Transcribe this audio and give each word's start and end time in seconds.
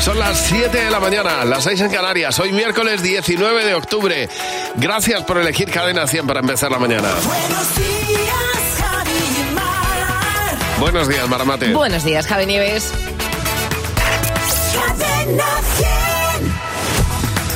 Son 0.00 0.18
las 0.18 0.38
7 0.38 0.84
de 0.84 0.90
la 0.90 1.00
mañana, 1.00 1.44
las 1.46 1.64
6 1.64 1.80
en 1.80 1.90
Canarias. 1.90 2.38
Hoy 2.40 2.52
miércoles 2.52 3.02
19 3.02 3.64
de 3.64 3.74
octubre. 3.74 4.28
Gracias 4.76 5.22
por 5.22 5.38
elegir 5.38 5.70
Cadena 5.70 6.06
100 6.06 6.26
para 6.26 6.40
empezar 6.40 6.70
la 6.70 6.78
mañana. 6.78 7.08
Buenos 7.24 7.74
días, 7.74 8.78
Javi 8.78 9.54
Mar. 9.54 10.58
Buenos 10.78 11.08
días, 11.08 11.26
Maramate. 11.26 11.72
Buenos 11.72 12.04
días, 12.04 12.26
Javi 12.26 12.44
Nieves. 12.44 12.92
Cadena 14.74 15.44
100. 15.76 15.93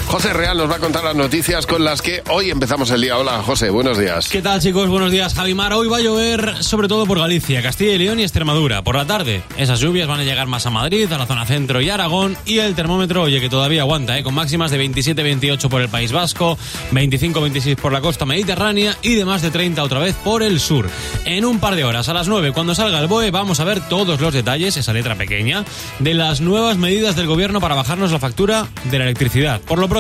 José 0.09 0.32
Real 0.32 0.56
nos 0.56 0.70
va 0.70 0.77
a 0.77 0.79
contar 0.79 1.04
las 1.04 1.14
noticias 1.14 1.66
con 1.66 1.84
las 1.84 2.00
que 2.00 2.22
hoy 2.30 2.50
empezamos 2.50 2.90
el 2.90 3.02
día. 3.02 3.18
Hola, 3.18 3.43
José, 3.43 3.68
buenos 3.68 3.98
días. 3.98 4.30
¿Qué 4.30 4.40
tal 4.40 4.58
chicos? 4.58 4.88
Buenos 4.88 5.12
días, 5.12 5.34
Javimar. 5.34 5.75
Hoy 5.75 5.86
va 5.86 5.98
a 5.98 6.00
llover 6.00 6.64
sobre 6.64 6.88
todo 6.88 7.04
por 7.04 7.18
Galicia, 7.18 7.62
Castilla 7.62 7.93
y 7.93 7.98
León 7.98 8.18
y 8.18 8.22
Extremadura. 8.22 8.82
Por 8.82 8.96
la 8.96 9.04
tarde, 9.07 9.43
esas 9.58 9.80
lluvias 9.80 10.08
van 10.08 10.21
a 10.21 10.25
llegar 10.25 10.46
más 10.46 10.64
a 10.64 10.71
Madrid, 10.71 11.12
a 11.12 11.18
la 11.18 11.26
zona 11.26 11.44
centro 11.44 11.82
y 11.82 11.90
Aragón. 11.90 12.39
Y 12.46 12.58
el 12.58 12.75
termómetro, 12.75 13.21
oye, 13.21 13.39
que 13.39 13.50
todavía 13.50 13.82
aguanta, 13.82 14.18
¿eh? 14.18 14.22
con 14.22 14.32
máximas 14.35 14.71
de 14.71 14.82
27-28 14.82 15.68
por 15.68 15.82
el 15.82 15.90
País 15.90 16.11
Vasco, 16.11 16.57
25-26 16.93 17.77
por 17.77 17.93
la 17.93 18.00
costa 18.00 18.25
mediterránea 18.25 18.96
y 19.02 19.14
de 19.14 19.27
más 19.27 19.43
de 19.43 19.50
30 19.50 19.82
otra 19.82 19.99
vez 19.99 20.16
por 20.25 20.43
el 20.43 20.58
sur. 20.58 20.88
En 21.27 21.44
un 21.44 21.61
par 21.61 21.77
de 21.77 21.85
horas, 21.85 22.08
a 22.08 22.14
las 22.14 22.29
9, 22.29 22.52
cuando 22.52 22.75
salga 22.75 22.99
el 22.99 23.08
BOE, 23.08 23.30
vamos 23.30 23.61
a 23.61 23.64
ver 23.64 23.86
todos 23.90 24.22
los 24.22 24.32
detalles, 24.32 24.79
esa 24.79 24.94
letra 24.94 25.16
pequeña, 25.16 25.66
de 25.99 26.14
las 26.14 26.40
nuevas 26.40 26.79
medidas 26.79 27.14
del 27.14 27.27
gobierno 27.27 27.61
para 27.61 27.75
bajarnos 27.75 28.11
la 28.11 28.18
factura 28.18 28.68
de 28.85 28.99
la 28.99 29.04
electricidad. 29.04 29.61
Por 29.61 29.79
lo 29.79 29.97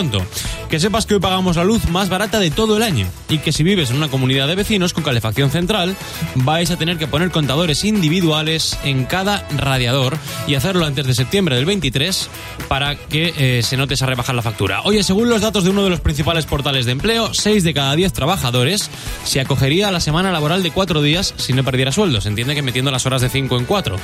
que 0.70 0.78
sepas 0.78 1.06
que 1.06 1.14
hoy 1.14 1.20
pagamos 1.20 1.56
la 1.56 1.64
luz 1.64 1.88
más 1.88 2.08
barata 2.08 2.38
de 2.38 2.52
todo 2.52 2.76
el 2.76 2.84
año 2.84 3.08
y 3.28 3.38
que 3.38 3.50
si 3.50 3.64
vives 3.64 3.90
en 3.90 3.96
una 3.96 4.06
comunidad 4.08 4.46
de 4.46 4.54
vecinos 4.54 4.92
con 4.92 5.02
calefacción 5.02 5.50
central, 5.50 5.96
vais 6.36 6.70
a 6.70 6.76
tener 6.76 6.98
que 6.98 7.08
poner 7.08 7.32
contadores 7.32 7.84
individuales 7.84 8.78
en 8.84 9.06
cada 9.06 9.44
radiador 9.56 10.16
y 10.46 10.54
hacerlo 10.54 10.86
antes 10.86 11.04
de 11.04 11.14
septiembre 11.14 11.56
del 11.56 11.64
23 11.64 12.30
para 12.68 12.94
que 12.94 13.34
eh, 13.36 13.62
se 13.64 13.76
note 13.76 13.94
esa 13.94 14.06
rebajar 14.06 14.36
la 14.36 14.42
factura. 14.42 14.82
Oye, 14.82 15.02
según 15.02 15.28
los 15.28 15.40
datos 15.40 15.64
de 15.64 15.70
uno 15.70 15.82
de 15.82 15.90
los 15.90 16.00
principales 16.00 16.46
portales 16.46 16.86
de 16.86 16.92
empleo, 16.92 17.34
6 17.34 17.64
de 17.64 17.74
cada 17.74 17.96
10 17.96 18.12
trabajadores 18.12 18.88
se 19.24 19.40
acogería 19.40 19.88
a 19.88 19.90
la 19.90 19.98
semana 19.98 20.30
laboral 20.30 20.62
de 20.62 20.70
4 20.70 21.02
días 21.02 21.34
si 21.38 21.54
no 21.54 21.64
perdiera 21.64 21.90
sueldo. 21.90 22.20
Se 22.20 22.28
entiende 22.28 22.54
que 22.54 22.62
metiendo 22.62 22.92
las 22.92 23.04
horas 23.04 23.20
de 23.20 23.30
5 23.30 23.58
en 23.58 23.64
4. 23.64 23.96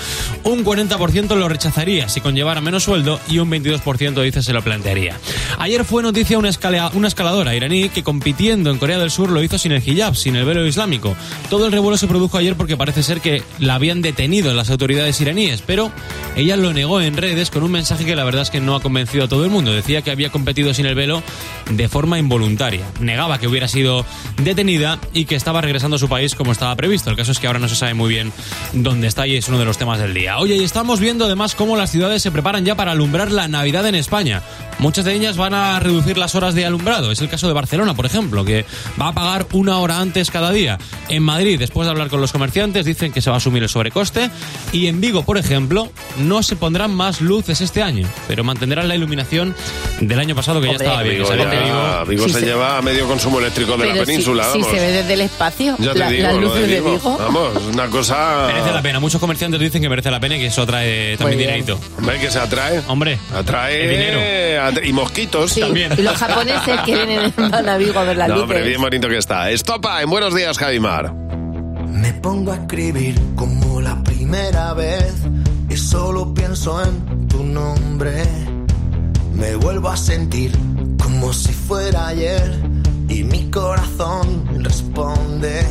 Un 0.43 0.65
40% 0.65 1.37
lo 1.37 1.49
rechazaría 1.49 2.09
si 2.09 2.21
conllevara 2.21 2.61
menos 2.61 2.83
sueldo 2.83 3.21
y 3.29 3.39
un 3.39 3.49
22% 3.49 4.23
dice 4.23 4.43
se 4.43 4.53
lo 4.53 4.63
plantearía. 4.63 5.21
Ayer 5.59 5.84
fue 5.85 6.03
noticia 6.03 6.39
una, 6.39 6.49
escalea- 6.49 6.91
una 6.95 7.09
escaladora 7.09 7.55
iraní 7.55 7.89
que 7.89 8.03
compitiendo 8.03 8.71
en 8.71 8.79
Corea 8.79 8.99
del 8.99 9.11
Sur 9.11 9.31
lo 9.31 9.43
hizo 9.43 9.59
sin 9.59 9.73
el 9.73 9.83
hijab, 9.87 10.15
sin 10.17 10.37
el 10.37 10.45
velo 10.45 10.67
islámico. 10.67 11.17
Todo 11.51 11.67
el 11.67 11.73
revuelo 11.73 11.97
se 11.97 12.07
produjo 12.09 12.39
ayer 12.39 12.57
porque 12.57 12.77
parece 12.77 13.03
ser 13.03 13.21
que 13.21 13.43
la 13.59 13.75
habían 13.75 14.03
detenido 14.03 14.53
las 14.55 14.71
autoridades 14.71 15.21
iraníes, 15.21 15.63
pero 15.63 15.93
ella 16.37 16.57
lo 16.57 16.73
negó 16.73 17.01
en 17.01 17.17
redes 17.17 17.51
con 17.51 17.63
un 17.63 17.71
mensaje 17.73 18.05
que 18.05 18.17
la 18.17 18.25
verdad 18.25 18.43
es 18.43 18.51
que 18.51 18.61
no 18.61 18.75
ha 18.75 18.81
convencido 18.83 19.25
a 19.25 19.29
todo 19.29 19.45
el 19.45 19.51
mundo. 19.51 19.73
Decía 19.73 20.03
que 20.03 20.11
había 20.11 20.31
competido 20.31 20.75
sin 20.75 20.87
el 20.87 20.95
velo 20.95 21.23
de 21.71 21.89
forma 21.89 22.19
involuntaria. 22.19 22.85
Negaba 23.01 23.39
que 23.39 23.47
hubiera 23.47 23.69
sido 23.69 24.05
detenida 24.43 24.99
y 25.13 25.25
que 25.27 25.35
estaba 25.37 25.61
regresando 25.61 25.97
a 25.97 25.99
su 25.99 26.09
país 26.09 26.35
como 26.35 26.53
estaba 26.53 26.75
previsto. 26.77 27.11
El 27.11 27.17
caso 27.17 27.33
es 27.33 27.39
que 27.39 27.47
ahora 27.47 27.59
no 27.59 27.69
se 27.69 27.77
sabe 27.77 27.95
muy 27.95 28.09
bien 28.09 28.33
dónde 28.73 29.07
está 29.07 29.27
y 29.27 29.37
es 29.37 29.49
uno 29.49 29.59
de 29.59 29.65
los 29.65 29.79
temas 29.79 29.99
del 29.99 30.15
día. 30.15 30.39
Oye, 30.39 30.57
y 30.57 30.65
estamos 30.65 31.01
viendo 31.01 31.25
además 31.27 31.55
cómo 31.55 31.77
las 31.77 31.91
ciudades 31.91 32.23
se 32.23 32.31
preparan 32.31 32.65
ya 32.65 32.75
para 32.75 32.93
alumbrar 32.93 33.31
la 33.31 33.49
Navidad 33.49 33.87
en 33.87 33.95
España. 33.95 34.43
Muchas 34.79 35.05
de 35.05 35.15
ellas 35.15 35.37
van 35.37 35.55
a 35.55 35.74
reducir 35.81 36.17
las 36.19 36.35
horas 36.35 36.55
de 36.55 36.65
alumbrado. 36.67 37.11
Es 37.11 37.21
el 37.21 37.29
caso 37.29 37.47
de 37.47 37.53
Barcelona, 37.53 37.95
por 37.95 38.07
ejemplo, 38.07 38.45
que 38.45 38.65
va 39.01 39.09
a 39.09 39.13
pagar 39.13 39.47
una 39.53 39.79
hora 39.79 39.99
antes 40.01 40.31
cada 40.31 40.51
día. 40.53 40.79
En 41.09 41.23
Madrid, 41.23 41.59
después 41.59 41.87
de 41.87 41.91
hablar 41.93 42.09
con 42.09 42.21
los 42.21 42.33
comerciantes, 42.33 42.85
dicen 42.85 43.13
que 43.13 43.21
se 43.21 43.31
va 43.31 43.37
a 43.37 43.39
asumir 43.39 43.63
el 43.63 43.69
sobrecoste. 43.69 44.31
Y 44.73 44.87
en 44.87 45.01
Vigo, 45.01 45.25
por 45.25 45.39
ejemplo, 45.39 45.91
no 46.19 46.43
se 46.43 46.57
pondrán 46.57 46.95
más 46.95 47.21
luces 47.21 47.61
este 47.61 47.83
año, 47.83 48.09
pero 48.29 48.45
mantendrán 48.45 48.89
la 48.89 48.95
iluminación 48.95 49.55
del 50.01 50.19
año 50.19 50.35
pasado 50.35 50.61
que 50.61 50.67
ya 50.67 50.73
Hombre, 50.73 50.87
estaba 50.87 51.03
bien. 51.03 51.15
Vigo, 51.17 51.29
ya- 51.35 51.45
Vigo- 51.45 52.05
Vigo 52.07 52.25
Sí, 52.27 52.33
se 52.33 52.41
se- 52.41 52.47
lleva 52.47 52.79
a 52.79 52.83
medio 52.83 53.07
consumo 53.07 53.39
eléctrico 53.41 53.77
de 53.77 53.87
la 53.95 54.05
península, 54.05 54.45
si, 54.53 54.59
vamos. 54.61 54.69
se 54.75 54.81
ve 54.81 54.93
desde 54.93 55.13
el 55.15 55.21
espacio, 55.23 55.77
Ya 55.79 55.93
te 55.93 55.99
la- 55.99 56.09
digo, 56.11 56.23
las 56.23 56.37
luces 56.37 56.61
de 56.63 56.67
de 56.67 56.81
Vigo. 56.81 56.93
Vigo. 56.97 57.17
Vamos, 57.19 57.63
una 57.73 57.87
cosa... 57.89 58.45
Merece 58.47 58.73
la 58.73 58.83
pena. 58.83 59.01
Muchos 59.01 59.21
comerciantes 59.21 59.61
dicen 59.61 59.81
que 59.83 59.89
merece 59.89 60.11
la 60.11 60.21
pena 60.21 60.37
y 60.37 60.41
que 60.41 60.47
eso 60.47 60.63
atrae 60.63 61.17
también 61.17 61.39
dinerito. 61.39 61.79
Hombre, 61.99 62.19
que 62.21 62.31
se 62.31 62.39
atrae. 62.39 62.81
Hombre, 62.89 63.19
Atrae 63.35 63.85
el 63.85 63.91
dinero. 63.91 64.81
y 64.85 64.93
mosquitos 64.93 65.53
Sí, 65.53 65.61
También. 65.67 65.93
y 65.97 66.03
los 66.03 66.17
japoneses 66.17 66.81
que 66.81 66.95
vienen 66.95 67.33
van 67.37 67.69
a 67.69 67.77
Vigo 67.77 67.99
a 67.99 68.05
ver 68.05 68.17
las 68.17 68.29
No, 68.29 68.43
hombre, 68.43 68.63
bien 68.63 68.81
bonito 68.81 69.09
que 69.09 69.19
está. 69.19 69.51
Estopa, 69.51 70.03
en 70.03 70.11
Buenos 70.11 70.35
Días, 70.35 70.59
Javimar. 70.59 71.13
Me 71.89 72.13
pongo 72.15 72.53
a 72.53 72.57
escribir 72.57 73.19
como 73.35 73.81
la 73.81 74.03
primera 74.03 74.75
vez 74.75 75.15
y 75.69 75.77
solo 75.77 76.35
pienso 76.35 76.83
en 76.83 77.29
tu 77.29 77.43
nombre. 77.45 78.25
Me 79.35 79.57
vuelvo 79.57 79.89
a 79.89 79.97
sentir 79.97 80.53
como 81.03 81.33
si 81.33 81.53
fuera 81.53 82.09
ayer 82.09 82.59
y 83.09 83.25
mi 83.25 83.51
corazón 83.51 84.63
responde. 84.63 85.65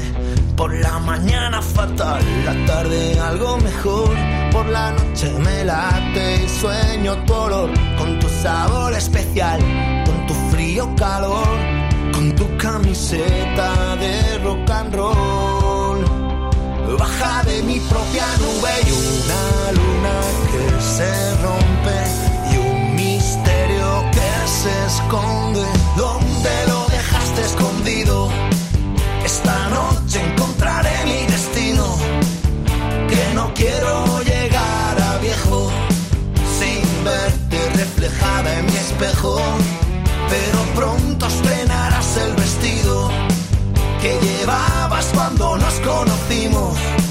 Por 0.56 0.72
la 0.74 1.00
mañana 1.00 1.62
fatal, 1.62 2.24
la 2.46 2.66
tarde 2.66 3.20
algo 3.20 3.58
mejor. 3.58 4.16
Por 4.52 4.68
la 4.68 4.92
noche 4.92 5.32
me 5.40 5.66
late 5.66 6.44
y 6.46 6.50
sueño 6.50 7.16
tu 7.26 7.34
olor 7.34 7.70
con 7.98 8.20
tu 8.20 8.30
sabor 8.30 8.94
especial, 8.94 9.60
con 10.06 10.28
tu 10.28 10.34
frío 10.52 10.94
calor, 10.96 11.58
con 12.14 12.36
tu 12.36 12.46
camiseta 12.58 13.96
de 13.96 14.38
rock 14.44 14.70
and 14.70 14.96
roll. 14.96 16.06
Baja 17.00 17.44
de 17.44 17.64
mi 17.64 17.80
propia 17.80 18.28
nube 18.38 18.74
y 18.86 18.92
una 18.92 19.72
luna 19.72 20.16
que 20.52 20.82
se 20.82 21.36
rompe 21.42 21.98
y 22.54 22.58
un 22.58 22.96
misterio 22.96 24.06
que 24.12 24.48
se 24.48 24.86
esconde. 24.86 25.66
¿Dónde 25.98 26.52
lo 26.68 26.86
dejaste 26.90 27.42
escondido? 27.42 28.30
Esta 29.26 29.70
noche 29.70 29.93
Pero 39.24 40.60
pronto 40.76 41.28
estrenarás 41.28 42.18
el 42.18 42.34
vestido 42.36 43.10
que 44.02 44.20
llevabas 44.20 45.06
cuando 45.14 45.58
nos 45.58 45.74
conocimos. 45.80 47.03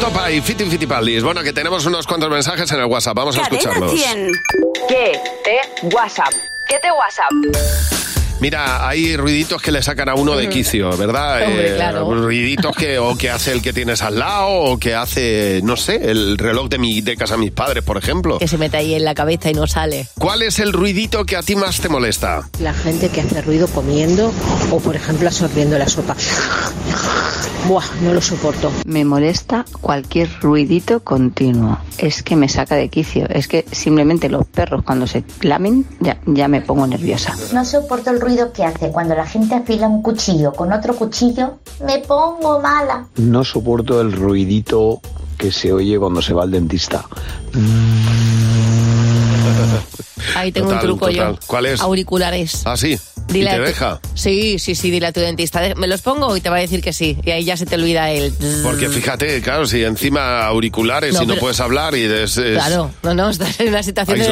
Shakira 0.00 0.30
y 0.30 0.40
Fiti 0.40 0.64
Fitipaldis. 0.64 1.22
Bueno, 1.22 1.42
que 1.42 1.52
tenemos 1.52 1.86
unos 1.86 2.06
cuantos 2.06 2.30
mensajes 2.30 2.70
en 2.72 2.80
el 2.80 2.86
WhatsApp. 2.86 3.16
Vamos 3.16 3.38
a 3.38 3.42
escucharlos. 3.42 3.92
100. 3.92 4.32
¿Qué 4.88 5.12
te 5.44 5.86
WhatsApp? 5.94 6.32
¿Qué 6.68 6.78
te 6.80 6.90
WhatsApp? 6.90 7.30
Mira, 8.38 8.86
hay 8.86 9.16
ruiditos 9.16 9.62
que 9.62 9.72
le 9.72 9.82
sacan 9.82 10.10
a 10.10 10.14
uno 10.14 10.36
de 10.36 10.50
quicio, 10.50 10.94
¿verdad? 10.98 11.40
Eh, 11.40 11.46
Hombre, 11.46 11.74
claro. 11.76 12.14
Ruiditos 12.14 12.76
que 12.76 12.98
o 12.98 13.16
que 13.16 13.30
hace 13.30 13.52
el 13.52 13.62
que 13.62 13.72
tienes 13.72 14.02
al 14.02 14.18
lado 14.18 14.48
o 14.48 14.78
que 14.78 14.94
hace, 14.94 15.60
no 15.64 15.76
sé, 15.78 16.10
el 16.10 16.36
reloj 16.36 16.68
de 16.68 16.76
mi 16.78 17.00
de 17.00 17.16
casa 17.16 17.34
de 17.34 17.40
mis 17.40 17.52
padres, 17.52 17.82
por 17.82 17.96
ejemplo. 17.96 18.38
Que 18.38 18.46
se 18.46 18.58
mete 18.58 18.76
ahí 18.76 18.94
en 18.94 19.04
la 19.06 19.14
cabeza 19.14 19.50
y 19.50 19.54
no 19.54 19.66
sale. 19.66 20.08
¿Cuál 20.18 20.42
es 20.42 20.58
el 20.58 20.74
ruidito 20.74 21.24
que 21.24 21.36
a 21.36 21.42
ti 21.42 21.56
más 21.56 21.80
te 21.80 21.88
molesta? 21.88 22.46
La 22.60 22.74
gente 22.74 23.08
que 23.08 23.22
hace 23.22 23.40
ruido 23.40 23.68
comiendo 23.68 24.30
o, 24.70 24.80
por 24.80 24.94
ejemplo, 24.96 25.28
absorbiendo 25.28 25.78
la 25.78 25.88
sopa. 25.88 26.14
Buah, 27.68 27.84
no 28.02 28.14
lo 28.14 28.20
soporto. 28.20 28.70
Me 28.84 29.04
molesta 29.04 29.64
cualquier 29.80 30.28
ruidito 30.40 31.00
continuo. 31.00 31.78
Es 31.98 32.22
que 32.22 32.36
me 32.36 32.48
saca 32.48 32.76
de 32.76 32.88
quicio. 32.88 33.26
Es 33.28 33.48
que 33.48 33.64
simplemente 33.72 34.28
los 34.28 34.46
perros 34.46 34.84
cuando 34.84 35.08
se 35.08 35.24
lamen 35.40 35.84
ya, 35.98 36.20
ya 36.26 36.46
me 36.46 36.60
pongo 36.60 36.86
nerviosa. 36.86 37.34
No 37.52 37.64
soporto 37.64 38.10
el 38.10 38.20
ruido 38.20 38.52
que 38.52 38.62
hace 38.62 38.92
cuando 38.92 39.16
la 39.16 39.26
gente 39.26 39.56
afila 39.56 39.88
un 39.88 40.00
cuchillo 40.00 40.52
con 40.52 40.72
otro 40.72 40.94
cuchillo. 40.94 41.58
Me 41.84 41.98
pongo 41.98 42.60
mala. 42.60 43.08
No 43.16 43.42
soporto 43.42 44.00
el 44.00 44.12
ruidito 44.12 45.00
que 45.36 45.50
se 45.50 45.72
oye 45.72 45.98
cuando 45.98 46.22
se 46.22 46.34
va 46.34 46.44
al 46.44 46.52
dentista. 46.52 47.04
Ahí 50.34 50.52
tengo 50.52 50.68
Total, 50.68 50.82
un 50.84 50.88
truco 50.98 51.10
total. 51.10 51.32
yo. 51.34 51.38
¿Cuál 51.46 51.66
es? 51.66 51.80
Auriculares. 51.80 52.62
Ah, 52.64 52.76
sí. 52.76 52.98
Dile 53.28 53.46
¿Y 53.46 53.48
te 53.48 53.54
a 53.54 53.56
tu- 53.58 53.62
deja? 53.64 54.00
Sí, 54.14 54.58
sí, 54.58 54.74
sí, 54.74 54.90
dile 54.90 55.06
a 55.08 55.12
tu 55.12 55.20
dentista. 55.20 55.60
"De- 55.60 55.74
¿Me 55.74 55.86
los 55.86 56.00
pongo? 56.02 56.36
Y 56.36 56.40
te 56.40 56.48
va 56.48 56.56
a 56.56 56.60
decir 56.60 56.80
que 56.80 56.92
sí. 56.92 57.18
Y 57.24 57.30
ahí 57.30 57.44
ya 57.44 57.56
se 57.56 57.66
te 57.66 57.74
olvida 57.74 58.10
el... 58.10 58.32
Porque 58.62 58.88
fíjate, 58.88 59.40
claro, 59.40 59.66
si 59.66 59.82
encima 59.84 60.44
auriculares 60.46 61.14
No, 61.14 61.22
y 61.22 61.26
no 61.26 61.34
pero- 61.34 61.40
puedes 61.40 61.60
hablar 61.60 61.94
y 61.96 62.02
es, 62.04 62.36
es 62.36 62.54
Claro, 62.56 62.90
no, 63.02 63.14
no, 63.14 63.30
estás 63.30 63.58
en 63.60 63.68
una 63.68 63.82
situación 63.82 64.18
de 64.18 64.24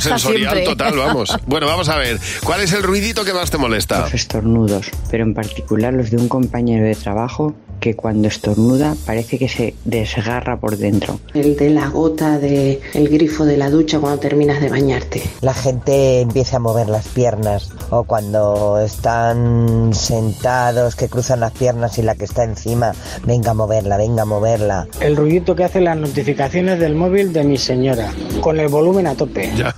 sensorial 0.00 0.52
siempre. 0.52 0.64
total, 0.64 0.96
vamos. 0.96 1.34
Bueno, 1.46 1.66
vamos 1.66 1.88
a 1.88 1.96
ver. 1.96 2.18
¿Cuál 2.44 2.60
es 2.62 2.72
el 2.72 2.82
ruidito 2.82 3.24
que 3.24 3.32
más 3.32 3.50
te 3.50 3.58
molesta? 3.58 4.00
Los 4.00 4.14
estornudos, 4.14 4.86
pero 5.10 5.24
en 5.24 5.34
particular 5.34 5.92
los 5.94 6.10
de 6.10 6.16
un 6.18 6.28
compañero 6.28 6.84
de 6.84 6.94
trabajo 6.94 7.54
que 7.82 7.96
cuando 7.96 8.28
estornuda 8.28 8.94
parece 9.04 9.38
que 9.38 9.48
se 9.48 9.74
desgarra 9.84 10.60
por 10.60 10.76
dentro. 10.76 11.18
El 11.34 11.56
de 11.56 11.68
la 11.68 11.88
gota 11.88 12.38
del 12.38 12.78
el 12.94 13.08
grifo 13.08 13.44
de 13.44 13.56
la 13.56 13.70
ducha 13.70 13.98
cuando 13.98 14.20
terminas 14.20 14.60
de 14.60 14.68
bañarte. 14.68 15.20
La 15.40 15.52
gente 15.52 16.20
empieza 16.20 16.56
a 16.56 16.60
mover 16.60 16.88
las 16.88 17.08
piernas 17.08 17.70
o 17.90 18.04
cuando 18.04 18.78
están 18.78 19.90
sentados 19.92 20.94
que 20.94 21.08
cruzan 21.08 21.40
las 21.40 21.50
piernas 21.50 21.98
y 21.98 22.02
la 22.02 22.14
que 22.14 22.24
está 22.24 22.44
encima, 22.44 22.92
venga 23.24 23.50
a 23.50 23.54
moverla, 23.54 23.96
venga 23.96 24.22
a 24.22 24.26
moverla. 24.26 24.86
El 25.00 25.16
ruidito 25.16 25.56
que 25.56 25.64
hacen 25.64 25.84
las 25.84 25.96
notificaciones 25.96 26.78
del 26.78 26.94
móvil 26.94 27.32
de 27.32 27.42
mi 27.42 27.58
señora, 27.58 28.12
con 28.40 28.60
el 28.60 28.68
volumen 28.68 29.08
a 29.08 29.16
tope. 29.16 29.50
Ya. 29.56 29.74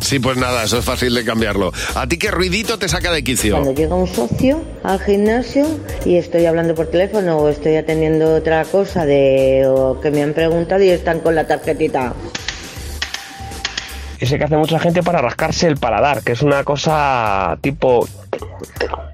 sí, 0.00 0.18
pues 0.18 0.36
nada, 0.36 0.64
eso 0.64 0.78
es 0.78 0.84
fácil 0.84 1.14
de 1.14 1.24
cambiarlo. 1.24 1.72
¿A 1.94 2.08
ti 2.08 2.18
qué 2.18 2.32
ruidito 2.32 2.80
te 2.80 2.88
saca 2.88 3.12
de 3.12 3.22
quicio? 3.22 3.62
llega 3.72 3.94
un 3.94 4.08
socio 4.08 4.60
al 4.82 4.98
gimnasio 4.98 5.67
y 6.04 6.16
estoy 6.16 6.46
hablando 6.46 6.74
por 6.74 6.86
teléfono 6.86 7.38
o 7.38 7.48
estoy 7.48 7.76
atendiendo 7.76 8.34
otra 8.34 8.64
cosa 8.64 9.04
de 9.04 9.66
o 9.66 10.00
que 10.00 10.10
me 10.10 10.22
han 10.22 10.32
preguntado 10.32 10.82
y 10.82 10.90
están 10.90 11.20
con 11.20 11.34
la 11.34 11.46
tarjetita. 11.46 12.14
Ese 14.18 14.36
que 14.36 14.44
hace 14.44 14.56
mucha 14.56 14.78
gente 14.78 15.02
para 15.02 15.20
rascarse 15.20 15.68
el 15.68 15.76
paladar, 15.76 16.22
que 16.22 16.32
es 16.32 16.42
una 16.42 16.64
cosa 16.64 17.56
tipo... 17.60 18.06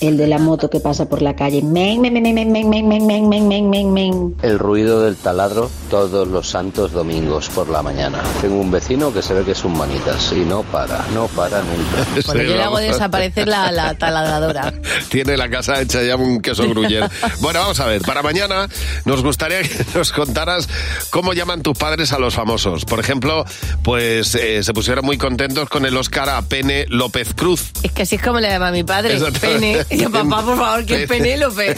El 0.00 0.16
de 0.16 0.26
la 0.26 0.38
moto 0.38 0.68
que 0.68 0.80
pasa 0.80 1.08
por 1.08 1.22
la 1.22 1.34
calle. 1.36 1.62
Men, 1.62 2.00
men, 2.00 2.12
men, 2.14 2.22
men, 2.22 2.34
men, 2.34 2.52
men, 2.52 2.88
men, 2.88 2.88
men, 2.88 3.06
men, 3.06 3.28
men, 3.28 3.48
men, 3.48 3.70
men, 3.70 3.92
men. 3.92 4.34
El 4.42 4.58
ruido 4.58 5.02
del 5.02 5.16
taladro 5.16 5.70
todos 5.90 6.26
los 6.28 6.48
santos 6.48 6.92
domingos 6.92 7.48
por 7.50 7.68
la 7.68 7.82
mañana. 7.82 8.22
Tengo 8.40 8.60
un 8.60 8.70
vecino 8.70 9.12
que 9.12 9.22
se 9.22 9.34
ve 9.34 9.44
que 9.44 9.52
es 9.52 9.64
un 9.64 9.76
manitas 9.78 10.32
y 10.32 10.40
no 10.40 10.62
para, 10.64 11.04
no 11.14 11.26
para 11.28 11.62
nunca. 11.62 12.22
Bueno, 12.26 12.40
Sí, 12.42 12.48
yo 12.48 12.56
le 12.56 12.62
hago 12.62 12.78
desaparecer 12.78 13.48
la, 13.48 13.70
la 13.72 13.94
taladradora. 13.94 14.72
Tiene 15.08 15.36
la 15.36 15.48
casa 15.48 15.80
hecha 15.80 16.02
ya 16.02 16.16
un 16.16 16.40
queso 16.40 16.68
gruyer. 16.68 17.08
Bueno, 17.40 17.60
vamos 17.60 17.80
a 17.80 17.86
ver. 17.86 18.02
Para 18.02 18.22
mañana 18.22 18.68
nos 19.04 19.22
gustaría 19.22 19.62
que 19.62 19.84
nos 19.94 20.12
contaras 20.12 20.68
cómo 21.10 21.32
llaman 21.32 21.62
tus 21.62 21.76
padres 21.78 22.12
a 22.12 22.18
los 22.18 22.34
famosos. 22.34 22.84
Por 22.84 23.00
ejemplo, 23.00 23.44
pues 23.82 24.34
eh, 24.34 24.62
se 24.62 24.72
pusieron 24.72 25.04
muy 25.04 25.18
contentos 25.18 25.68
con 25.68 25.86
el 25.86 25.96
Oscar 25.96 26.28
a 26.28 26.42
Pene 26.42 26.86
López 26.88 27.34
Cruz. 27.34 27.70
Es 27.82 27.92
que 27.92 28.02
así 28.02 28.16
es 28.16 28.22
como 28.22 28.40
le 28.40 28.48
llama 28.48 28.68
a 28.68 28.72
mi 28.72 28.84
padre. 28.84 29.13
Pene. 29.40 29.84
Y 29.90 29.98
yo, 29.98 30.10
papá, 30.10 30.44
por 30.44 30.56
favor, 30.56 30.84
que 30.84 31.02
es 31.02 31.08
Penélope. 31.08 31.76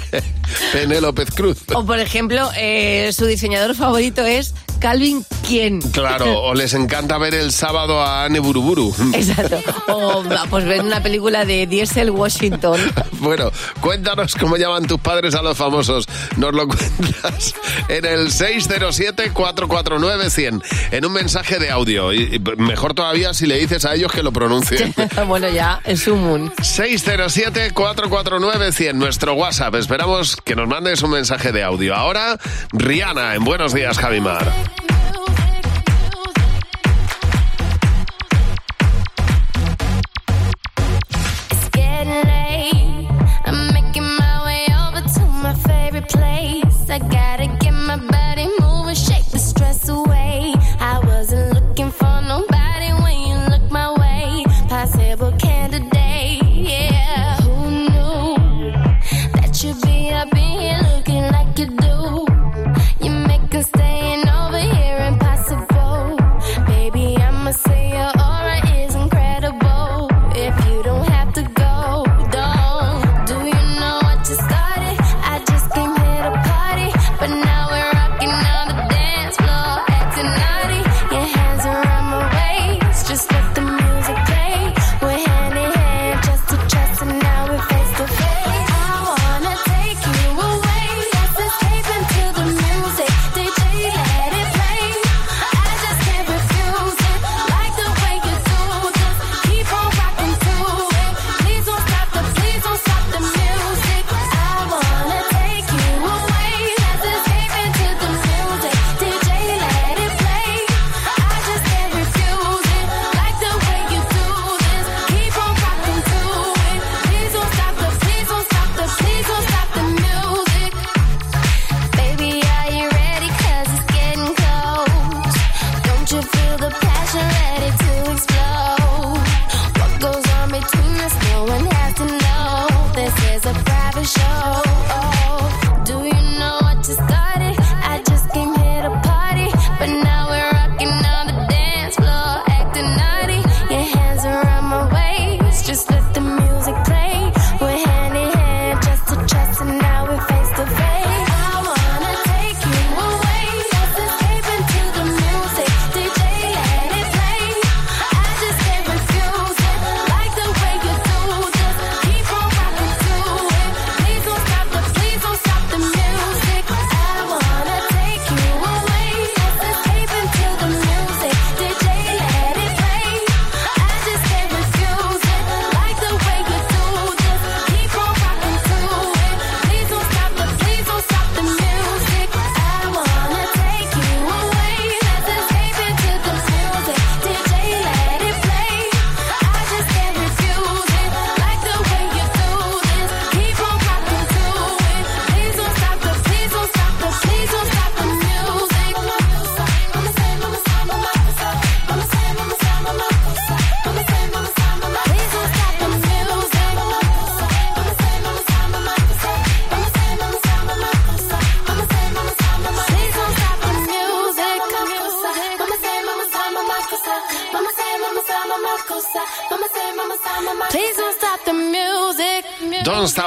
Pene 0.72 1.00
López 1.00 1.30
Cruz. 1.30 1.58
O, 1.74 1.84
por 1.84 1.98
ejemplo, 1.98 2.50
eh, 2.56 3.10
su 3.12 3.26
diseñador 3.26 3.74
favorito 3.74 4.24
es 4.24 4.54
Calvin 4.80 5.24
¿Quién? 5.46 5.80
Claro, 5.80 6.42
o 6.44 6.54
les 6.54 6.74
encanta 6.74 7.16
ver 7.18 7.34
el 7.34 7.50
sábado 7.52 8.00
a 8.00 8.24
Anne 8.24 8.38
Buruburu. 8.38 8.94
Exacto. 9.14 9.58
O 9.88 10.22
pues 10.48 10.64
ver 10.64 10.82
una 10.82 11.02
película 11.02 11.44
de 11.44 11.66
Diesel 11.66 12.10
Washington. 12.10 12.78
Bueno, 13.18 13.50
cuéntanos 13.80 14.36
cómo 14.36 14.56
llaman 14.56 14.86
tus 14.86 15.00
padres 15.00 15.34
a 15.34 15.42
los 15.42 15.56
famosos. 15.56 16.06
Nos 16.36 16.54
lo 16.54 16.68
cuentas 16.68 17.52
en 17.88 18.04
el 18.04 18.28
607-449-100, 18.28 20.62
en 20.92 21.04
un 21.04 21.12
mensaje 21.12 21.58
de 21.58 21.70
audio. 21.70 22.12
Y 22.12 22.30
y 22.30 22.38
mejor 22.58 22.94
todavía 22.94 23.34
si 23.34 23.46
le 23.46 23.58
dices 23.58 23.84
a 23.84 23.94
ellos 23.94 24.12
que 24.12 24.22
lo 24.22 24.32
pronuncien. 24.32 24.94
bueno, 25.26 25.48
ya, 25.48 25.80
es 25.84 26.06
un 26.06 26.22
moon. 26.22 26.52
607-449-100, 26.60 28.94
nuestro 28.94 29.34
WhatsApp. 29.34 29.74
Esperamos 29.76 30.36
que 30.36 30.54
nos 30.54 30.68
mandes 30.68 31.02
un 31.02 31.10
mensaje 31.10 31.52
de 31.52 31.62
audio. 31.62 31.94
Ahora, 31.94 32.38
Rihanna, 32.72 33.34
en 33.34 33.44
Buenos 33.44 33.74
Días, 33.74 33.98
Javimar. 33.98 34.50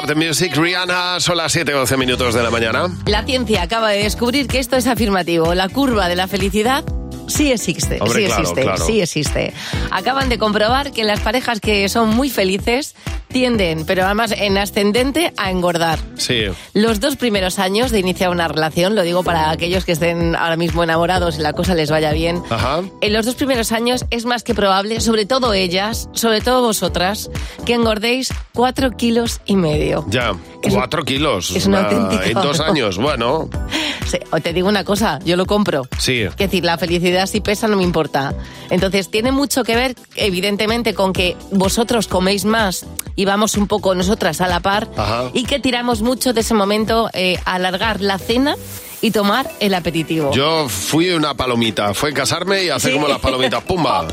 The 0.07 0.15
Music, 0.15 0.55
Rihanna, 0.55 1.19
son 1.19 1.37
las 1.37 1.51
7 1.51 1.71
12 1.71 1.97
minutos 1.97 2.33
de 2.33 2.43
la 2.43 2.49
mañana. 2.49 2.89
La 3.05 3.23
ciencia 3.23 3.61
acaba 3.61 3.89
de 3.91 4.03
descubrir 4.03 4.47
que 4.47 4.59
esto 4.59 4.75
es 4.75 4.87
afirmativo. 4.87 5.53
La 5.53 5.69
curva 5.69 6.07
de 6.07 6.15
la 6.15 6.27
felicidad 6.27 6.83
sí 7.27 7.51
existe. 7.51 7.97
Hombre, 8.01 8.21
sí 8.21 8.25
claro, 8.25 8.41
existe, 8.41 8.61
claro. 8.61 8.85
sí 8.85 9.01
existe. 9.01 9.53
Acaban 9.91 10.29
de 10.29 10.37
comprobar 10.37 10.91
que 10.91 11.03
las 11.03 11.19
parejas 11.21 11.59
que 11.59 11.87
son 11.89 12.09
muy 12.09 12.29
felices 12.29 12.95
tienden, 13.33 13.85
pero 13.85 14.05
además 14.05 14.31
en 14.37 14.57
ascendente, 14.57 15.33
a 15.35 15.51
engordar. 15.51 15.99
Sí. 16.15 16.43
Los 16.73 17.01
dos 17.01 17.17
primeros 17.17 17.59
años 17.59 17.91
de 17.91 17.99
iniciar 17.99 18.29
una 18.29 18.47
relación, 18.47 18.95
lo 18.95 19.01
digo 19.01 19.23
para 19.23 19.49
aquellos 19.51 19.83
que 19.83 19.91
estén 19.91 20.35
ahora 20.37 20.55
mismo 20.55 20.83
enamorados 20.83 21.37
y 21.37 21.41
la 21.41 21.51
cosa 21.51 21.75
les 21.75 21.89
vaya 21.91 22.13
bien, 22.13 22.41
Ajá. 22.49 22.81
en 23.01 23.11
los 23.13 23.25
dos 23.25 23.35
primeros 23.35 23.73
años 23.73 24.05
es 24.11 24.23
más 24.25 24.43
que 24.43 24.55
probable, 24.55 25.01
sobre 25.01 25.25
todo 25.25 25.53
ellas, 25.53 26.07
sobre 26.13 26.39
todo 26.39 26.61
vosotras, 26.61 27.29
que 27.65 27.73
engordéis 27.73 28.31
cuatro 28.53 28.91
kilos 28.91 29.41
y 29.45 29.55
medio. 29.57 30.05
Ya, 30.07 30.31
Es 30.61 30.71
un- 30.71 30.79
cuatro 30.79 31.03
kilos. 31.03 31.51
es 31.55 31.65
una 31.65 31.79
Ah, 31.79 31.89
auténtica- 31.89 32.25
En 32.27 32.33
dos 32.35 32.59
años, 32.61 32.97
bueno, 32.97 33.49
Sí, 34.05 34.17
o 34.31 34.39
te 34.39 34.53
digo 34.53 34.67
una 34.67 34.83
cosa, 34.83 35.17
yo 35.25 35.35
lo 35.35 35.45
compro. 35.47 35.87
sí. 35.97 36.21
Es 36.21 36.37
decir, 36.37 36.63
la 36.63 36.77
felicidad 36.77 37.25
si 37.25 37.41
pesa 37.41 37.67
no 37.67 37.75
me 37.77 37.83
importa. 37.83 38.35
Entonces, 38.69 39.09
tiene 39.09 39.31
mucho 39.31 39.63
que 39.63 39.75
ver, 39.75 39.95
evidentemente, 40.15 40.93
con 40.93 41.13
que 41.13 41.35
vosotros 41.51 42.07
coméis 42.07 42.45
más 42.45 42.85
y 43.15 43.25
vamos 43.25 43.55
un 43.55 43.67
poco 43.67 43.93
nosotras 43.95 44.41
a 44.41 44.47
la 44.47 44.59
par 44.59 44.87
Ajá. 44.97 45.29
y 45.33 45.43
que 45.45 45.59
tiramos 45.59 46.01
mucho 46.01 46.33
de 46.33 46.41
ese 46.41 46.53
momento 46.53 47.09
eh, 47.13 47.37
a 47.45 47.55
alargar 47.55 48.01
la 48.01 48.17
cena 48.17 48.55
y 49.01 49.11
tomar 49.11 49.51
el 49.59 49.73
aperitivo. 49.73 50.31
Yo 50.33 50.69
fui 50.69 51.09
una 51.11 51.33
palomita, 51.35 51.93
fue 51.93 52.13
casarme 52.13 52.63
y 52.63 52.69
hacer 52.69 52.91
Sí. 52.91 52.95
como 52.95 53.09
las 53.09 53.19
palomitas, 53.19 53.61
¡pumba! 53.67 54.07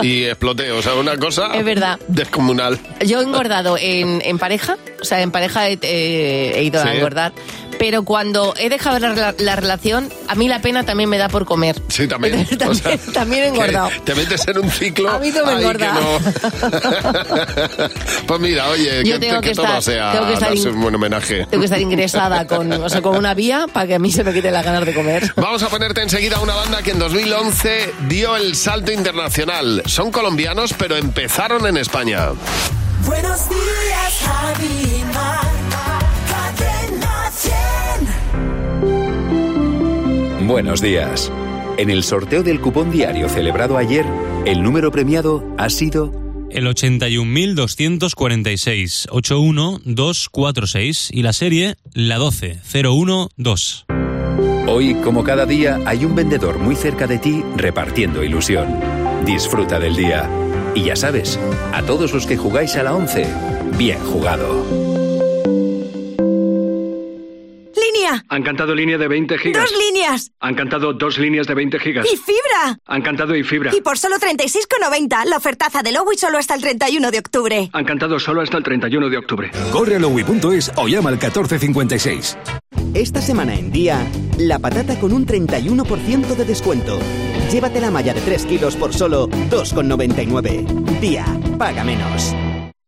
Y 0.00 0.24
exploté, 0.24 0.72
o 0.72 0.80
sea, 0.80 0.94
una 0.94 1.16
cosa 1.18 1.48
Es 1.54 1.62
verdad. 1.64 1.98
descomunal. 2.08 2.78
Yo 3.06 3.20
he 3.20 3.22
engordado 3.22 3.76
en, 3.78 4.22
en 4.24 4.38
pareja, 4.38 4.78
o 5.00 5.04
sea, 5.04 5.20
en 5.20 5.30
pareja 5.30 5.68
he, 5.68 5.78
he 5.82 6.62
ido 6.64 6.82
a 6.82 6.94
engordar, 6.94 7.32
pero 7.80 8.02
cuando 8.02 8.52
he 8.58 8.68
dejado 8.68 8.98
la, 8.98 9.08
la- 9.14 9.34
la 9.38 9.56
relación, 9.56 10.10
a 10.28 10.34
mí 10.34 10.48
la 10.48 10.60
pena 10.60 10.84
también 10.84 11.08
me 11.08 11.16
da 11.16 11.30
por 11.30 11.46
comer. 11.46 11.80
Sí, 11.88 12.06
también. 12.06 12.46
O 12.68 12.74
sea, 12.74 12.90
también, 12.90 13.12
también 13.14 13.42
he 13.44 13.46
engordado. 13.48 13.88
Te 14.04 14.14
metes 14.14 14.46
en 14.46 14.58
un 14.58 14.70
ciclo. 14.70 15.08
A 15.08 15.18
mí 15.18 15.30
no 15.30 15.46
me 15.46 15.52
engorda. 15.54 15.94
no. 15.94 16.20
pues 18.26 18.40
mira, 18.40 18.68
oye, 18.68 19.02
Yo 19.02 19.14
que, 19.14 19.18
tengo 19.20 19.40
que 19.40 19.48
que 19.48 19.54
todo 19.54 19.64
estar- 19.66 19.82
sea 19.82 20.12
tengo 20.12 20.26
que 20.26 20.34
estar 20.34 20.48
darse 20.50 20.68
in- 20.68 20.74
un 20.74 20.82
buen 20.82 20.94
homenaje. 20.94 21.46
Tengo 21.46 21.62
que 21.62 21.64
estar 21.64 21.80
ingresada 21.80 22.46
con, 22.46 22.70
o 22.70 22.88
sea, 22.90 23.00
con 23.00 23.16
una 23.16 23.32
vía 23.32 23.64
para 23.72 23.86
que 23.86 23.94
a 23.94 23.98
mí 23.98 24.12
se 24.12 24.24
me 24.24 24.34
quiten 24.34 24.52
las 24.52 24.64
ganas 24.64 24.84
de 24.84 24.92
comer. 24.94 25.32
Vamos 25.36 25.62
a 25.62 25.70
ponerte 25.70 26.02
enseguida 26.02 26.38
una 26.40 26.54
banda 26.54 26.82
que 26.82 26.90
en 26.90 26.98
2011 26.98 27.94
dio 28.08 28.36
el 28.36 28.56
salto 28.56 28.92
internacional. 28.92 29.82
Son 29.86 30.10
colombianos, 30.10 30.74
pero 30.76 30.96
empezaron 30.96 31.66
en 31.66 31.78
España. 31.78 32.28
Buenos 33.06 33.48
días, 33.48 34.20
Javi 34.26 35.02
Buenos 40.50 40.82
días. 40.82 41.32
En 41.76 41.90
el 41.90 42.02
sorteo 42.02 42.42
del 42.42 42.60
cupón 42.60 42.90
diario 42.90 43.28
celebrado 43.28 43.76
ayer, 43.76 44.04
el 44.44 44.64
número 44.64 44.90
premiado 44.90 45.44
ha 45.56 45.70
sido 45.70 46.12
El 46.50 46.66
81.246, 46.66 49.06
81246 49.12 51.10
y 51.12 51.22
la 51.22 51.32
serie 51.32 51.76
la 51.94 52.18
12012. 52.18 53.84
Hoy, 54.66 54.96
como 55.04 55.22
cada 55.22 55.46
día, 55.46 55.78
hay 55.86 56.04
un 56.04 56.16
vendedor 56.16 56.58
muy 56.58 56.74
cerca 56.74 57.06
de 57.06 57.18
ti 57.18 57.44
repartiendo 57.56 58.24
ilusión. 58.24 58.80
Disfruta 59.24 59.78
del 59.78 59.94
día. 59.94 60.28
Y 60.74 60.82
ya 60.82 60.96
sabes, 60.96 61.38
a 61.72 61.84
todos 61.84 62.12
los 62.12 62.26
que 62.26 62.36
jugáis 62.36 62.74
a 62.74 62.82
la 62.82 62.96
11, 62.96 63.24
bien 63.78 64.00
jugado. 64.00 64.89
¡Línea! 68.10 68.24
Han 68.28 68.42
cantado 68.42 68.74
línea 68.74 68.98
de 68.98 69.08
20 69.08 69.38
gigas. 69.38 69.62
¡Dos 69.62 69.78
líneas! 69.78 70.32
Han 70.40 70.54
cantado 70.54 70.92
dos 70.92 71.18
líneas 71.18 71.46
de 71.46 71.54
20 71.54 71.78
gigas. 71.78 72.06
¡Y 72.06 72.16
fibra! 72.16 72.78
Han 72.86 73.02
cantado 73.02 73.36
y 73.36 73.44
fibra. 73.44 73.70
Y 73.74 73.80
por 73.80 73.98
solo 73.98 74.16
36,90, 74.16 75.24
la 75.26 75.36
ofertaza 75.36 75.82
de 75.82 75.92
Lowy 75.92 76.16
solo 76.16 76.38
hasta 76.38 76.54
el 76.54 76.60
31 76.60 77.10
de 77.10 77.18
octubre. 77.18 77.70
Han 77.72 77.84
cantado 77.84 78.18
solo 78.18 78.40
hasta 78.40 78.56
el 78.56 78.64
31 78.64 79.08
de 79.08 79.18
octubre. 79.18 79.50
Corre 79.72 79.96
a 79.96 79.98
lowy.es 79.98 80.72
o 80.76 80.88
llama 80.88 81.10
al 81.10 81.16
1456. 81.16 82.36
Esta 82.94 83.20
semana 83.20 83.54
en 83.54 83.70
Día, 83.70 84.04
la 84.38 84.58
patata 84.58 84.98
con 84.98 85.12
un 85.12 85.26
31% 85.26 86.34
de 86.34 86.44
descuento. 86.44 86.98
Llévate 87.52 87.80
la 87.80 87.90
malla 87.90 88.14
de 88.14 88.20
3 88.20 88.46
kilos 88.46 88.76
por 88.76 88.92
solo 88.92 89.28
2,99. 89.28 91.00
Día, 91.00 91.24
paga 91.58 91.84
menos. 91.84 92.34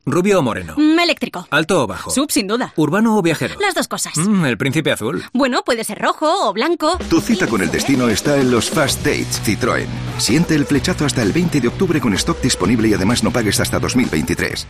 ¿Rubio 0.05 0.41
o 0.41 0.43
moreno? 0.43 0.75
Mm, 0.77 0.99
eléctrico. 0.99 1.47
¿Alto 1.51 1.85
o 1.85 1.87
bajo? 1.87 2.11
Sub, 2.11 2.31
sin 2.33 2.49
duda. 2.49 2.73
¿Urbano 2.77 3.17
o 3.17 3.23
viajero? 3.23 3.55
Las 3.61 3.75
dos 3.75 3.87
cosas. 3.87 4.17
Mm, 4.17 4.45
el 4.47 4.59
príncipe 4.59 4.91
azul. 4.91 5.23
Bueno, 5.33 5.63
puede 5.63 5.85
ser 5.85 5.99
rojo 5.99 6.49
o 6.49 6.53
blanco. 6.53 6.99
Tu 7.09 7.21
cita 7.21 7.47
con 7.47 7.63
el 7.63 7.71
destino 7.71 8.09
está 8.09 8.37
en 8.37 8.51
los 8.51 8.69
Fast 8.69 8.99
Dates 9.05 9.41
Citroën. 9.45 9.87
Siente 10.19 10.57
el 10.57 10.67
flechazo 10.67 11.07
hasta 11.07 11.23
el 11.23 11.33
20 11.33 11.61
de 11.61 11.69
octubre 11.69 12.01
con 12.01 12.15
stock 12.15 12.41
disponible 12.41 12.89
y 12.89 12.95
además 12.95 13.23
no 13.23 13.31
pagues 13.31 13.61
hasta 13.61 13.79
2023. 13.79 14.67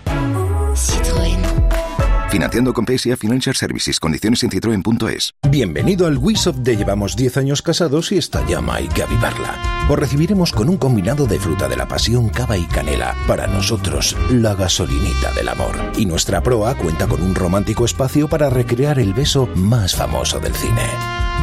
Financiando 2.43 2.75
con 2.75 2.85
PSA 2.85 3.17
Financial 3.17 3.55
Services. 3.55 4.01
Condiciones 4.01 4.43
en 4.43 4.51
citroen.es. 4.51 5.33
Bienvenido 5.49 6.09
al 6.09 6.19
WISOP 6.19 6.57
de 6.57 6.77
Llevamos 6.77 7.15
10 7.15 7.37
años 7.37 7.63
casados 7.63 8.11
y 8.11 8.19
esta 8.19 8.45
llama 8.45 8.75
hay 8.75 8.89
que 8.89 9.05
avivarla. 9.05 9.87
Os 9.89 9.97
recibiremos 9.97 10.51
con 10.51 10.69
un 10.69 10.77
combinado 10.77 11.29
de 11.29 11.39
fruta 11.39 11.69
de 11.69 11.77
la 11.77 11.87
pasión, 11.87 12.31
cava 12.31 12.57
y 12.59 12.65
canela. 12.65 13.15
Para 13.29 13.47
nosotros, 13.47 14.17
la 14.29 14.57
gasolinita 14.57 15.33
del 15.35 15.51
amor. 15.51 15.77
Y 15.97 16.05
nuestra 16.05 16.43
proa 16.43 16.75
cuenta 16.75 17.07
con 17.07 17.23
un 17.23 17.37
romántico 17.37 17.85
espacio 17.85 18.27
para 18.27 18.51
recrear 18.51 18.99
el 18.99 19.15
beso 19.15 19.49
más 19.55 19.95
famoso 19.95 20.41
del 20.41 20.57
cine. 20.57 20.83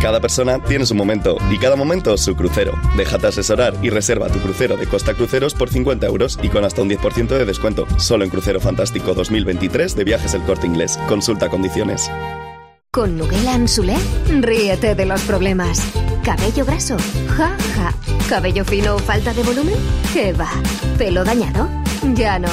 Cada 0.02 0.22
persona 0.22 0.64
tiene 0.64 0.86
su 0.86 0.96
momento 0.96 1.36
y 1.52 1.58
cada 1.58 1.76
momento 1.76 2.18
su 2.18 2.34
crucero. 2.34 2.72
Déjate 2.96 3.28
asesorar 3.28 3.76
y 3.82 3.90
reserva 3.90 4.30
tu 4.30 4.40
crucero 4.40 4.78
de 4.78 4.88
Costa 4.88 5.14
Cruceros 5.14 5.54
por 5.54 5.70
50 5.70 6.08
euros 6.08 6.40
y 6.42 6.48
con 6.48 6.64
hasta 6.64 6.82
un 6.82 6.90
10% 6.90 7.28
de 7.28 7.44
descuento. 7.44 7.86
Solo 7.98 8.24
en 8.24 8.30
Crucero 8.30 8.62
Fantástico 8.62 9.14
2023 9.14 9.98
de 9.98 10.04
Viajes 10.06 10.34
El 10.34 10.44
Corte 10.44 10.68
Inglés. 10.68 10.98
Consulta 11.10 11.50
condiciones. 11.50 12.10
Con 12.92 13.18
Nuguela 13.18 13.54
Anzulé, 13.54 13.98
ríete 14.40 14.96
de 14.96 15.06
los 15.06 15.22
problemas. 15.24 15.82
¿Cabello 16.24 16.66
graso? 16.66 16.98
Ja, 17.28 17.58
ja. 17.76 17.94
¿Cabello 18.30 18.64
fino 18.64 18.96
o 18.96 19.00
falta 19.00 19.34
de 19.34 19.44
volumen? 19.44 19.76
¿Qué 20.14 20.32
va? 20.32 20.50
¿Pelo 20.98 21.26
dañado? 21.26 21.68
Ya 22.16 22.40
no. 22.40 22.50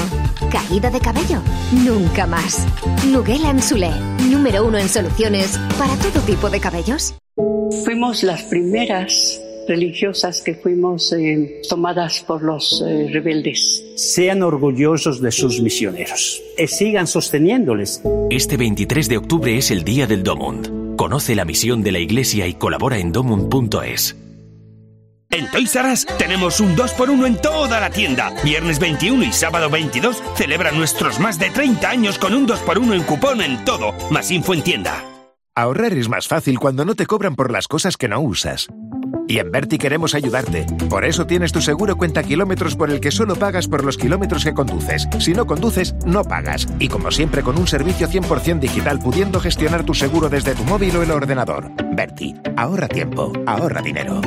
¿Caída 0.51 0.91
de 0.91 0.99
cabello? 0.99 1.41
Nunca 1.71 2.27
más. 2.27 2.67
Nuguela 3.05 3.49
Anzulé, 3.49 3.91
número 4.29 4.65
uno 4.65 4.77
en 4.77 4.89
soluciones 4.89 5.57
para 5.79 5.95
todo 5.95 6.21
tipo 6.21 6.49
de 6.49 6.59
cabellos. 6.59 7.15
Fuimos 7.83 8.23
las 8.23 8.43
primeras 8.43 9.41
religiosas 9.67 10.41
que 10.41 10.55
fuimos 10.55 11.11
eh, 11.13 11.61
tomadas 11.67 12.23
por 12.25 12.41
los 12.41 12.83
eh, 12.85 13.09
rebeldes. 13.11 13.83
Sean 13.95 14.41
orgullosos 14.41 15.21
de 15.21 15.31
sus 15.31 15.61
misioneros 15.61 16.41
y 16.57 16.67
sigan 16.67 17.07
sosteniéndoles. 17.07 18.01
Este 18.29 18.57
23 18.57 19.09
de 19.09 19.17
octubre 19.17 19.57
es 19.57 19.71
el 19.71 19.83
Día 19.83 20.07
del 20.07 20.23
Domund. 20.23 20.95
Conoce 20.95 21.35
la 21.35 21.45
misión 21.45 21.83
de 21.83 21.91
la 21.91 21.99
Iglesia 21.99 22.47
y 22.47 22.53
colabora 22.53 22.97
en 22.97 23.11
domund.es. 23.11 24.15
En 25.29 25.51
Toys 25.51 25.75
R 25.75 25.91
Us 25.91 26.05
tenemos 26.17 26.61
un 26.61 26.75
2x1 26.75 27.27
en 27.27 27.35
toda 27.35 27.81
la 27.81 27.89
tienda. 27.89 28.33
Viernes 28.45 28.79
21 28.79 29.25
y 29.25 29.33
sábado 29.33 29.69
22 29.69 30.23
celebra 30.35 30.71
nuestros 30.71 31.19
más 31.19 31.37
de 31.37 31.49
30 31.49 31.89
años 31.89 32.17
con 32.17 32.33
un 32.33 32.47
2x1 32.47 32.93
en 32.93 33.03
cupón 33.03 33.41
en 33.41 33.63
todo. 33.65 33.93
Más 34.09 34.31
info 34.31 34.53
en 34.53 34.63
tienda. 34.63 35.16
Ahorrar 35.57 35.93
es 35.93 36.07
más 36.07 36.27
fácil 36.27 36.59
cuando 36.59 36.85
no 36.85 36.93
te 36.93 37.07
cobran 37.07 37.35
por 37.35 37.51
las 37.51 37.67
cosas 37.67 37.97
que 37.97 38.07
no 38.07 38.19
usas. 38.19 38.67
Y 39.27 39.39
en 39.39 39.51
Berti 39.51 39.79
queremos 39.79 40.13
ayudarte. 40.13 40.67
Por 40.87 41.03
eso 41.03 41.25
tienes 41.25 41.51
tu 41.51 41.61
seguro 41.61 41.97
cuenta 41.97 42.21
kilómetros 42.21 42.75
por 42.75 42.91
el 42.91 42.99
que 42.99 43.09
solo 43.09 43.35
pagas 43.35 43.67
por 43.67 43.83
los 43.83 43.97
kilómetros 43.97 44.43
que 44.43 44.53
conduces. 44.53 45.07
Si 45.17 45.33
no 45.33 45.47
conduces, 45.47 45.95
no 46.05 46.23
pagas. 46.23 46.67
Y 46.77 46.89
como 46.89 47.09
siempre, 47.09 47.41
con 47.41 47.57
un 47.57 47.65
servicio 47.65 48.07
100% 48.07 48.59
digital 48.59 48.99
pudiendo 48.99 49.39
gestionar 49.39 49.83
tu 49.83 49.95
seguro 49.95 50.29
desde 50.29 50.53
tu 50.53 50.63
móvil 50.63 50.95
o 50.95 51.01
el 51.01 51.09
ordenador. 51.09 51.71
Berti, 51.91 52.35
ahorra 52.55 52.87
tiempo, 52.87 53.33
ahorra 53.47 53.81
dinero. 53.81 54.21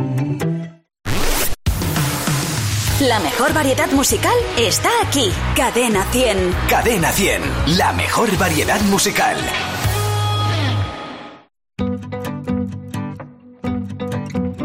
La 3.03 3.21
mejor 3.21 3.55
variedad 3.55 3.91
musical 3.93 4.35
está 4.59 4.91
aquí. 5.07 5.31
Cadena 5.55 6.03
100. 6.11 6.55
Cadena 6.69 7.13
100, 7.13 7.79
la 7.79 7.93
mejor 7.93 8.37
variedad 8.37 8.81
musical. 8.91 9.37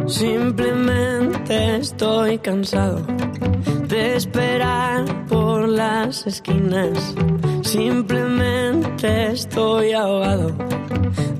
Simplemente 0.07 1.77
estoy 1.77 2.37
cansado 2.37 3.01
de 3.87 4.15
esperar 4.15 5.25
por 5.27 5.67
las 5.67 6.27
esquinas. 6.27 7.15
Simplemente 7.63 9.31
estoy 9.31 9.93
ahogado 9.93 10.51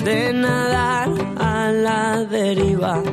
de 0.04 0.34
nadar 0.34 1.10
a 1.38 1.72
la 1.72 2.26
deriva. 2.26 3.04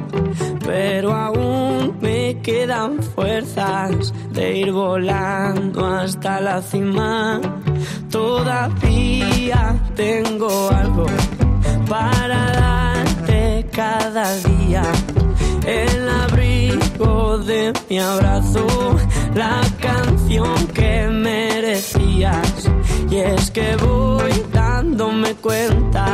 pero 0.64 1.12
aún 1.12 1.98
me 2.00 2.40
quedan 2.40 3.02
fuerzas 3.02 4.14
de 4.30 4.56
ir 4.58 4.72
volando 4.72 5.84
hasta 5.84 6.40
la 6.40 6.62
cima. 6.62 7.40
Todavía 8.10 9.76
tengo 9.94 10.70
algo 10.70 11.06
para 11.88 12.52
darte 12.52 13.66
cada 13.70 14.34
día. 14.36 14.82
El 15.66 16.08
abrigo 16.08 17.38
de 17.38 17.72
mi 17.88 17.98
abrazo, 17.98 18.66
la 19.34 19.60
canción 19.80 20.66
que 20.68 21.08
merecías. 21.08 22.68
Y 23.10 23.16
es 23.16 23.50
que 23.50 23.76
voy 23.76 24.32
dándome 24.52 25.34
cuenta 25.34 26.06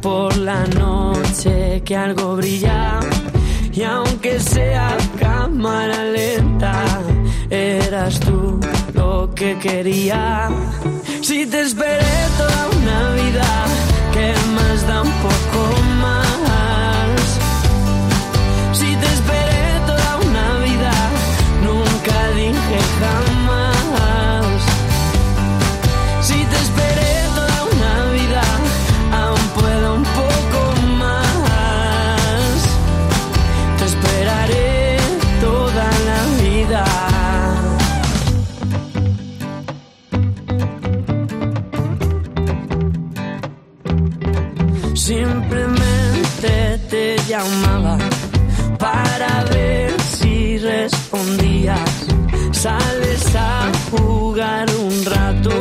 por 0.00 0.36
la 0.36 0.64
noche 0.66 1.82
que 1.84 1.96
algo 1.96 2.36
brilla. 2.36 3.00
Y 3.72 3.82
aunque 3.82 4.40
sea 4.40 4.96
cámara 5.18 6.04
lenta, 6.04 6.84
eras 7.50 8.18
tú 8.20 8.60
lo 8.94 9.30
que 9.34 9.58
quería. 9.58 10.48
Si 11.20 11.46
te 11.46 11.60
esperé 11.60 12.16
toda 12.36 12.68
una 12.78 13.10
vida, 13.22 13.64
¿qué 14.12 14.34
más 14.54 14.86
da 14.86 15.02
un 15.02 15.12
poco 15.22 15.80
más? 15.82 15.89
Sales 52.60 53.34
a 53.36 53.72
jugar 53.90 54.66
un 54.74 55.04
rato 55.06 55.58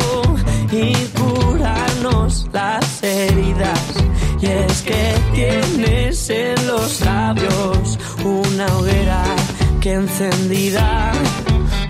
y 0.69 0.93
curarnos 1.17 2.45
las 2.51 3.01
heridas. 3.01 3.79
Y 4.41 4.45
es 4.47 4.81
que 4.81 5.15
tienes 5.33 6.29
en 6.29 6.67
los 6.67 6.99
labios 6.99 7.97
una 8.25 8.65
hoguera 8.75 9.23
que 9.79 9.93
encendida 9.93 11.13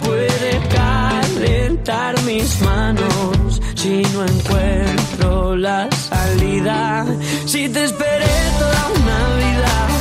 puede 0.06 0.62
calentar 0.70 2.22
mis 2.26 2.62
manos 2.62 3.60
si 3.74 4.04
no 4.14 4.24
encuentro 4.24 5.56
la 5.56 5.90
salida. 5.92 7.08
Si 7.48 7.68
te 7.68 7.84
esperé 7.86 8.36
toda 8.60 8.92
una 8.96 9.20
vida, 9.40 9.99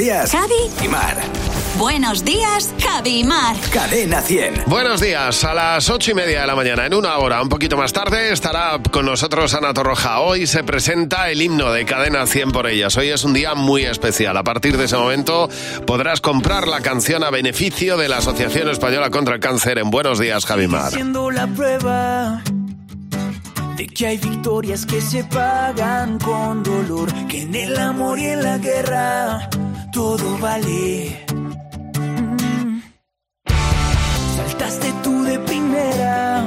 días. 0.00 0.30
Javi. 0.32 0.54
Y 0.82 0.88
Mar. 0.88 1.16
Buenos 1.76 2.24
días, 2.24 2.72
Javi 2.80 3.20
y 3.20 3.24
Mar. 3.24 3.54
Cadena 3.72 4.22
100. 4.22 4.64
Buenos 4.66 5.00
días, 5.00 5.44
a 5.44 5.54
las 5.54 5.90
ocho 5.90 6.10
y 6.10 6.14
media 6.14 6.40
de 6.40 6.46
la 6.46 6.54
mañana, 6.54 6.86
en 6.86 6.94
una 6.94 7.18
hora, 7.18 7.40
un 7.42 7.48
poquito 7.48 7.76
más 7.76 7.92
tarde, 7.92 8.32
estará 8.32 8.80
con 8.90 9.04
nosotros 9.04 9.54
Ana 9.54 9.74
Torroja. 9.74 10.20
Hoy 10.20 10.46
se 10.46 10.64
presenta 10.64 11.30
el 11.30 11.42
himno 11.42 11.70
de 11.72 11.84
Cadena 11.84 12.26
100 12.26 12.52
por 12.52 12.66
ellas. 12.66 12.96
Hoy 12.96 13.08
es 13.08 13.24
un 13.24 13.34
día 13.34 13.54
muy 13.54 13.84
especial. 13.84 14.36
A 14.38 14.42
partir 14.42 14.78
de 14.78 14.86
ese 14.86 14.96
momento 14.96 15.48
podrás 15.86 16.20
comprar 16.20 16.66
la 16.66 16.80
canción 16.80 17.22
a 17.22 17.30
beneficio 17.30 17.98
de 17.98 18.08
la 18.08 18.18
Asociación 18.18 18.70
Española 18.70 19.10
contra 19.10 19.34
el 19.34 19.40
Cáncer 19.40 19.78
en 19.78 19.90
Buenos 19.90 20.18
días, 20.18 20.46
Javimar. 20.46 20.92
Siendo 20.92 21.30
la 21.30 21.46
prueba 21.46 22.42
de 23.76 23.86
que 23.86 24.06
hay 24.06 24.18
victorias 24.18 24.86
que 24.86 25.00
se 25.00 25.24
pagan 25.24 26.18
con 26.18 26.62
dolor, 26.62 27.10
que 27.28 27.42
en 27.42 27.54
el 27.54 27.78
amor 27.78 28.18
y 28.18 28.26
en 28.26 28.42
la 28.42 28.58
guerra 28.58 29.50
todo 29.92 30.38
vale. 30.38 31.24
Saltaste 34.36 34.92
tú 35.02 35.22
de 35.24 35.38
primera, 35.40 36.44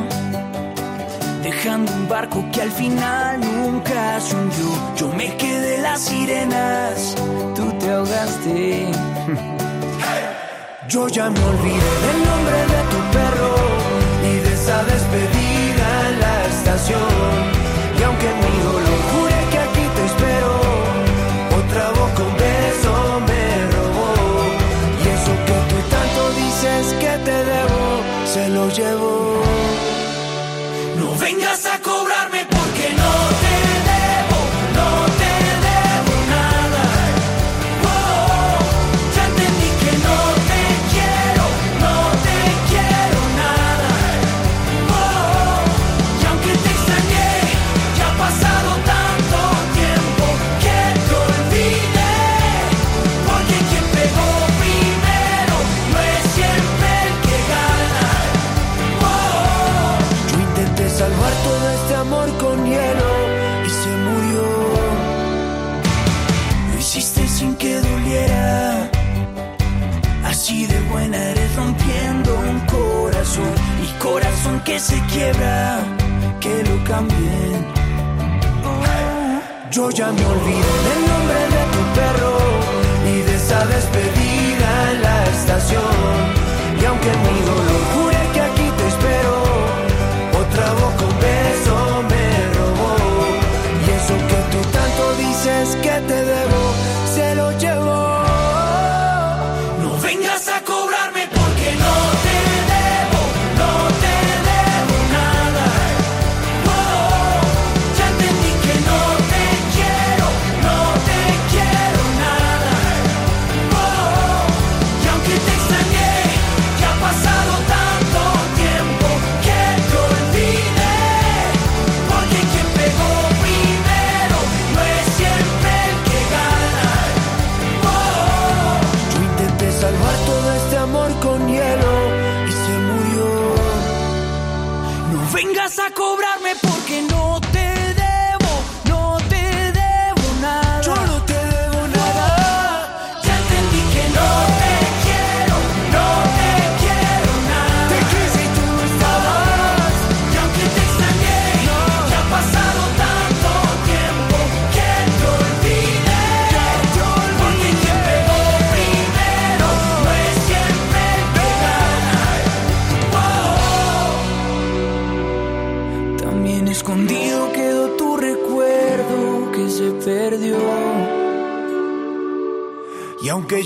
dejando 1.43 1.91
un 1.93 2.07
barco 2.07 2.43
que 2.51 2.61
al 2.61 2.71
final 2.71 3.41
nunca 3.41 4.19
se 4.19 4.35
hundió. 4.35 4.69
Yo 4.97 5.07
me 5.13 5.35
quedé 5.37 5.81
las 5.81 6.01
sirenas, 6.01 7.15
tú 7.55 7.71
te 7.79 7.91
ahogaste. 7.91 8.91
Yo 10.87 11.07
ya 11.07 11.29
me 11.29 11.39
olvidé 11.39 11.93
del 12.05 12.19
nombre 12.29 12.59
de 12.73 12.81
tu 12.91 12.99
perro 13.17 13.55
y 14.29 14.35
de 14.45 14.53
esa 14.53 14.83
despedida 14.83 16.09
en 16.09 16.19
la 16.19 16.45
estación. 16.45 17.52
Llevo. 28.73 29.22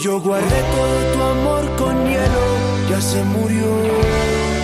Yo 0.02 0.20
guardé 0.20 0.62
todo 0.62 1.14
tu 1.14 1.24
amor 1.24 1.76
con 1.76 2.08
hielo, 2.08 2.90
ya 2.90 3.02
se 3.02 3.24
murió. 3.24 3.66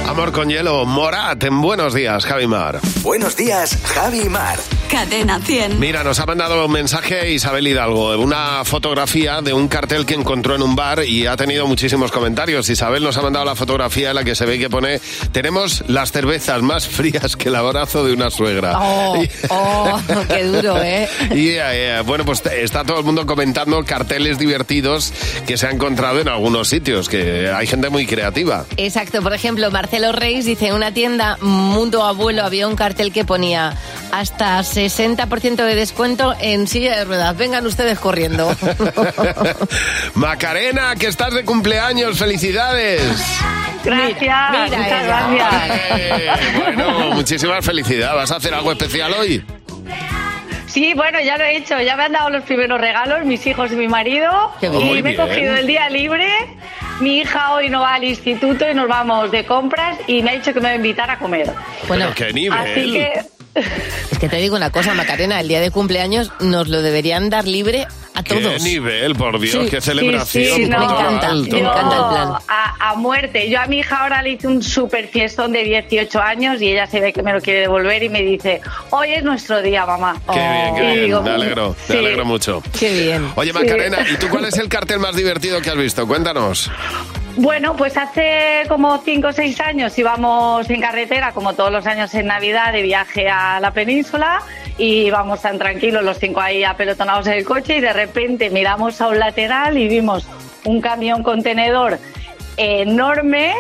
Amor 0.08 0.32
con 0.32 0.48
hielo, 0.48 0.86
Morat, 0.86 1.43
en 1.43 1.60
Buenos 1.60 1.96
Días, 1.96 2.26
Javi 2.26 2.46
Mar. 2.46 2.80
Buenos 3.02 3.36
días, 3.36 3.80
Javi 3.84 4.30
Mar. 4.30 4.60
Cadena 4.93 5.39
100. 5.39 5.79
Mira, 5.79 6.03
nos 6.03 6.19
ha 6.19 6.27
mandado 6.27 6.67
un 6.67 6.71
mensaje 6.71 7.32
Isabel 7.32 7.67
Hidalgo, 7.67 8.15
una 8.19 8.63
fotografía 8.63 9.41
de 9.41 9.51
un 9.51 9.67
cartel 9.67 10.06
que 10.06 10.13
encontró 10.13 10.53
en 10.53 10.62
un 10.62 10.75
bar 10.75 11.03
y 11.03 11.25
ha 11.25 11.36
tenido 11.36 11.65
muchísimos 11.65 12.12
comentarios. 12.12 12.69
Isabel 12.69 13.01
nos 13.01 13.17
ha 13.17 13.23
mandado 13.23 13.43
la 13.43 13.56
fotografía 13.56 14.12
en 14.12 14.15
la 14.17 14.23
que 14.23 14.36
se 14.36 14.45
ve 14.45 14.60
que 14.60 14.69
pone, 14.69 15.01
tenemos 15.32 15.84
las 15.88 16.12
cervezas 16.12 16.62
más 16.62 16.88
frías 16.88 17.36
que 17.36 17.49
el 17.49 17.56
abrazo 17.56 18.06
de 18.06 18.13
una 18.13 18.29
suegra. 18.29 18.77
Oh, 18.77 19.23
oh, 19.49 19.99
qué 20.27 20.43
duro, 20.43 20.77
¿eh? 20.84 21.10
Y 21.32 21.53
eh, 21.58 22.01
bueno, 22.06 22.23
pues 22.23 22.43
está 22.45 22.84
todo 22.84 22.99
el 22.99 23.03
mundo 23.03 23.25
comentando 23.25 23.84
carteles 23.86 24.38
divertidos 24.38 25.12
que 25.47 25.58
se 25.58 25.65
ha 25.65 25.71
encontrado 25.71 26.19
en 26.19 26.27
algunos 26.27 26.67
sitios, 26.67 27.10
que 27.10 27.49
hay 27.49 27.65
gente 27.65 27.89
muy 27.89 28.06
creativa. 28.06 28.67
Exacto, 28.77 29.23
por 29.23 29.34
ejemplo, 29.34 29.71
Marcelo 29.71 30.12
Reis 30.12 30.45
dice, 30.45 30.67
en 30.67 30.75
una 30.75 30.93
tienda 30.93 31.39
Mundo 31.41 32.03
Abuelo 32.03 32.43
había 32.43 32.67
un 32.67 32.75
cartel 32.75 33.12
que 33.12 33.25
ponía 33.25 33.75
hasta 34.12 34.62
60% 34.89 35.56
de 35.65 35.76
descuento 35.76 36.36
en 36.39 36.67
silla 36.67 36.98
de 36.98 37.06
ruedas. 37.06 37.36
Vengan 37.38 37.65
ustedes 37.65 38.00
corriendo. 38.00 38.56
Macarena, 40.15 40.96
que 40.96 41.08
estás 41.08 41.34
de 41.34 41.43
cumpleaños, 41.43 42.17
felicidades. 42.17 43.02
Gracias, 43.84 44.19
Mira 44.52 44.65
muchas 44.65 44.88
ella. 44.88 45.04
gracias. 45.04 46.00
Eh, 46.00 46.32
bueno, 46.58 47.00
muchísimas 47.15 47.65
felicidades. 47.65 48.15
¿Vas 48.15 48.32
a 48.32 48.36
hacer 48.38 48.54
algo 48.54 48.72
especial 48.72 49.13
hoy? 49.13 49.43
Sí, 50.67 50.93
bueno, 50.96 51.19
ya 51.22 51.38
lo 51.38 51.43
he 51.43 51.58
hecho, 51.58 51.80
ya 51.82 51.96
me 51.96 52.04
han 52.06 52.13
dado 52.13 52.30
los 52.32 52.43
primeros 52.46 52.82
regalos, 52.82 53.26
mis 53.26 53.46
hijos 53.46 53.72
y 53.72 53.76
mi 53.76 53.88
marido, 53.88 54.52
Qué 54.60 54.67
y 54.67 54.69
bien. 54.69 54.86
Muy 54.86 55.04
me 55.04 55.12
he 55.12 55.15
cogido 55.15 55.56
el 55.56 55.67
día 55.67 55.88
libre. 55.89 56.28
Mi 57.00 57.17
hija 57.19 57.54
hoy 57.54 57.69
no 57.69 57.82
va 57.82 57.96
al 57.96 58.04
instituto 58.04 58.67
y 58.69 58.74
nos 58.74 58.88
vamos 58.88 59.30
de 59.32 59.46
compras 59.46 59.98
y 60.08 60.24
me 60.24 60.32
ha 60.32 60.34
dicho 60.34 60.54
que 60.54 60.60
me 60.62 60.69
va 60.69 60.74
a 60.74 60.76
invitar 60.76 61.10
a 61.12 61.19
comer. 61.19 61.52
Bueno, 61.88 62.06
Pero 62.13 62.28
qué 62.28 62.34
nivel. 62.34 62.58
Así 62.58 62.91
que 62.93 63.22
es 63.56 64.18
que 64.20 64.30
te 64.30 64.38
digo 64.38 64.56
una 64.56 64.72
cosa, 64.72 64.94
Macarena, 64.94 65.39
el 65.39 65.48
día 65.48 65.60
de 65.62 65.72
cumpleaños 65.72 66.32
nos 66.39 66.68
lo 66.70 66.82
deberían 66.82 67.30
dar 67.30 67.48
libre 67.48 67.88
a 68.16 68.24
Qué 68.24 68.36
todos. 68.36 68.62
nivel, 68.63 69.16
por 69.16 69.39
Dios, 69.39 69.63
Sí, 69.66 69.70
qué 69.72 69.82
celebración. 69.82 70.56
sí, 70.56 70.62
me 70.66 70.76
encanta, 70.76 71.30
alto. 71.30 71.56
me 71.56 71.62
encanta 71.62 71.96
el 71.96 72.04
plan. 72.10 72.34
A, 72.48 72.89
a 72.92 72.96
muerte. 72.96 73.50
Yo 73.50 73.60
a 73.60 73.66
mi 73.66 73.80
hija 73.80 74.04
ahora 74.04 74.22
le 74.22 74.32
hice 74.32 74.48
un 74.48 74.62
super 74.62 75.08
fiestón 75.08 75.52
de 75.52 75.63
18 75.63 76.20
años 76.22 76.62
y 76.62 76.70
ella 76.72 76.86
se 76.88 77.00
ve 77.00 77.12
que 77.12 77.24
me 77.24 77.34
lo 77.34 77.42
quiere 77.42 77.62
devolver 77.62 78.04
y 78.04 78.10
me 78.10 78.22
dice, 78.22 78.62
hoy 78.92 79.13
es 79.13 79.24
nuestro 79.24 79.62
día, 79.62 79.86
mamá. 79.86 80.16
Qué 80.32 80.39
bien, 80.39 80.76
qué 80.76 80.82
bien. 80.82 81.06
digo, 81.06 81.22
me 81.24 81.32
alegro, 81.32 81.70
me 81.89 81.94
sí. 81.94 81.98
alegro 82.00 82.26
mucho. 82.26 82.63
Qué 82.80 82.94
bien. 83.04 83.28
Oye, 83.36 83.52
Macarena, 83.52 83.98
¿y 84.12 84.18
tú 84.18 84.30
cuál 84.30 84.46
es 84.46 84.58
el 84.58 84.70
cartel 84.70 85.00
más 85.00 85.16
divertido 85.16 85.60
que 85.62 85.70
has 85.72 85.78
visto? 85.78 86.06
Cuéntanos. 86.08 86.70
Bueno, 87.36 87.76
pues 87.76 87.98
hace 87.98 88.63
como 88.67 89.00
5 89.00 89.28
o 89.28 89.34
6 89.34 89.60
años 89.62 89.98
íbamos 89.98 90.69
en 90.69 90.80
carretera, 90.80 91.32
como 91.32 91.54
todos 91.54 91.72
los 91.72 91.88
años 91.88 92.13
en 92.13 92.28
Navidad, 92.28 92.72
de 92.72 92.84
viaje 92.84 93.28
a 93.28 93.60
la 93.60 93.72
península 93.72 94.43
y 94.78 95.06
íbamos 95.06 95.41
tan 95.41 95.58
tranquilos 95.58 96.04
los 96.04 96.17
cinco 96.17 96.41
ahí 96.41 96.63
apelotonados 96.63 97.28
en 97.28 97.34
el 97.34 97.46
coche 97.46 97.78
y 97.78 97.82
de 97.82 97.93
repente 97.93 98.50
miramos 98.50 99.00
a 99.02 99.08
un 99.10 99.19
lateral 99.19 99.78
y 99.78 99.88
vimos 99.88 100.28
un 100.65 100.82
camión 100.82 101.24
contenedor 101.24 102.00
enorme 102.58 103.56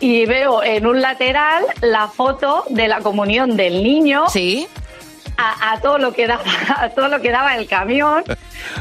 y 0.00 0.26
veo 0.26 0.62
en 0.62 0.86
un 0.86 1.00
lateral 1.00 1.64
la 1.80 2.08
foto 2.08 2.64
de 2.68 2.88
la 2.88 3.00
comunión 3.00 3.56
del 3.56 3.82
niño. 3.82 4.28
Sí. 4.28 4.68
A, 5.36 5.78
todo 5.80 5.98
lo 5.98 6.12
que 6.12 6.26
daba, 6.26 6.42
todo 6.94 7.08
lo 7.08 7.20
que 7.20 7.30
daba 7.30 7.56
el 7.56 7.66
camión. 7.66 8.24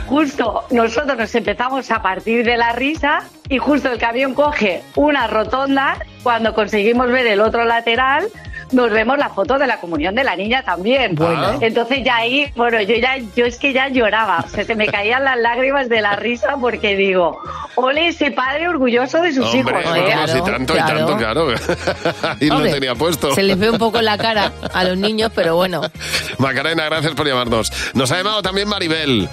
Justo 0.06 0.66
nosotros 0.72 1.18
nos 1.18 1.34
empezamos 1.36 1.90
a 1.92 2.02
partir 2.02 2.46
de 2.46 2.58
la 2.58 2.74
risa 2.74 3.24
y 3.50 3.58
justo 3.58 3.92
el 3.92 3.98
camión 3.98 4.34
coge 4.34 4.84
una 4.96 5.28
rotonda. 5.28 5.98
Cuando 6.22 6.54
conseguimos 6.54 7.10
ver 7.10 7.28
el 7.28 7.42
otro 7.42 7.66
lateral, 7.66 8.28
nos 8.74 8.90
vemos 8.92 9.18
la 9.18 9.30
foto 9.30 9.58
de 9.58 9.68
la 9.68 9.80
comunión 9.80 10.16
de 10.16 10.24
la 10.24 10.36
niña 10.36 10.64
también. 10.64 11.16
Bueno. 11.16 11.60
Entonces 11.62 12.00
ya 12.04 12.18
ahí, 12.18 12.52
bueno, 12.56 12.82
yo 12.82 12.96
ya, 12.96 13.18
yo 13.36 13.46
es 13.46 13.58
que 13.58 13.74
ya 13.74 13.88
lloraba, 13.90 14.44
o 14.46 14.50
sea, 14.50 14.64
se 14.66 14.76
me 14.76 14.88
caían 14.88 15.24
las 15.24 15.38
lágrimas 15.38 15.90
de 15.90 16.02
la 16.02 16.16
risa 16.16 16.56
porque 16.60 16.96
digo, 16.96 17.40
ole 17.76 18.08
ese 18.08 18.32
padre 18.32 18.68
orgulloso 18.68 19.22
de 19.22 19.34
sus 19.34 19.46
Hombre, 19.46 19.60
hijos. 19.60 19.84
bueno, 19.90 19.96
¿eh? 20.08 20.16
pues 20.24 20.36
y 20.36 20.42
tanto, 20.42 20.74
y 20.76 20.80
tanto, 20.80 21.18
claro. 21.18 21.48
y 22.40 22.46
lo 22.48 22.56
Hombre, 22.56 22.72
tenía 22.72 22.96
puesto. 22.96 23.34
Se 23.34 23.44
les 23.44 23.58
ve 23.58 23.70
un 23.70 23.78
poco 23.78 24.02
la 24.02 24.18
cara 24.18 24.52
a 24.74 24.84
los 24.84 24.98
niños, 24.98 25.32
pero 25.34 25.56
bueno. 25.56 25.82
Macarena, 26.38 26.86
gracias 26.86 27.14
por 27.14 27.28
llamarnos. 27.28 27.72
Nos 27.94 28.12
ha 28.12 28.18
llamado 28.18 28.42
también 28.42 28.68
Maribel. 28.68 29.30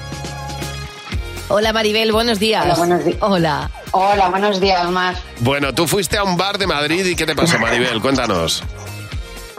Hola 1.52 1.72
Maribel, 1.72 2.12
buenos 2.12 2.38
días. 2.38 2.64
Hola, 2.64 2.74
buenos 2.76 3.04
días. 3.04 3.18
Hola. 3.20 3.70
Hola, 3.90 4.28
buenos 4.28 4.60
días, 4.60 4.88
Mar. 4.88 5.16
Bueno, 5.40 5.74
tú 5.74 5.88
fuiste 5.88 6.16
a 6.16 6.22
un 6.22 6.36
bar 6.36 6.58
de 6.58 6.66
Madrid 6.68 7.04
y 7.04 7.16
¿qué 7.16 7.26
te 7.26 7.34
pasó, 7.34 7.58
Maribel? 7.60 8.00
Cuéntanos. 8.00 8.62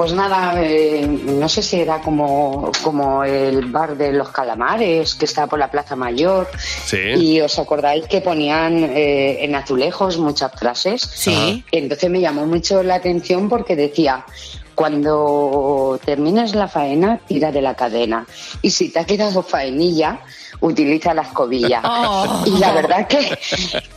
Pues 0.01 0.13
nada, 0.13 0.55
eh, 0.57 1.05
no 1.05 1.47
sé 1.47 1.61
si 1.61 1.79
era 1.79 2.01
como, 2.01 2.71
como 2.81 3.23
el 3.23 3.67
bar 3.67 3.95
de 3.95 4.11
los 4.11 4.29
calamares 4.29 5.13
que 5.13 5.25
está 5.25 5.45
por 5.45 5.59
la 5.59 5.69
Plaza 5.69 5.95
Mayor. 5.95 6.49
Sí. 6.85 6.97
Y 6.97 7.39
os 7.39 7.59
acordáis 7.59 8.07
que 8.07 8.19
ponían 8.19 8.83
eh, 8.83 9.45
en 9.45 9.53
azulejos 9.53 10.17
muchas 10.17 10.53
frases. 10.53 11.03
Sí. 11.03 11.63
Entonces 11.71 12.09
me 12.09 12.19
llamó 12.19 12.47
mucho 12.47 12.81
la 12.81 12.95
atención 12.95 13.47
porque 13.47 13.75
decía, 13.75 14.25
cuando 14.73 15.99
termines 16.03 16.55
la 16.55 16.67
faena, 16.67 17.19
tira 17.27 17.51
de 17.51 17.61
la 17.61 17.75
cadena. 17.75 18.25
Y 18.63 18.71
si 18.71 18.89
te 18.89 19.01
ha 19.01 19.05
quedado 19.05 19.43
faenilla, 19.43 20.21
utiliza 20.61 21.13
la 21.13 21.23
escobilla. 21.23 21.81
Oh. 22.13 22.43
Y 22.45 22.57
la 22.59 22.73
verdad 22.73 23.07
que, 23.07 23.37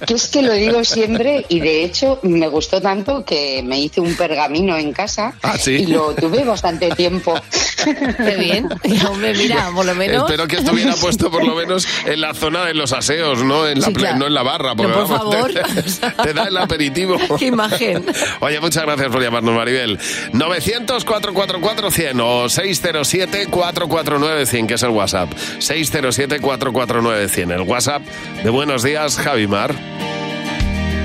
que 0.06 0.14
es 0.14 0.28
que 0.28 0.40
lo 0.42 0.52
digo 0.52 0.84
siempre 0.84 1.44
y 1.48 1.58
de 1.60 1.84
hecho 1.84 2.18
me 2.22 2.46
gustó 2.48 2.80
tanto 2.80 3.24
que 3.24 3.62
me 3.64 3.78
hice 3.80 4.00
un 4.00 4.14
pergamino 4.16 4.76
en 4.76 4.92
casa 4.92 5.34
Ah, 5.42 5.56
sí. 5.58 5.72
y 5.72 5.86
lo 5.86 6.14
tuve 6.14 6.44
bastante 6.44 6.90
tiempo. 6.90 7.34
Qué 7.84 8.36
bien. 8.36 8.68
Hombre, 9.08 9.34
mira, 9.34 9.70
por 9.74 9.84
lo 9.86 9.94
menos. 9.94 10.24
Espero 10.24 10.46
que 10.48 10.56
estuviera 10.56 10.94
puesto 10.96 11.30
por 11.30 11.44
lo 11.44 11.54
menos 11.54 11.86
en 12.06 12.20
la 12.20 12.34
zona 12.34 12.64
de 12.64 12.74
los 12.74 12.92
aseos, 12.92 13.42
no 13.44 13.66
en 13.68 13.80
la, 13.80 13.86
Sí, 13.88 13.92
claro. 13.94 14.16
no 14.18 14.26
en 14.26 14.34
la 14.34 14.42
barra. 14.42 14.74
porque, 14.74 14.92
Pero, 14.92 15.06
por 15.06 15.18
vamos, 15.18 15.34
favor. 15.34 15.52
Te, 15.52 15.62
te 16.24 16.32
da 16.34 16.44
el 16.44 16.56
aperitivo. 16.56 17.16
Qué 17.38 17.46
imagen. 17.46 18.04
Oye, 18.40 18.60
muchas 18.60 18.82
gracias 18.84 19.08
por 19.08 19.22
llamarnos, 19.22 19.54
Maribel. 19.54 19.98
900-444-100 20.32 22.20
o 22.22 22.44
607-449-100, 22.46 24.66
que 24.66 24.74
es 24.74 24.82
el 24.82 24.90
WhatsApp. 24.90 25.30
607-449-100, 26.58 27.52
el 27.52 27.60
WhatsApp 27.62 28.02
de 28.42 28.50
Buenos 28.50 28.82
Días, 28.82 29.16
Javimar. 29.16 29.74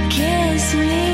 Kiss 0.10 0.76
me 0.76 1.09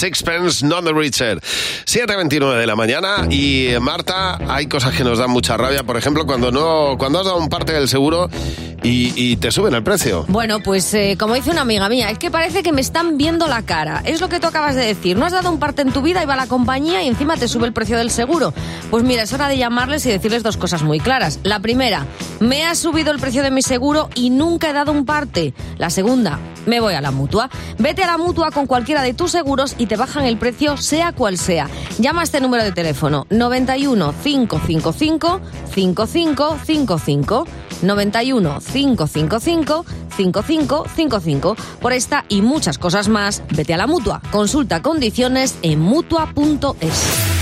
Sixpence, 0.00 0.64
Not 0.64 0.84
the 0.84 0.94
Richer. 0.94 1.38
7.29 1.84 2.58
de 2.58 2.66
la 2.66 2.74
mañana 2.74 3.26
y 3.28 3.68
Marta, 3.82 4.38
hay 4.48 4.66
cosas 4.66 4.94
que 4.94 5.04
nos 5.04 5.18
dan 5.18 5.28
mucha 5.28 5.58
rabia. 5.58 5.82
Por 5.82 5.98
ejemplo, 5.98 6.24
cuando 6.24 6.50
no 6.50 6.96
cuando 6.96 7.18
has 7.18 7.26
dado 7.26 7.36
un 7.36 7.50
parte 7.50 7.74
del 7.74 7.86
seguro 7.86 8.30
y, 8.82 9.36
te 9.36 9.50
suben 9.50 9.74
el 9.74 9.82
precio. 9.82 10.24
Bueno, 10.28 10.60
pues 10.60 10.92
eh, 10.94 11.16
como 11.18 11.34
dice 11.34 11.50
una 11.50 11.62
amiga 11.62 11.88
mía, 11.88 12.10
es 12.10 12.18
que 12.18 12.30
parece 12.30 12.62
que 12.62 12.72
me 12.72 12.80
están 12.80 13.18
viendo 13.18 13.46
la 13.46 13.62
cara. 13.62 14.02
Es 14.04 14.20
lo 14.20 14.28
que 14.28 14.40
tú 14.40 14.46
acabas 14.46 14.74
de 14.74 14.84
decir. 14.84 15.16
No 15.16 15.26
has 15.26 15.32
dado 15.32 15.50
un 15.50 15.58
parte 15.58 15.82
en 15.82 15.92
tu 15.92 16.02
vida 16.02 16.22
y 16.22 16.26
va 16.26 16.36
la 16.36 16.46
compañía 16.46 17.02
y 17.02 17.08
encima 17.08 17.36
te 17.36 17.48
sube 17.48 17.66
el 17.66 17.72
precio 17.72 17.98
del 17.98 18.10
seguro. 18.10 18.54
Pues 18.90 19.04
mira, 19.04 19.22
es 19.22 19.32
hora 19.32 19.48
de 19.48 19.58
llamarles 19.58 20.06
y 20.06 20.10
decirles 20.10 20.42
dos 20.42 20.56
cosas 20.56 20.82
muy 20.82 21.00
claras. 21.00 21.40
La 21.42 21.60
primera, 21.60 22.06
me 22.40 22.64
ha 22.64 22.74
subido 22.74 23.12
el 23.12 23.18
precio 23.18 23.42
de 23.42 23.50
mi 23.50 23.62
seguro 23.62 24.08
y 24.14 24.30
nunca 24.30 24.70
he 24.70 24.72
dado 24.72 24.92
un 24.92 25.04
parte. 25.04 25.54
La 25.78 25.90
segunda, 25.90 26.38
me 26.66 26.80
voy 26.80 26.94
a 26.94 27.00
la 27.00 27.10
mutua. 27.10 27.50
Vete 27.78 28.04
a 28.04 28.06
la 28.06 28.18
mutua 28.18 28.50
con 28.50 28.66
cualquiera 28.66 29.02
de 29.02 29.14
tus 29.14 29.30
seguros 29.32 29.74
y 29.78 29.86
te 29.86 29.96
bajan 29.96 30.24
el 30.24 30.38
precio 30.38 30.76
sea 30.76 31.12
cual 31.12 31.38
sea. 31.38 31.68
Llama 31.98 32.22
a 32.22 32.24
este 32.24 32.40
número 32.40 32.64
de 32.64 32.72
teléfono 32.72 33.26
91 33.30 34.14
555 34.22 35.40
5555 35.74 37.46
91 37.82 38.60
555 38.60 39.84
5555. 40.16 41.56
Por 41.80 41.92
esta 41.92 42.24
y 42.28 42.42
muchas 42.42 42.78
cosas 42.78 43.08
más, 43.08 43.42
vete 43.50 43.74
a 43.74 43.78
la 43.78 43.86
mutua. 43.86 44.20
Consulta 44.30 44.82
condiciones 44.82 45.56
en 45.62 45.80
mutua.es. 45.80 47.39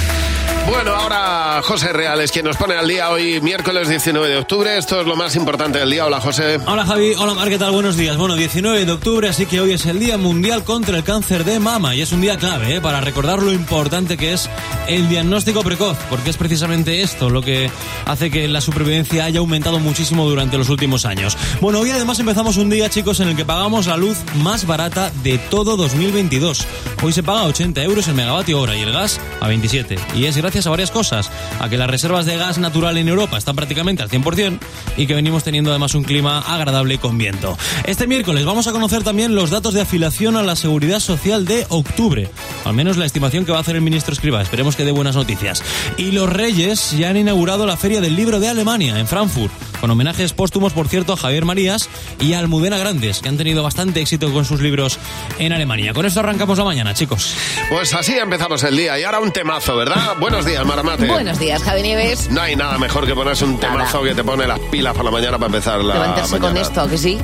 Bueno, 0.68 0.94
ahora 0.94 1.62
José 1.62 1.94
Real 1.94 2.20
es 2.20 2.30
quien 2.30 2.44
nos 2.44 2.58
pone 2.58 2.74
al 2.74 2.86
día 2.86 3.08
hoy, 3.08 3.40
miércoles 3.40 3.88
19 3.88 4.28
de 4.28 4.36
octubre. 4.36 4.76
Esto 4.76 5.00
es 5.00 5.06
lo 5.06 5.16
más 5.16 5.34
importante 5.34 5.78
del 5.78 5.90
día. 5.90 6.04
Hola, 6.04 6.20
José. 6.20 6.60
Hola 6.66 6.84
Javi, 6.84 7.14
hola 7.14 7.32
Mar, 7.32 7.48
¿qué 7.48 7.56
tal? 7.56 7.72
Buenos 7.72 7.96
días. 7.96 8.18
Bueno, 8.18 8.34
19 8.34 8.84
de 8.84 8.92
octubre, 8.92 9.28
así 9.30 9.46
que 9.46 9.62
hoy 9.62 9.72
es 9.72 9.86
el 9.86 9.98
Día 9.98 10.18
Mundial 10.18 10.64
contra 10.64 10.98
el 10.98 11.04
Cáncer 11.04 11.44
de 11.44 11.58
Mama 11.58 11.94
y 11.94 12.02
es 12.02 12.12
un 12.12 12.20
día 12.20 12.36
clave 12.36 12.76
¿eh? 12.76 12.80
para 12.82 13.00
recordar 13.00 13.42
lo 13.42 13.50
importante 13.50 14.18
que 14.18 14.34
es 14.34 14.50
el 14.88 15.08
diagnóstico 15.08 15.62
precoz, 15.62 15.96
porque 16.10 16.28
es 16.28 16.36
precisamente 16.36 17.00
esto 17.00 17.30
lo 17.30 17.40
que 17.40 17.70
hace 18.04 18.30
que 18.30 18.46
la 18.46 18.60
supervivencia 18.60 19.24
haya 19.24 19.40
aumentado 19.40 19.78
muchísimo 19.78 20.28
durante 20.28 20.58
los 20.58 20.68
últimos 20.68 21.06
años. 21.06 21.38
Bueno, 21.62 21.80
hoy 21.80 21.90
además 21.90 22.20
empezamos 22.20 22.58
un 22.58 22.68
día, 22.68 22.90
chicos, 22.90 23.20
en 23.20 23.28
el 23.28 23.36
que 23.36 23.46
pagamos 23.46 23.86
la 23.86 23.96
luz 23.96 24.18
más 24.36 24.66
barata 24.66 25.10
de 25.22 25.38
todo 25.38 25.78
2022. 25.78 26.66
Hoy 27.02 27.12
se 27.14 27.22
paga 27.22 27.44
80 27.44 27.82
euros 27.82 28.06
el 28.08 28.14
megavatio 28.14 28.60
hora 28.60 28.76
y 28.76 28.82
el 28.82 28.92
gas 28.92 29.18
a 29.40 29.48
27. 29.48 29.96
Y 30.14 30.26
es 30.26 30.36
gracias 30.36 30.57
a 30.66 30.70
varias 30.70 30.90
cosas. 30.90 31.30
A 31.60 31.68
que 31.68 31.76
las 31.76 31.88
reservas 31.88 32.26
de 32.26 32.36
gas 32.36 32.58
natural 32.58 32.96
en 32.98 33.08
Europa 33.08 33.38
están 33.38 33.56
prácticamente 33.56 34.02
al 34.02 34.10
100% 34.10 34.58
y 34.96 35.06
que 35.06 35.14
venimos 35.14 35.44
teniendo 35.44 35.70
además 35.70 35.94
un 35.94 36.04
clima 36.04 36.40
agradable 36.40 36.98
con 36.98 37.18
viento. 37.18 37.56
Este 37.84 38.06
miércoles 38.06 38.44
vamos 38.44 38.66
a 38.66 38.72
conocer 38.72 39.02
también 39.02 39.34
los 39.34 39.50
datos 39.50 39.74
de 39.74 39.82
afiliación 39.82 40.36
a 40.36 40.42
la 40.42 40.56
seguridad 40.56 41.00
social 41.00 41.44
de 41.44 41.66
octubre. 41.68 42.30
Al 42.64 42.74
menos 42.74 42.96
la 42.96 43.06
estimación 43.06 43.44
que 43.44 43.52
va 43.52 43.58
a 43.58 43.60
hacer 43.60 43.76
el 43.76 43.82
ministro 43.82 44.12
Escriba. 44.12 44.42
Esperemos 44.42 44.76
que 44.76 44.84
dé 44.84 44.92
buenas 44.92 45.16
noticias. 45.16 45.62
Y 45.96 46.12
los 46.12 46.30
Reyes 46.30 46.92
ya 46.92 47.10
han 47.10 47.16
inaugurado 47.16 47.66
la 47.66 47.76
Feria 47.76 48.00
del 48.00 48.16
Libro 48.16 48.40
de 48.40 48.48
Alemania 48.48 48.98
en 48.98 49.06
Frankfurt. 49.06 49.52
Con 49.80 49.90
homenajes 49.90 50.32
póstumos, 50.32 50.72
por 50.72 50.88
cierto, 50.88 51.12
a 51.12 51.16
Javier 51.16 51.44
Marías 51.44 51.88
y 52.20 52.32
a 52.34 52.38
Almudena 52.40 52.78
Grandes, 52.78 53.20
que 53.20 53.28
han 53.28 53.36
tenido 53.36 53.62
bastante 53.62 54.00
éxito 54.00 54.32
con 54.32 54.44
sus 54.44 54.60
libros 54.60 54.98
en 55.38 55.52
Alemania. 55.52 55.92
Con 55.92 56.04
esto 56.06 56.20
arrancamos 56.20 56.58
la 56.58 56.64
mañana, 56.64 56.94
chicos. 56.94 57.34
Pues 57.70 57.94
así 57.94 58.14
empezamos 58.18 58.62
el 58.64 58.76
día. 58.76 58.98
Y 58.98 59.04
ahora 59.04 59.20
un 59.20 59.30
temazo, 59.32 59.76
¿verdad? 59.76 60.14
Buenos 60.18 60.44
días, 60.44 60.64
Maramate. 60.66 61.06
Buenos 61.06 61.38
días, 61.38 61.62
Javi 61.62 61.82
Nieves. 61.82 62.30
No 62.30 62.40
hay 62.40 62.56
nada 62.56 62.78
mejor 62.78 63.06
que 63.06 63.14
ponerse 63.14 63.44
un 63.44 63.58
temazo 63.58 64.02
que 64.02 64.14
te 64.14 64.24
pone 64.24 64.46
las 64.46 64.58
pilas 64.70 64.92
para 64.92 65.04
la 65.04 65.10
mañana 65.10 65.38
para 65.38 65.46
empezar 65.46 65.80
la 65.84 65.94
Levantarse 65.94 66.32
con 66.38 66.40
mañana. 66.52 66.60
esto, 66.60 66.80
¿a 66.80 66.88
que 66.88 66.98
sí? 66.98 67.18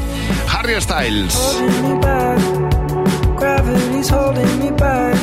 Harry 0.53 0.81
Styles. 0.81 1.35
Gravity's 3.39 4.11
holding 4.11 4.59
me 4.59 4.71
back. 4.73 5.17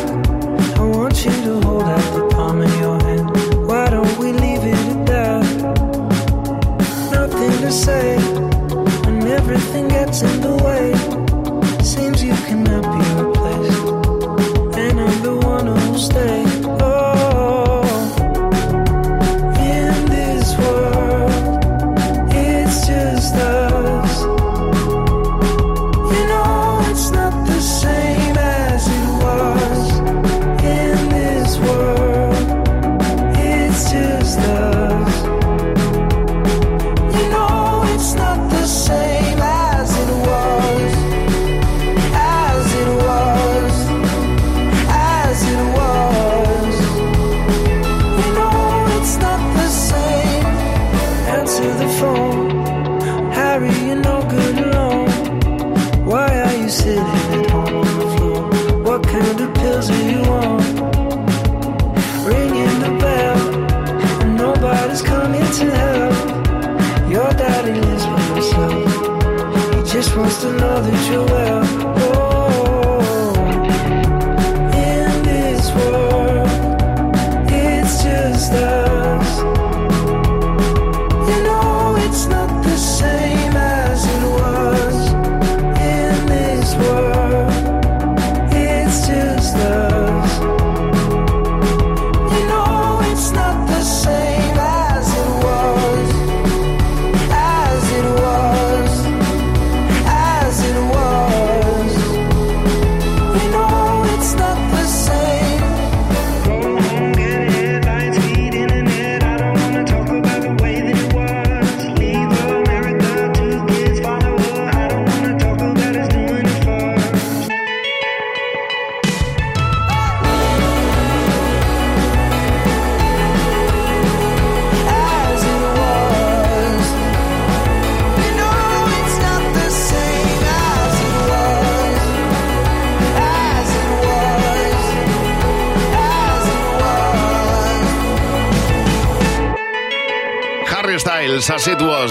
I 0.77 0.79
want 0.81 1.15
you 1.25 1.31
to 1.31 1.67
hold 1.67 1.83
out 1.83 2.13
the 2.13 2.30
say 7.71 8.17
when 9.05 9.25
everything 9.27 9.87
gets 9.87 10.21
in 10.23 10.41
the 10.41 10.55
way. 10.63 11.10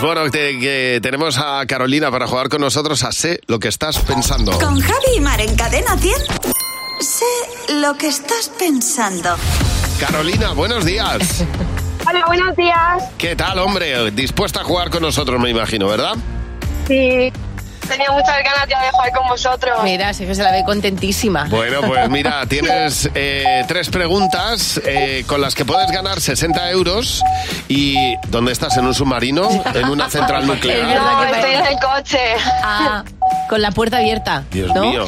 Was. 0.00 0.02
Bueno, 0.02 0.30
te- 0.30 0.58
que 0.58 1.00
tenemos 1.02 1.38
a 1.38 1.64
Carolina 1.66 2.10
para 2.10 2.26
jugar 2.26 2.48
con 2.48 2.60
nosotros 2.60 3.04
a 3.04 3.12
Sé 3.12 3.40
lo 3.46 3.58
que 3.58 3.68
estás 3.68 3.98
pensando. 3.98 4.52
Con 4.58 4.80
Javi 4.80 5.16
y 5.16 5.20
Mar 5.20 5.40
en 5.40 5.54
Cadena 5.56 5.96
100. 5.96 6.14
Sé 7.00 7.24
lo 7.80 7.96
que 7.96 8.08
estás 8.08 8.50
pensando. 8.58 9.36
Carolina, 9.98 10.52
buenos 10.52 10.84
días. 10.84 11.44
Hola, 12.08 12.24
buenos 12.26 12.56
días. 12.56 13.04
¿Qué 13.18 13.36
tal, 13.36 13.58
hombre? 13.58 14.10
Dispuesta 14.10 14.60
a 14.60 14.64
jugar 14.64 14.90
con 14.90 15.02
nosotros, 15.02 15.38
me 15.40 15.50
imagino, 15.50 15.86
¿verdad? 15.86 16.14
Sí, 16.88 17.30
tenía 17.90 18.10
muchas 18.12 18.42
ganas 18.42 18.68
ya 18.68 18.82
de 18.82 18.90
jugar 18.90 19.12
con 19.12 19.28
vosotros. 19.28 19.78
Mira, 19.82 20.14
sí 20.14 20.24
que 20.24 20.34
se 20.34 20.42
la 20.42 20.52
ve 20.52 20.62
contentísima. 20.64 21.44
Bueno, 21.50 21.80
pues 21.82 22.08
mira, 22.10 22.46
tienes 22.46 23.10
eh, 23.14 23.64
tres 23.66 23.90
preguntas 23.90 24.80
eh, 24.84 25.24
con 25.26 25.40
las 25.40 25.54
que 25.54 25.64
puedes 25.64 25.90
ganar 25.90 26.20
60 26.20 26.70
euros. 26.70 27.22
¿Y 27.68 28.16
dónde 28.28 28.52
estás? 28.52 28.76
¿En 28.76 28.86
un 28.86 28.94
submarino? 28.94 29.48
¿En 29.74 29.88
una 29.88 30.08
central 30.08 30.46
nuclear? 30.46 31.00
No, 31.00 31.24
estoy 31.24 31.52
en 31.52 31.66
el 31.66 31.78
coche. 31.78 32.20
Ah, 32.62 33.04
con 33.48 33.60
la 33.60 33.70
puerta 33.72 33.98
abierta. 33.98 34.44
Dios 34.50 34.72
¿no? 34.74 34.82
mío. 34.82 35.04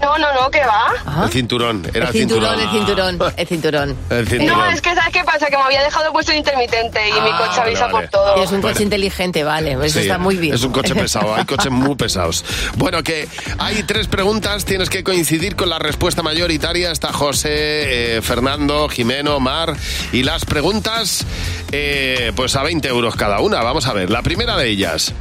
No, 0.00 0.16
no, 0.18 0.32
no, 0.34 0.50
¿qué 0.50 0.60
va? 0.64 1.24
El 1.24 1.30
cinturón, 1.30 1.82
era 1.92 2.06
El 2.08 2.12
cinturón, 2.12 2.58
el 2.60 2.70
cinturón, 2.70 3.18
el 3.36 3.46
cinturón. 3.46 3.96
El 4.10 4.26
cinturón. 4.28 4.58
No, 4.58 4.66
es 4.66 4.80
que 4.80 4.94
¿sabes 4.94 5.12
qué 5.12 5.24
pasa? 5.24 5.46
Que 5.46 5.56
me 5.56 5.62
había 5.62 5.82
dejado 5.82 6.12
puesto 6.12 6.32
el 6.32 6.38
intermitente 6.38 7.08
y 7.08 7.12
mi 7.12 7.18
Ah, 7.32 7.38
coche 7.46 7.60
avisa 7.60 7.80
vale, 7.82 7.92
vale. 7.92 8.08
por 8.08 8.10
todo. 8.10 8.42
Es 8.42 8.50
un 8.50 8.62
coche 8.62 8.82
inteligente, 8.82 9.44
vale, 9.44 9.72
eso 9.72 9.88
Sí, 9.88 9.98
está 10.00 10.18
muy 10.18 10.36
bien. 10.36 10.54
Es 10.54 10.62
un 10.62 10.72
coche 10.72 10.94
pesado, 10.94 11.34
hay 11.34 11.44
coches 11.44 11.70
muy 11.70 11.94
pesados. 11.96 12.44
Bueno, 12.76 13.02
que 13.02 13.28
hay 13.58 13.82
tres 13.82 14.08
preguntas, 14.08 14.64
tienes 14.64 14.88
que 14.90 15.02
coincidir 15.04 15.56
con 15.56 15.68
la 15.68 15.78
respuesta 15.78 16.22
mayoritaria. 16.22 16.90
Está 16.90 17.12
José, 17.12 18.16
eh, 18.16 18.22
Fernando, 18.22 18.88
Jimeno, 18.88 19.38
Mar. 19.40 19.74
Y 20.12 20.22
las 20.22 20.44
preguntas, 20.44 21.24
eh, 21.70 22.32
pues 22.34 22.56
a 22.56 22.62
20 22.62 22.88
euros 22.88 23.14
cada 23.16 23.40
una. 23.40 23.62
Vamos 23.62 23.86
a 23.86 23.92
ver, 23.92 24.10
la 24.10 24.22
primera 24.22 24.56
de 24.56 24.68
ellas. 24.68 25.12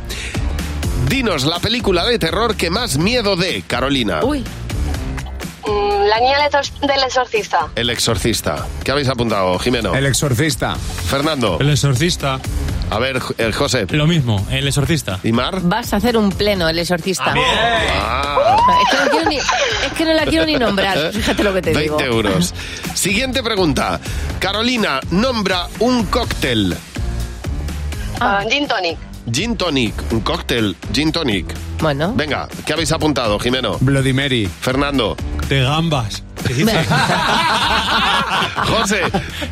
Dinos 1.07 1.43
la 1.43 1.59
película 1.59 2.05
de 2.05 2.17
terror 2.19 2.55
que 2.55 2.69
más 2.69 2.97
miedo 2.97 3.35
dé, 3.35 3.63
Carolina. 3.67 4.23
Uy. 4.23 4.43
Mm, 5.65 6.03
la 6.07 6.19
niña 6.19 6.37
del 6.43 6.51
exor- 6.51 6.79
del 6.79 7.03
exorcista. 7.03 7.67
El 7.75 7.89
exorcista. 7.89 8.65
¿Qué 8.83 8.91
habéis 8.91 9.07
apuntado, 9.09 9.57
Jimeno? 9.59 9.93
El 9.95 10.05
exorcista. 10.05 10.75
Fernando. 10.75 11.57
El 11.59 11.69
exorcista. 11.69 12.39
A 12.89 12.99
ver, 12.99 13.21
el 13.37 13.53
José. 13.53 13.85
Lo 13.91 14.05
mismo, 14.05 14.45
el 14.51 14.67
exorcista. 14.67 15.19
¿Y 15.23 15.31
Mar? 15.31 15.59
Vas 15.61 15.93
a 15.93 15.97
hacer 15.97 16.17
un 16.17 16.29
pleno, 16.31 16.67
el 16.67 16.77
exorcista. 16.79 17.33
Ah. 17.37 18.57
Es, 18.83 18.89
que 18.89 18.97
no 19.05 19.09
quiero 19.11 19.29
ni- 19.29 19.37
es 19.37 19.93
que 19.97 20.05
no 20.05 20.13
la 20.13 20.25
quiero 20.25 20.45
ni 20.45 20.55
nombrar, 20.57 21.11
fíjate 21.13 21.43
lo 21.43 21.53
que 21.53 21.61
te 21.61 21.73
20 21.73 22.03
digo. 22.03 22.15
euros. 22.15 22.53
Siguiente 22.93 23.43
pregunta. 23.43 23.99
Carolina, 24.39 24.99
nombra 25.11 25.67
un 25.79 26.05
cóctel. 26.07 26.75
Ah, 28.19 28.43
gin 28.49 28.67
tonic. 28.67 28.97
Gin 29.31 29.55
tonic. 29.55 29.93
Un 30.11 30.21
cóctel. 30.21 30.75
Gin 30.93 31.11
tonic. 31.11 31.45
Bueno. 31.79 32.13
Venga, 32.15 32.47
¿qué 32.65 32.73
habéis 32.73 32.91
apuntado, 32.91 33.37
Jimeno? 33.39 33.77
Bloody 33.81 34.13
Mary. 34.13 34.47
Fernando. 34.47 35.15
De 35.49 35.61
gambas. 35.61 36.23
José. 38.65 39.01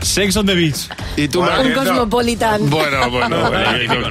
Sex 0.02 0.36
on 0.38 0.46
the 0.46 0.56
beach. 0.56 0.88
¿Y 1.18 1.28
tú, 1.28 1.42
Un 1.42 1.48
Mar? 1.48 1.74
cosmopolitan. 1.74 2.70
Bueno, 2.70 3.10
bueno, 3.10 3.38
bueno. 3.50 4.10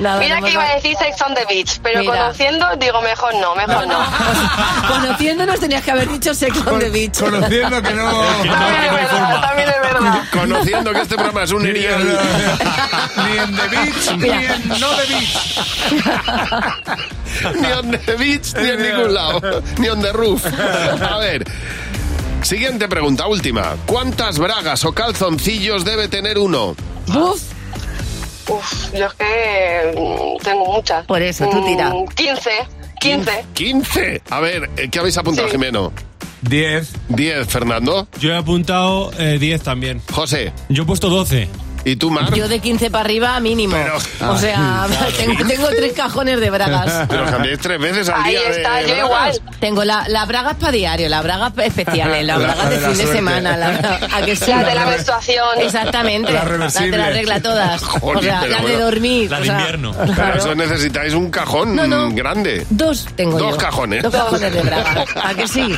Nada, 0.00 0.18
Mira 0.18 0.40
no 0.40 0.46
que 0.46 0.52
iba 0.52 0.64
a 0.64 0.74
decir 0.74 0.96
Sex 0.96 1.20
on 1.22 1.34
the 1.34 1.44
Beach, 1.46 1.78
pero 1.82 2.00
Mira. 2.00 2.12
conociendo 2.12 2.66
digo 2.78 3.00
mejor 3.02 3.34
no, 3.36 3.54
mejor 3.54 3.86
no. 3.86 3.98
Conociéndonos 4.88 5.60
tenías 5.60 5.82
que 5.82 5.90
haber 5.90 6.08
dicho 6.08 6.34
sex 6.34 6.56
on 6.66 6.78
the 6.78 6.90
beach. 6.90 7.18
Conociendo 7.18 7.82
que 7.82 7.94
no... 7.94 8.10
También 9.40 9.68
es 9.68 9.80
verdad. 9.80 10.22
Conociendo 10.32 10.92
que 10.92 11.00
este 11.00 11.14
programa 11.14 11.42
es 11.44 11.52
un 11.52 11.66
erial. 11.66 12.18
Ni 13.16 13.38
en 13.38 13.56
The 13.56 13.68
Beach, 13.68 14.10
ni 14.18 14.28
en 14.30 14.68
No 14.80 14.88
The 14.88 15.14
Beach. 15.14 15.38
ni 17.60 17.72
on 17.72 17.90
the 17.90 18.16
beach, 18.16 18.54
ni 18.56 18.68
en 18.68 18.82
ningún 18.82 19.14
lado. 19.14 19.62
Ni 19.78 19.88
on 19.88 20.02
the 20.02 20.12
roof. 20.12 20.44
A 20.46 21.18
ver. 21.18 21.44
Siguiente 22.42 22.88
pregunta, 22.88 23.26
última. 23.26 23.76
¿Cuántas 23.86 24.38
bragas 24.38 24.84
o 24.84 24.92
calzoncillos 24.92 25.84
debe 25.84 26.08
tener 26.08 26.38
uno? 26.38 26.74
Uf, 27.08 27.40
Uf, 28.48 28.92
yo 28.92 29.06
es 29.06 29.14
que 29.14 29.94
mm, 29.96 30.42
tengo 30.42 30.66
muchas. 30.66 31.06
Por 31.06 31.22
eso, 31.22 31.48
tú 31.48 31.64
tira. 31.64 31.90
Mm, 31.90 32.06
15, 32.08 32.50
15. 33.00 33.44
15. 33.54 34.22
A 34.30 34.40
ver, 34.40 34.68
¿qué 34.90 34.98
habéis 34.98 35.16
apuntado, 35.16 35.46
Sí. 35.48 35.52
Jimeno? 35.52 35.92
10. 36.42 36.88
10, 37.08 37.46
Fernando. 37.46 38.08
Yo 38.18 38.30
he 38.32 38.36
apuntado 38.36 39.12
eh, 39.18 39.38
10 39.38 39.62
también. 39.62 40.02
José. 40.10 40.52
Yo 40.68 40.82
he 40.82 40.86
puesto 40.86 41.08
12. 41.08 41.48
¿Y 41.84 41.96
tú, 41.96 42.10
Mar? 42.10 42.32
yo 42.34 42.48
de 42.48 42.60
15 42.60 42.90
para 42.90 43.04
arriba 43.04 43.38
mínimo. 43.40 43.76
Pero- 43.76 44.32
o 44.32 44.36
sea, 44.38 44.86
tengo, 45.16 45.44
tengo 45.46 45.68
tres 45.68 45.92
cajones 45.94 46.40
de 46.40 46.50
bragas. 46.50 47.06
Pero 47.08 47.24
cambiéis 47.26 47.58
tres 47.58 47.80
veces 47.80 48.08
al 48.08 48.22
Ahí 48.22 48.32
día 48.36 48.42
de 48.50 48.56
está, 48.56 48.80
yo 48.82 48.86
bragas. 48.88 49.04
igual. 49.36 49.40
Tengo 49.60 49.84
la, 49.84 50.08
la 50.08 50.24
bragas 50.26 50.54
para 50.56 50.72
diario, 50.72 51.08
la 51.08 51.22
bragas 51.22 51.52
especiales, 51.58 52.24
la 52.26 52.38
La- 52.38 52.44
bragas 52.44 52.70
de 52.70 52.76
de 52.76 52.80
la 52.82 52.88
fin 52.90 52.98
de 53.06 53.12
semana. 53.12 53.56
La, 53.56 53.98
¿a 54.12 54.22
que 54.22 54.36
sí? 54.36 54.50
La 54.50 54.64
de 54.64 54.74
la 54.74 54.86
menstruación. 54.86 55.46
Exactamente. 55.60 56.32
La 56.32 56.38
La 56.40 56.44
de 56.44 56.50
reversible. 56.52 56.98
la 56.98 57.10
regla 57.10 57.40
todas. 57.40 57.82
Joder, 58.02 58.16
o 58.16 58.22
sea, 58.22 58.38
pero 58.42 58.52
la 58.54 58.62
de 58.68 58.76
dormir. 58.78 59.30
La 59.30 59.36
o 59.36 59.40
de 59.40 59.46
sea, 59.46 59.58
invierno. 59.60 59.92
Pero 59.98 60.12
claro. 60.14 60.38
eso 60.38 60.54
necesitáis 60.54 61.14
un 61.14 61.30
cajón 61.30 61.74
No, 61.76 61.86
no. 61.86 62.10
grande. 62.12 62.66
Dos 62.70 63.06
tengo 63.16 63.38
Dos 63.38 63.52
yo. 63.52 63.56
cajones. 63.58 64.02
Dos 64.02 64.12
cajones 64.14 64.52
de 64.52 64.62
bragas. 64.62 65.08
¿A 65.22 65.34
que 65.34 65.48
sí? 65.48 65.76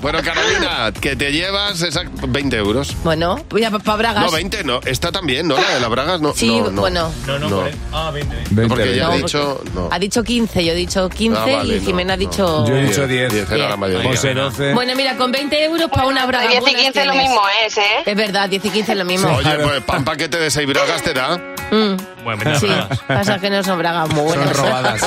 Bueno, 0.00 0.18
Carolina, 0.22 0.92
que 1.00 1.16
te 1.16 1.32
llevas 1.32 1.82
exact- 1.82 2.10
20 2.28 2.56
euros. 2.56 2.94
Bueno, 3.04 3.44
voy 3.50 3.64
a 3.64 3.70
para 3.70 3.96
bragas. 3.96 4.24
No, 4.24 4.27
20 4.30 4.64
no. 4.64 4.80
Está 4.84 5.10
también, 5.12 5.48
¿no? 5.48 5.56
La 5.56 5.74
de 5.74 5.80
las 5.80 5.90
bragas 5.90 6.20
no. 6.20 6.32
Sí, 6.34 6.60
no, 6.60 6.70
no. 6.70 6.80
bueno. 6.82 7.12
No, 7.26 7.38
no, 7.38 7.48
No. 7.48 7.64
Ah, 7.92 8.10
20. 8.12 8.36
No, 8.50 8.68
porque 8.68 8.96
ya 8.96 9.06
No, 9.08 9.12
he 9.14 9.16
dicho. 9.18 9.62
No. 9.74 9.88
Ha 9.90 9.98
dicho 9.98 10.22
15, 10.24 10.64
yo 10.64 10.72
he 10.72 10.74
dicho 10.76 11.08
15 11.08 11.38
Ah, 11.40 11.56
vale, 11.58 11.76
y 11.76 11.80
no, 11.80 11.86
Jimena 11.86 12.12
ha 12.14 12.16
no. 12.16 12.20
dicho... 12.20 12.66
Yo 12.66 12.76
he 12.76 12.82
dicho 12.82 13.06
10. 13.06 13.32
10 13.32 13.50
era 13.52 13.68
la 13.70 13.76
mayoría. 13.76 14.10
José 14.10 14.34
12. 14.34 14.74
Bueno, 14.74 14.94
mira, 14.96 15.16
con 15.16 15.30
20 15.32 15.64
euros 15.64 15.88
para 15.90 16.06
una 16.06 16.26
braga 16.26 16.48
10 16.48 16.58
y 16.58 16.60
buenas 16.60 16.82
15 16.82 17.04
lo 17.06 17.14
mismo 17.14 17.40
es, 17.66 17.76
¿eh? 17.78 17.82
Es 18.06 18.16
verdad, 18.16 18.48
10 18.48 18.64
y 18.64 18.70
15 18.70 18.92
es 18.92 18.98
lo 18.98 19.04
mismo. 19.04 19.28
Oye, 19.36 19.54
pues 19.62 19.82
para 19.82 19.98
un 20.00 20.04
paquete 20.04 20.38
de 20.38 20.50
6 20.50 20.66
bragas 20.68 21.02
te 21.02 21.12
da. 21.14 21.36
Mm, 21.70 21.96
Bueno, 22.24 22.58
sí, 22.58 22.66
bragas. 22.66 22.98
pasa 23.06 23.38
que 23.38 23.50
no 23.50 23.62
son 23.62 23.78
bragas 23.78 24.08
muy 24.10 24.22
buenas. 24.22 24.56
Son 24.56 24.66
robadas. 24.66 25.00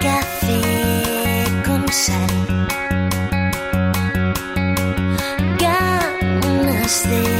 Café 0.00 1.44
con 1.64 1.86
sal. 1.92 2.26
Ganas 5.58 7.08
de 7.08 7.35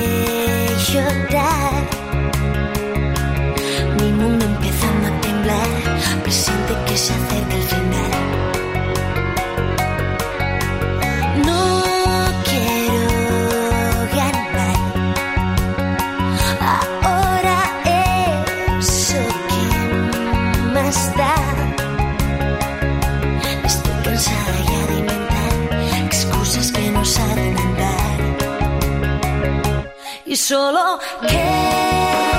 Y 30.37 30.39
solo 30.39 30.99
quedarán 31.22 32.34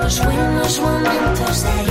los 0.00 0.24
buenos 0.24 0.80
momentos 0.80 1.64
de 1.64 1.87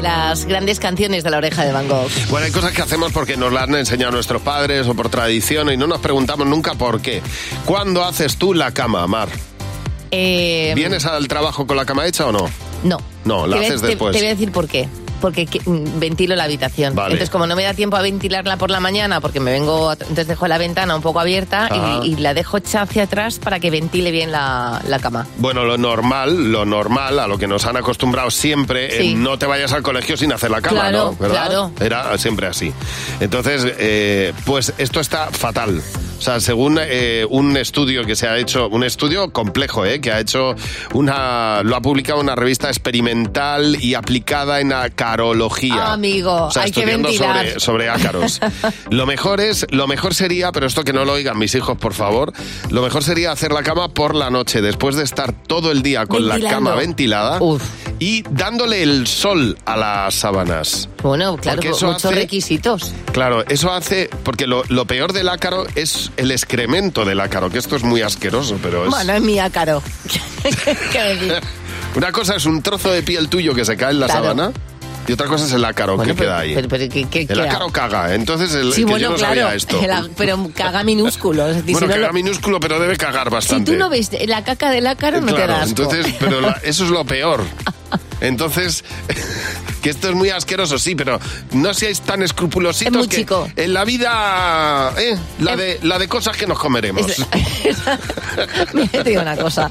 de 0.00 0.08
las 0.08 0.44
grandes 0.46 0.80
canciones 0.80 1.22
de 1.24 1.30
la 1.30 1.36
oreja 1.38 1.64
de 1.64 1.72
Van 1.72 1.86
Gogh. 1.86 2.08
Bueno, 2.30 2.46
hay 2.46 2.52
cosas 2.52 2.72
que 2.72 2.80
hacemos 2.82 3.12
porque 3.12 3.36
nos 3.36 3.52
las 3.52 3.64
han 3.64 3.74
enseñado 3.74 4.12
nuestros 4.12 4.40
padres 4.40 4.86
o 4.88 4.94
por 4.94 5.10
tradición 5.10 5.70
y 5.70 5.76
no 5.76 5.86
nos 5.86 5.98
preguntamos 6.00 6.46
nunca 6.46 6.74
por 6.74 7.00
qué. 7.02 7.22
¿Cuándo 7.66 8.02
haces 8.04 8.36
tú 8.36 8.54
la 8.54 8.72
cama, 8.72 9.06
Mar? 9.06 9.28
Eh, 10.10 10.72
¿Vienes 10.74 11.04
al 11.04 11.28
trabajo 11.28 11.66
con 11.66 11.76
la 11.76 11.84
cama 11.84 12.06
hecha 12.06 12.26
o 12.26 12.32
no? 12.32 12.48
No. 12.82 12.96
No, 13.24 13.46
la 13.46 13.58
Te 13.60 13.66
haces 13.66 13.80
te- 13.82 13.86
después. 13.88 14.12
Te 14.12 14.18
voy 14.20 14.26
a 14.28 14.30
decir 14.30 14.50
por 14.50 14.66
qué. 14.66 14.88
Porque 15.20 15.46
que- 15.46 15.60
mm, 15.64 15.98
ventilo 16.00 16.34
la 16.36 16.44
habitación. 16.44 16.94
Vale. 16.94 17.12
Entonces, 17.14 17.30
como 17.30 17.46
no 17.46 17.56
me 17.56 17.62
da 17.64 17.74
tiempo 17.74 17.96
a 17.96 18.02
ventilarla 18.02 18.56
por 18.56 18.70
la 18.70 18.80
mañana, 18.80 19.20
porque 19.20 19.40
me 19.40 19.52
vengo, 19.52 19.90
a- 19.90 19.94
entonces 19.94 20.26
dejo 20.26 20.46
la 20.48 20.58
ventana 20.58 20.96
un 20.96 21.02
poco 21.02 21.20
abierta 21.20 21.68
y, 22.02 22.12
y 22.12 22.16
la 22.16 22.34
dejo 22.34 22.56
hecha 22.58 22.82
hacia 22.82 23.04
atrás 23.04 23.38
para 23.38 23.60
que 23.60 23.70
ventile 23.70 24.10
bien 24.10 24.32
la, 24.32 24.80
la 24.86 24.98
cama. 24.98 25.26
Bueno, 25.38 25.64
lo 25.64 25.76
normal, 25.78 26.50
lo 26.52 26.64
normal, 26.64 27.18
a 27.18 27.26
lo 27.26 27.38
que 27.38 27.46
nos 27.46 27.64
han 27.66 27.76
acostumbrado 27.76 28.30
siempre, 28.30 28.90
Sí. 28.98 29.14
no 29.14 29.38
te 29.38 29.46
vayas 29.46 29.72
al 29.72 29.82
colegio 29.82 30.16
sin 30.16 30.32
hacer 30.32 30.50
la 30.50 30.60
cama, 30.60 30.80
Claro, 30.80 30.98
¿no? 30.98 31.16
¿Verdad? 31.16 31.46
claro. 31.46 31.70
Era 31.80 32.16
siempre 32.18 32.46
así. 32.46 32.72
Entonces, 33.20 33.66
eh, 33.78 34.32
pues 34.44 34.72
esto 34.78 35.00
está 35.00 35.30
fatal. 35.30 35.82
O 36.20 36.22
sea, 36.22 36.38
según 36.38 36.78
eh, 36.78 37.26
un 37.30 37.56
estudio 37.56 38.04
que 38.04 38.14
se 38.14 38.28
ha 38.28 38.36
hecho, 38.36 38.68
un 38.68 38.84
estudio 38.84 39.32
complejo, 39.32 39.86
¿eh? 39.86 40.02
que 40.02 40.12
ha 40.12 40.20
hecho 40.20 40.54
una, 40.92 41.62
lo 41.62 41.76
ha 41.76 41.80
publicado 41.80 42.20
una 42.20 42.34
revista 42.34 42.68
experimental 42.68 43.78
y 43.80 43.94
aplicada 43.94 44.60
en 44.60 44.74
acarología. 44.74 45.94
Amigo, 45.94 46.44
O 46.44 46.50
sea, 46.50 46.64
hay 46.64 46.72
que 46.72 46.84
ventilar. 46.84 47.46
sobre, 47.46 47.60
sobre 47.60 47.88
ácaros. 47.88 48.38
lo 48.90 49.06
mejor 49.06 49.40
es, 49.40 49.66
lo 49.70 49.86
mejor 49.86 50.12
sería, 50.14 50.52
pero 50.52 50.66
esto 50.66 50.84
que 50.84 50.92
no 50.92 51.06
lo 51.06 51.14
oigan 51.14 51.38
mis 51.38 51.54
hijos, 51.54 51.78
por 51.78 51.94
favor, 51.94 52.34
lo 52.68 52.82
mejor 52.82 53.02
sería 53.02 53.32
hacer 53.32 53.52
la 53.52 53.62
cama 53.62 53.88
por 53.88 54.14
la 54.14 54.28
noche, 54.28 54.60
después 54.60 54.96
de 54.96 55.04
estar 55.04 55.32
todo 55.32 55.72
el 55.72 55.80
día 55.80 56.04
con 56.04 56.28
la 56.28 56.38
cama 56.38 56.74
ventilada 56.74 57.38
y 58.00 58.22
dándole 58.30 58.82
el 58.82 59.06
sol 59.06 59.56
a 59.64 59.76
las 59.76 60.14
sábanas. 60.16 60.88
Bueno, 61.02 61.36
claro, 61.36 61.56
Porque 61.58 61.68
muchos 61.68 61.96
eso 61.98 62.08
hace- 62.08 62.16
requisitos. 62.16 62.92
Claro, 63.12 63.44
eso 63.48 63.70
hace, 63.72 64.10
porque 64.24 64.46
lo, 64.48 64.64
lo 64.68 64.86
peor 64.86 65.12
del 65.12 65.28
ácaro 65.28 65.66
es 65.76 66.10
el 66.16 66.32
excremento 66.32 67.04
del 67.04 67.20
ácaro, 67.20 67.50
que 67.50 67.58
esto 67.58 67.76
es 67.76 67.84
muy 67.84 68.02
asqueroso, 68.02 68.58
pero 68.62 68.84
es... 68.84 68.90
Bueno, 68.90 69.12
es 69.12 69.22
mi 69.22 69.38
ácaro. 69.38 69.82
¿Qué 70.92 70.98
decir? 70.98 71.34
Una 71.96 72.10
cosa 72.12 72.36
es 72.36 72.46
un 72.46 72.62
trozo 72.62 72.90
de 72.90 73.02
piel 73.02 73.28
tuyo 73.28 73.54
que 73.54 73.64
se 73.64 73.76
cae 73.76 73.90
en 73.92 74.00
la 74.00 74.06
Claro. 74.06 74.22
sábana 74.24 74.52
y 75.10 75.12
otra 75.12 75.26
cosa 75.26 75.44
es 75.44 75.52
el 75.52 75.64
ácaro 75.64 75.96
Bueno, 75.96 76.12
que 76.12 76.18
pero- 76.18 76.30
queda 76.30 76.38
ahí. 76.38 76.54
pero- 76.54 76.68
pero 76.68 76.88
¿qué- 76.88 77.04
qué- 77.10 77.20
el 77.22 77.26
qué 77.28 77.40
ácaro 77.48 77.68
caga, 77.70 78.14
entonces 78.14 78.54
el, 78.54 78.72
Sí, 78.72 78.82
que 78.82 78.90
bueno, 78.92 78.98
yo 78.98 79.10
no 79.10 79.16
claro, 79.16 79.34
sabía 79.42 79.54
esto. 79.54 79.80
á- 79.90 80.06
pero 80.16 80.50
caga 80.54 80.84
minúsculo. 80.84 81.48
Es 81.48 81.56
decir, 81.56 81.72
bueno, 81.72 81.86
si, 81.86 81.88
no 81.88 81.94
caga 81.94 82.06
lo- 82.08 82.12
minúsculo, 82.12 82.60
pero 82.60 82.78
debe 82.78 82.96
cagar 82.96 83.26
si 83.28 83.34
bastante. 83.34 83.72
tú 83.72 83.78
no 83.78 83.88
ves 83.90 84.10
la 84.26 84.44
caca 84.44 84.70
del 84.70 84.86
ácaro, 84.86 85.20
no 85.20 85.34
te 85.34 85.46
das. 85.46 85.68
entonces, 85.70 86.06
pero 86.20 86.40
la- 86.40 86.60
eso 86.62 86.84
es 86.84 86.90
lo 86.90 87.04
peor. 87.04 87.42
Entonces, 88.20 88.84
que 89.82 89.90
esto 89.90 90.08
es 90.10 90.14
muy 90.14 90.30
asqueroso, 90.30 90.78
sí, 90.78 90.94
pero 90.94 91.18
no 91.52 91.72
seáis 91.74 92.00
tan 92.02 92.22
escrupulositos 92.22 92.92
Es 92.92 92.98
muy 92.98 93.08
que 93.08 93.16
chico. 93.18 93.48
en 93.56 93.72
la 93.72 93.84
vida, 93.84 94.92
eh, 94.98 95.16
la, 95.40 95.56
de, 95.56 95.78
la 95.82 95.98
de 95.98 96.08
cosas 96.08 96.36
que 96.36 96.46
nos 96.46 96.58
comeremos. 96.58 97.06
Mira, 98.74 98.88
te 98.90 99.04
digo 99.04 99.22
una 99.22 99.36
cosa. 99.36 99.70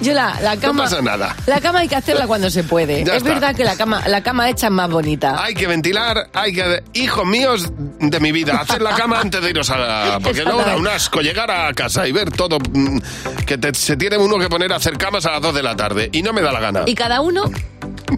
Yo 0.00 0.12
la, 0.12 0.38
la 0.42 0.54
No 0.56 0.60
cama. 0.60 0.84
pasa 0.84 1.02
nada. 1.02 1.36
La 1.46 1.60
cama 1.60 1.80
hay 1.80 1.88
que 1.88 1.96
hacerla 1.96 2.26
cuando 2.26 2.50
se 2.50 2.64
puede. 2.64 3.04
Ya 3.04 3.12
es 3.14 3.18
está. 3.18 3.28
verdad 3.34 3.54
que 3.54 3.64
la 3.64 3.76
cama, 3.76 4.02
la 4.08 4.22
cama 4.22 4.48
hecha 4.48 4.66
es 4.68 4.72
más 4.72 4.90
bonita. 4.90 5.42
Hay 5.42 5.54
que 5.54 5.66
ventilar, 5.66 6.30
hay 6.32 6.52
que... 6.52 6.82
Hijos 6.94 7.26
míos 7.26 7.70
de 7.98 8.20
mi 8.20 8.32
vida, 8.32 8.56
hacer 8.60 8.82
la 8.82 8.90
cama 8.94 9.20
antes 9.20 9.42
de 9.42 9.50
iros 9.50 9.70
a 9.70 9.78
la... 9.78 10.18
Porque 10.22 10.44
no, 10.44 10.58
da 10.58 10.76
un 10.76 10.86
asco 10.88 11.20
llegar 11.20 11.50
a 11.50 11.72
casa 11.74 12.06
y 12.06 12.12
ver 12.12 12.30
todo... 12.30 12.58
mm, 12.58 12.98
Que 13.46 13.58
te- 13.58 13.74
se 13.74 13.96
tiene 13.96 14.16
uno 14.16 14.38
que 14.38 14.48
poner 14.48 14.72
a 14.72 14.76
hacer 14.76 14.96
camas 14.96 15.26
a 15.26 15.32
las 15.32 15.42
2 15.42 15.54
de 15.54 15.62
la 15.62 15.76
tarde 15.76 16.08
y 16.12 16.22
no 16.22 16.32
me 16.32 16.40
da 16.42 16.52
la 16.52 16.60
gana. 16.60 16.82
Y 16.86 16.94
cada 16.94 17.20
uno, 17.20 17.44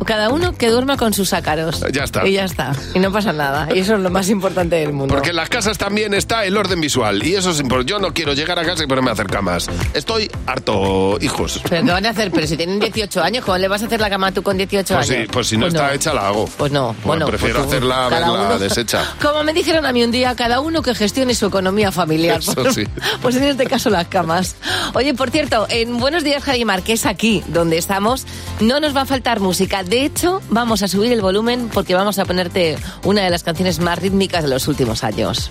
cada 0.07 0.29
uno 0.31 0.53
que 0.55 0.69
duerma 0.71 0.97
con 0.97 1.13
sus 1.13 1.33
ácaros. 1.33 1.85
Ya 1.93 2.05
está. 2.05 2.27
Y 2.27 2.33
ya 2.33 2.45
está. 2.45 2.73
Y 2.95 2.99
no 2.99 3.13
pasa 3.13 3.33
nada. 3.33 3.69
Y 3.75 3.79
eso 3.81 3.95
es 3.95 4.01
lo 4.01 4.11
más 4.11 4.29
importante 4.29 4.77
del 4.77 4.93
mundo. 4.93 5.15
Porque 5.15 5.31
en 5.31 5.37
las 5.37 5.49
casas 5.49 5.79
también 5.79 6.15
está 6.15 6.45
el 6.45 6.57
orden 6.57 6.81
visual 6.81 7.25
y 7.27 7.35
eso 7.35 7.51
es 7.51 7.61
importante. 7.61 7.91
Yo 7.91 7.99
no 7.99 8.13
quiero 8.13 8.33
llegar 8.35 8.59
a 8.59 8.65
casa 8.65 8.85
y 8.85 8.87
ponerme 8.87 9.11
a 9.11 9.13
hacer 9.15 9.27
camas. 9.27 9.69
Estoy 9.95 10.31
harto, 10.47 11.19
hijos. 11.21 11.61
¿Pero 11.69 11.85
qué 11.85 11.93
van 11.93 12.07
a 12.07 12.11
hacer? 12.11 12.31
Pero 12.31 12.47
si 12.47 12.57
tienen 12.57 12.79
18 12.81 13.23
años, 13.23 13.45
¿cómo 13.45 13.59
le 13.59 13.69
vas 13.69 13.83
a 13.83 13.87
hacer 13.87 14.01
la 14.01 14.11
cama 14.11 14.33
tú 14.33 14.43
con 14.43 14.57
18 14.57 14.95
Pues 14.95 15.07
sí, 15.07 15.15
años? 15.15 15.29
pues 15.33 15.47
si 15.49 15.57
no 15.57 15.67
está 15.67 15.93
hecha 15.95 16.13
la 16.15 16.29
hago. 16.29 16.47
Pues 16.57 16.73
no, 16.73 16.95
bueno, 17.05 17.27
prefiero 17.27 17.57
pues 17.61 17.69
hacerla 17.69 18.09
verla 18.09 18.33
uno- 18.33 18.59
deshecha. 18.59 19.05
Como 19.23 19.43
me 19.45 19.53
dijeron 19.53 19.87
a 19.87 19.93
mí 19.93 20.03
un 20.05 20.11
día, 20.11 20.35
cada 20.37 20.61
uno 20.61 20.83
que 20.83 20.95
gestione 20.95 21.35
su 21.35 21.47
economía 21.47 21.93
familiar. 21.93 22.39
Eso 22.41 22.55
pues, 22.55 22.75
sí. 22.75 22.85
pues 23.21 23.37
en 23.37 23.45
este 23.45 23.67
caso 23.67 23.91
las 23.91 24.09
camas. 24.09 24.57
Oye, 24.95 25.15
por 25.15 25.31
cierto, 25.31 25.67
en 25.71 25.99
Buenos 25.99 26.25
Días 26.25 26.43
Javi 26.43 26.65
Marqués, 26.65 27.07
aquí 27.07 27.43
donde 27.49 27.79
estamos, 27.79 28.27
no 28.61 28.81
nos 28.81 28.95
va 28.97 29.03
a 29.03 29.07
faltar 29.07 29.41
música. 29.41 29.82
De 29.89 30.05
hecho, 30.05 30.41
vamos 30.51 30.83
a 30.83 30.89
subir 30.89 31.13
el 31.13 31.21
volumen 31.21 31.69
porque 31.73 31.95
vamos 31.95 32.19
a 32.19 32.25
ponerte 32.25 32.77
una 33.05 33.23
de 33.23 33.31
las 33.31 33.43
canciones 33.43 33.81
más 33.81 33.99
rítmicas 33.99 34.43
de 34.45 34.51
los 34.51 34.69
últimos 34.69 35.05
años. 35.05 35.51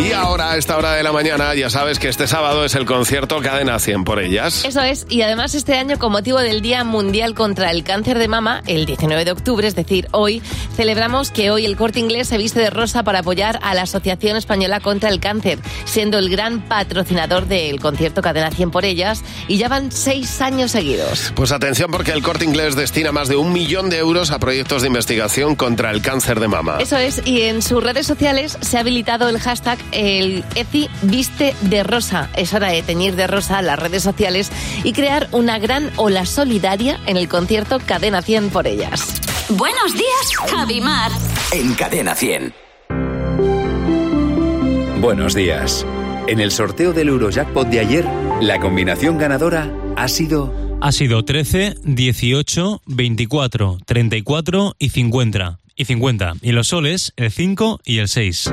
Y 0.00 0.12
ahora, 0.12 0.52
a 0.52 0.56
esta 0.56 0.76
hora 0.76 0.94
de 0.94 1.02
la 1.02 1.12
mañana, 1.12 1.54
ya 1.54 1.70
sabes 1.70 1.98
que 1.98 2.08
este 2.08 2.26
sábado 2.26 2.64
es 2.64 2.74
el 2.74 2.86
concierto 2.86 3.40
Cadena 3.40 3.78
100 3.78 4.04
por 4.04 4.20
ellas. 4.20 4.64
Eso 4.64 4.80
es, 4.80 5.06
y 5.08 5.22
además 5.22 5.54
este 5.54 5.74
año 5.76 5.98
con 5.98 6.12
motivo 6.12 6.40
del 6.40 6.60
Día 6.60 6.82
Mundial 6.82 7.34
contra 7.34 7.70
el 7.70 7.84
Cáncer 7.84 8.18
de 8.18 8.26
Mama, 8.26 8.62
el 8.66 8.84
19 8.84 9.24
de 9.24 9.30
octubre, 9.30 9.66
es 9.66 9.76
decir, 9.76 10.08
hoy, 10.10 10.42
celebramos 10.76 11.30
que 11.30 11.50
hoy 11.50 11.66
el 11.66 11.76
corte 11.76 12.00
inglés 12.00 12.28
se 12.28 12.38
viste 12.38 12.60
de 12.60 12.70
rosa 12.70 13.04
para 13.04 13.20
apoyar 13.20 13.60
a 13.62 13.74
la 13.74 13.82
Asociación 13.82 14.36
Española 14.36 14.80
contra 14.80 15.08
el 15.08 15.20
Cáncer, 15.20 15.60
siendo 15.84 16.18
el 16.18 16.30
gran 16.30 16.62
patrocinador 16.62 17.46
del 17.46 17.78
concierto 17.78 18.22
Cadena 18.22 18.50
100 18.50 18.70
por 18.70 18.84
ellas, 18.84 19.22
y 19.46 19.58
ya 19.58 19.68
van 19.68 19.92
seis 19.92 20.40
años 20.40 20.72
seguidos. 20.72 21.32
Pues 21.36 21.52
atención 21.52 21.90
porque 21.90 22.12
el 22.12 22.22
corte 22.22 22.44
inglés 22.44 22.74
destina 22.74 23.12
más 23.12 23.28
de 23.28 23.36
un 23.36 23.52
millón 23.52 23.88
de 23.88 23.98
euros 23.98 24.32
a 24.32 24.38
proyectos 24.38 24.82
de 24.82 24.88
investigación 24.88 25.54
contra 25.54 25.90
el 25.90 26.02
cáncer 26.02 26.40
de 26.40 26.48
mama. 26.48 26.78
Eso 26.80 26.96
es, 26.96 27.22
y 27.24 27.42
en 27.42 27.62
sus 27.62 27.82
redes 27.82 28.06
sociales 28.06 28.58
se 28.60 28.76
ha 28.76 28.80
habilitado 28.80 29.28
el 29.28 29.38
hashtag 29.38 29.78
el 29.92 30.44
ECI 30.54 30.88
Viste 31.02 31.54
de 31.62 31.82
Rosa. 31.82 32.30
Es 32.36 32.52
hora 32.54 32.68
de 32.68 32.82
teñir 32.82 33.16
de 33.16 33.26
rosa 33.26 33.62
las 33.62 33.78
redes 33.78 34.02
sociales 34.02 34.50
y 34.82 34.92
crear 34.92 35.28
una 35.32 35.58
gran 35.58 35.90
ola 35.96 36.26
solidaria 36.26 36.98
en 37.06 37.16
el 37.16 37.28
concierto 37.28 37.78
Cadena 37.84 38.22
100 38.22 38.50
por 38.50 38.66
ellas. 38.66 39.20
Buenos 39.50 39.92
días, 39.92 40.50
Javi 40.50 40.80
Mar. 40.80 41.10
En 41.52 41.74
Cadena 41.74 42.14
100. 42.14 42.54
Buenos 45.00 45.34
días. 45.34 45.84
En 46.28 46.40
el 46.40 46.52
sorteo 46.52 46.92
del 46.92 47.08
Eurojackpot 47.08 47.68
de 47.68 47.80
ayer, 47.80 48.06
la 48.40 48.60
combinación 48.60 49.18
ganadora 49.18 49.70
ha 49.96 50.08
sido 50.08 50.54
Ha 50.80 50.92
sido 50.92 51.24
13, 51.24 51.74
18, 51.82 52.82
24, 52.86 53.78
34 53.84 54.76
y 54.78 54.88
50. 54.90 55.58
Y 55.74 55.84
50. 55.84 56.34
Y 56.42 56.52
los 56.52 56.68
soles, 56.68 57.12
el 57.16 57.32
5 57.32 57.80
y 57.84 57.98
el 57.98 58.08
6. 58.08 58.52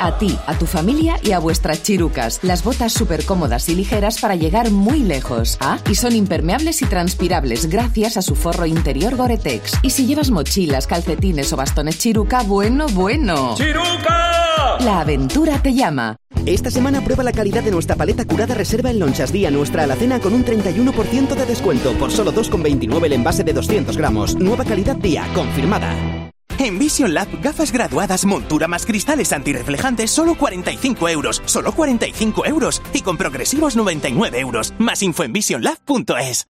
A 0.00 0.18
ti, 0.18 0.38
a 0.46 0.58
tu 0.58 0.66
familia 0.66 1.18
y 1.22 1.32
a 1.32 1.38
vuestras 1.38 1.82
chirucas. 1.82 2.40
Las 2.42 2.64
botas 2.64 2.92
súper 2.92 3.24
cómodas 3.24 3.68
y 3.68 3.74
ligeras 3.74 4.20
para 4.20 4.34
llegar 4.34 4.70
muy 4.70 5.00
lejos. 5.00 5.58
Ah, 5.60 5.78
y 5.90 5.94
son 5.94 6.14
impermeables 6.14 6.82
y 6.82 6.86
transpirables 6.86 7.68
gracias 7.68 8.16
a 8.16 8.22
su 8.22 8.34
forro 8.34 8.66
interior 8.66 9.16
Gore-Tex. 9.16 9.78
Y 9.82 9.90
si 9.90 10.06
llevas 10.06 10.30
mochilas, 10.30 10.86
calcetines 10.86 11.52
o 11.52 11.56
bastones 11.56 11.98
chiruca, 11.98 12.42
bueno, 12.42 12.86
bueno. 12.88 13.54
¡Chiruca! 13.56 14.78
La 14.80 15.00
aventura 15.00 15.60
te 15.62 15.74
llama. 15.74 16.16
Esta 16.46 16.70
semana 16.70 17.02
prueba 17.02 17.22
la 17.22 17.32
calidad 17.32 17.62
de 17.62 17.70
nuestra 17.70 17.94
paleta 17.94 18.24
curada 18.24 18.54
reserva 18.54 18.90
en 18.90 18.98
Lonchas 18.98 19.32
Día, 19.32 19.50
nuestra 19.50 19.84
alacena 19.84 20.18
con 20.18 20.34
un 20.34 20.44
31% 20.44 21.34
de 21.34 21.46
descuento 21.46 21.92
por 21.94 22.10
solo 22.10 22.32
2,29 22.32 23.04
el 23.04 23.12
envase 23.12 23.44
de 23.44 23.52
200 23.52 23.96
gramos. 23.96 24.34
Nueva 24.36 24.64
calidad 24.64 24.96
día, 24.96 25.24
confirmada. 25.34 26.21
En 26.62 26.78
Vision 26.78 27.12
Lab, 27.12 27.26
gafas 27.42 27.72
graduadas, 27.72 28.24
montura 28.24 28.68
más 28.68 28.86
cristales 28.86 29.32
antirreflejantes, 29.32 30.12
solo 30.12 30.36
45 30.36 31.08
euros. 31.08 31.42
Solo 31.44 31.72
45 31.72 32.46
euros. 32.46 32.80
Y 32.92 33.00
con 33.00 33.16
progresivos 33.16 33.74
99 33.74 34.38
euros. 34.38 34.72
Más 34.78 35.02
info 35.02 35.24
en 35.24 35.32
visionlab.es. 35.32 36.46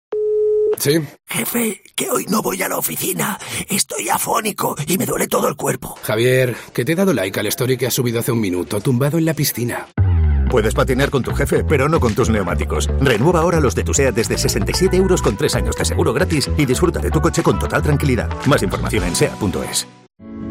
Sí. 0.78 1.00
Jefe, 1.28 1.82
que 1.96 2.10
hoy 2.10 2.26
no 2.28 2.42
voy 2.42 2.62
a 2.62 2.68
la 2.68 2.78
oficina. 2.78 3.40
Estoy 3.70 4.10
afónico 4.10 4.76
y 4.86 4.98
me 4.98 5.06
duele 5.06 5.28
todo 5.28 5.48
el 5.48 5.56
cuerpo. 5.56 5.98
Javier, 6.04 6.56
que 6.74 6.84
te 6.84 6.92
he 6.92 6.96
dado 6.96 7.14
like 7.14 7.40
al 7.40 7.48
story 7.48 7.78
que 7.78 7.88
has 7.88 7.94
subido 7.94 8.20
hace 8.20 8.34
un 8.34 8.42
minuto, 8.42 8.82
tumbado 8.82 9.18
en 9.18 9.26
la 9.26 9.34
piscina. 9.34 9.88
Puedes 10.52 10.74
patinar 10.74 11.10
con 11.10 11.24
tu 11.24 11.32
jefe, 11.32 11.64
pero 11.64 11.88
no 11.88 12.02
con 12.02 12.14
tus 12.14 12.30
neumáticos. 12.30 12.90
Renueva 13.00 13.40
ahora 13.40 13.62
los 13.62 13.74
de 13.74 13.86
tu 13.86 13.94
SEAT 13.94 14.14
desde 14.14 14.38
67 14.38 14.98
euros 14.98 15.22
con 15.22 15.38
3 15.38 15.56
años 15.56 15.78
de 15.78 15.86
seguro 15.86 16.12
gratis 16.12 16.52
y 16.58 16.66
disfruta 16.66 17.00
de 17.00 17.10
tu 17.10 17.22
coche 17.22 17.42
con 17.42 17.58
total 17.58 17.82
tranquilidad. 17.82 18.30
Más 18.48 18.62
información 18.62 19.06
en 19.06 19.16
SEAT.es. 19.16 19.88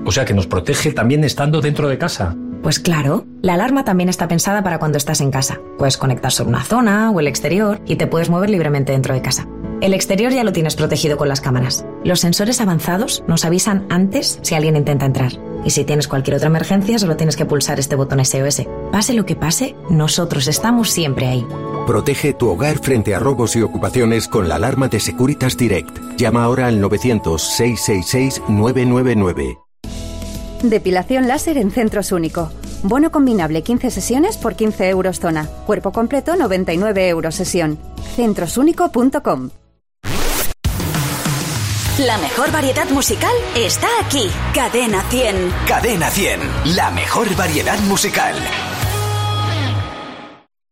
O 0.06 0.10
sea 0.10 0.24
que 0.24 0.32
nos 0.32 0.46
protege 0.46 0.92
también 0.92 1.22
estando 1.22 1.60
dentro 1.60 1.86
de 1.86 1.98
casa. 1.98 2.34
Pues 2.62 2.80
claro, 2.80 3.26
la 3.42 3.54
alarma 3.54 3.84
también 3.84 4.08
está 4.08 4.26
pensada 4.26 4.62
para 4.62 4.78
cuando 4.78 4.96
estás 4.96 5.20
en 5.20 5.30
casa. 5.30 5.60
Puedes 5.76 5.98
conectar 5.98 6.32
sobre 6.32 6.48
una 6.48 6.64
zona 6.64 7.10
o 7.10 7.20
el 7.20 7.28
exterior 7.28 7.80
y 7.86 7.96
te 7.96 8.06
puedes 8.06 8.30
mover 8.30 8.48
libremente 8.48 8.92
dentro 8.92 9.12
de 9.12 9.20
casa. 9.20 9.46
El 9.80 9.94
exterior 9.94 10.30
ya 10.30 10.44
lo 10.44 10.52
tienes 10.52 10.76
protegido 10.76 11.16
con 11.16 11.28
las 11.28 11.40
cámaras. 11.40 11.86
Los 12.04 12.20
sensores 12.20 12.60
avanzados 12.60 13.24
nos 13.26 13.46
avisan 13.46 13.86
antes 13.88 14.38
si 14.42 14.54
alguien 14.54 14.76
intenta 14.76 15.06
entrar. 15.06 15.32
Y 15.64 15.70
si 15.70 15.84
tienes 15.84 16.06
cualquier 16.06 16.36
otra 16.36 16.48
emergencia, 16.48 16.98
solo 16.98 17.16
tienes 17.16 17.36
que 17.36 17.46
pulsar 17.46 17.80
este 17.80 17.96
botón 17.96 18.22
SOS. 18.22 18.64
Pase 18.92 19.14
lo 19.14 19.24
que 19.24 19.36
pase, 19.36 19.74
nosotros 19.88 20.48
estamos 20.48 20.90
siempre 20.90 21.28
ahí. 21.28 21.46
Protege 21.86 22.34
tu 22.34 22.50
hogar 22.50 22.76
frente 22.78 23.14
a 23.14 23.20
robos 23.20 23.56
y 23.56 23.62
ocupaciones 23.62 24.28
con 24.28 24.50
la 24.50 24.56
alarma 24.56 24.88
de 24.88 25.00
Securitas 25.00 25.56
Direct. 25.56 25.98
Llama 26.18 26.44
ahora 26.44 26.66
al 26.66 26.78
900-666-999. 26.82 29.60
Depilación 30.62 31.26
láser 31.26 31.56
en 31.56 31.70
Centros 31.70 32.12
Único. 32.12 32.52
Bono 32.82 33.10
combinable 33.10 33.62
15 33.62 33.90
sesiones 33.90 34.36
por 34.36 34.56
15 34.56 34.90
euros 34.90 35.20
zona. 35.20 35.48
Cuerpo 35.64 35.90
completo 35.90 36.36
99 36.36 37.08
euros 37.08 37.34
sesión. 37.34 37.78
Centrosúnico.com. 38.14 39.48
La 42.06 42.16
mejor 42.16 42.50
variedad 42.50 42.88
musical 42.88 43.30
está 43.54 43.86
aquí. 44.00 44.30
Cadena 44.54 45.02
100. 45.10 45.52
Cadena 45.66 46.08
100, 46.08 46.74
la 46.74 46.90
mejor 46.92 47.28
variedad 47.36 47.78
musical. 47.80 48.34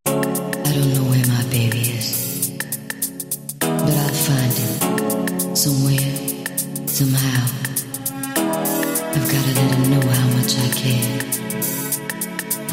I 0.07 0.73
don't 0.73 0.95
know 0.95 1.05
where 1.11 1.27
my 1.27 1.43
baby 1.51 1.81
is, 1.99 2.53
but 3.59 3.93
I'll 3.93 4.15
find 4.25 4.55
him 4.55 5.55
somewhere, 5.55 6.15
somehow. 6.87 7.45
I've 9.15 9.29
got 9.31 9.45
to 9.45 9.53
let 9.55 9.71
him 9.75 9.91
know 9.91 10.01
how 10.09 10.29
much 10.39 10.57
I 10.57 10.69
care. 10.81 11.19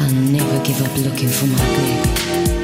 I'll 0.00 0.14
never 0.32 0.58
give 0.64 0.80
up 0.80 0.96
looking 1.04 1.28
for 1.28 1.46
my 1.46 1.62
baby. 1.76 2.55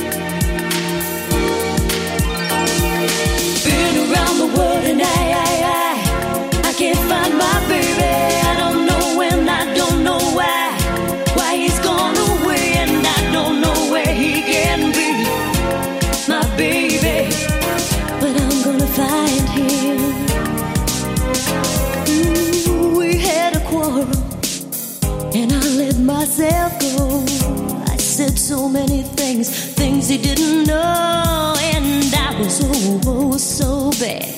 Didn't 30.34 30.66
know, 30.66 31.54
and 31.60 32.14
I 32.14 32.38
was 32.38 32.60
oh, 32.64 33.00
oh 33.06 33.36
so 33.36 33.90
bad. 34.00 34.32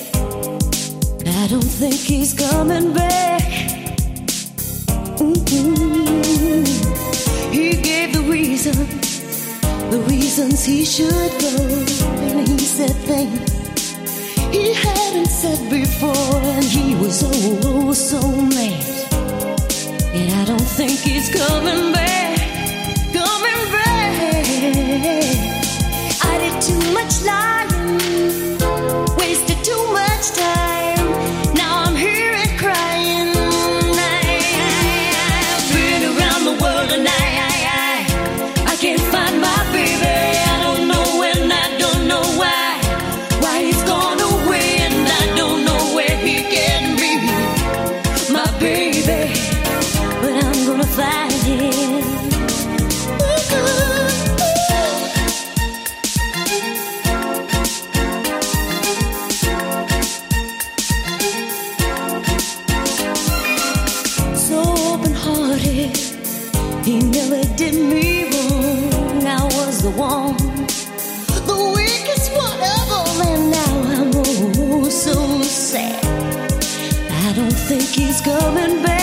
I 1.27 1.47
don't 1.47 1.63
think 1.63 1.95
he's 1.95 2.33
coming 2.35 2.93
back. 2.93 3.43
Mm-mm. 5.19 6.67
He 7.53 7.77
gave 7.81 8.13
the 8.13 8.23
reason, 8.29 8.75
the 9.91 10.01
reasons 10.09 10.65
he 10.65 10.85
should 10.85 11.33
go, 11.41 11.57
and 12.27 12.49
he 12.49 12.59
said 12.59 12.95
things 13.09 13.55
he 14.55 14.73
hadn't 14.73 15.27
said 15.27 15.71
before, 15.71 16.41
and 16.55 16.65
he 16.65 16.95
was 16.97 17.23
oh, 17.25 17.61
oh 17.65 17.93
so 17.93 18.21
mad. 18.21 18.85
And 20.15 20.33
I 20.41 20.45
don't 20.45 20.71
think 20.79 20.99
he's 21.01 21.29
coming 21.29 21.93
back, 21.93 22.04
he's 77.95 78.21
coming 78.21 78.83
back, 78.83 78.94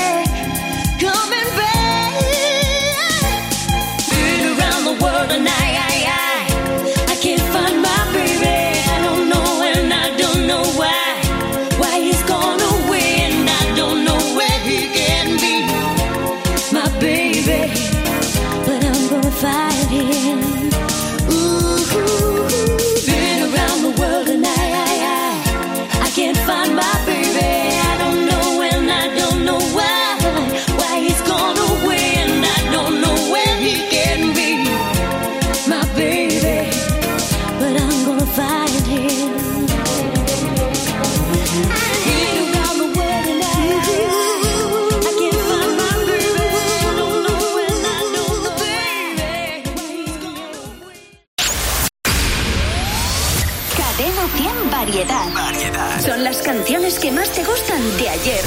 canciones 56.91 56.99
que 56.99 57.11
más 57.11 57.29
te 57.29 57.43
gustan 57.43 57.97
de 57.97 58.09
ayer. 58.09 58.41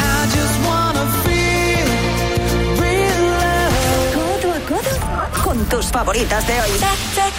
Codo 4.15 4.53
a 4.53 4.61
codo 4.61 5.43
con 5.43 5.65
tus 5.67 5.87
favoritas 5.87 6.47
de 6.47 6.53
hoy. 6.61 6.71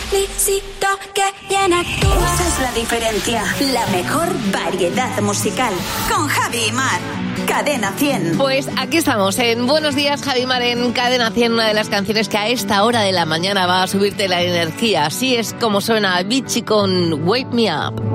felicito 0.09 0.87
que 1.13 1.23
bien 1.47 1.73
actúas. 1.73 2.39
Esa 2.39 2.47
es 2.47 2.59
la 2.61 2.71
diferencia. 2.71 3.43
La 3.73 3.85
mejor 3.87 4.29
variedad 4.51 5.21
musical. 5.21 5.73
Con 6.09 6.27
Javi 6.27 6.65
y 6.69 6.71
Mar. 6.71 6.99
Cadena 7.47 7.91
100. 7.91 8.37
Pues 8.37 8.69
aquí 8.77 8.97
estamos, 8.97 9.37
en 9.37 9.67
Buenos 9.67 9.93
Días, 9.93 10.23
Javimar, 10.23 10.63
en 10.63 10.91
Cadena 10.93 11.29
100, 11.29 11.53
una 11.53 11.67
de 11.67 11.75
las 11.75 11.89
canciones 11.89 12.27
que 12.27 12.37
a 12.37 12.47
esta 12.47 12.83
hora 12.83 13.01
de 13.01 13.11
la 13.11 13.25
mañana 13.25 13.67
va 13.67 13.83
a 13.83 13.87
subirte 13.87 14.27
la 14.27 14.41
energía. 14.41 15.05
Así 15.05 15.35
es 15.35 15.53
como 15.53 15.81
suena 15.81 16.21
Vichy 16.23 16.63
con 16.63 17.27
Wake 17.27 17.51
Me 17.51 17.71
Up. 17.71 18.14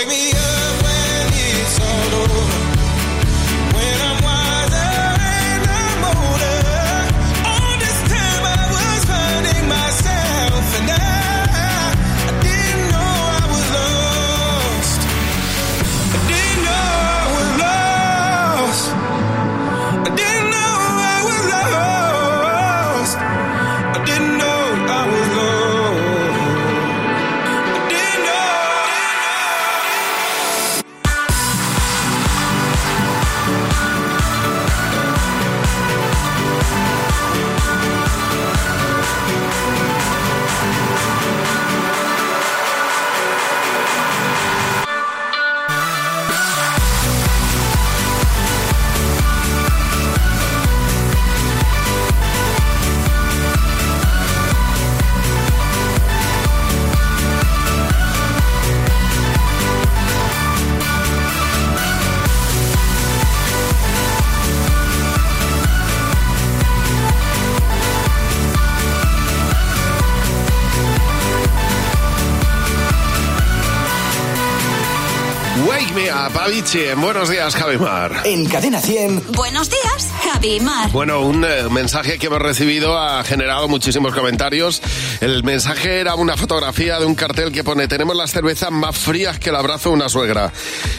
Wake 75.91 75.95
Me 75.95 76.11
Up, 76.11 76.37
Avicii. 76.37 76.93
Buenos 76.95 77.29
días, 77.29 77.55
Javimar. 77.55 78.21
En 78.25 78.45
Cadena 78.45 78.79
100. 78.79 79.31
Buenos 79.33 79.69
días, 79.69 80.09
Javi 80.23 80.59
Mar. 80.59 80.89
Bueno, 80.91 81.21
un 81.21 81.43
eh, 81.43 81.63
mensaje 81.69 82.17
que 82.17 82.27
hemos 82.27 82.39
recibido 82.39 82.97
ha 82.97 83.23
generado 83.23 83.67
muchísimos 83.67 84.13
comentarios. 84.13 84.81
El 85.21 85.43
mensaje 85.43 85.99
era 85.99 86.15
una 86.15 86.37
fotografía 86.37 86.99
de 86.99 87.05
un 87.05 87.15
cartel 87.15 87.51
que 87.51 87.63
pone 87.63 87.87
tenemos 87.87 88.15
las 88.15 88.31
cervezas 88.31 88.71
más 88.71 88.97
frías 88.97 89.39
que 89.39 89.49
el 89.49 89.55
abrazo 89.55 89.89
de 89.89 89.95
una 89.95 90.09
suegra. 90.09 90.51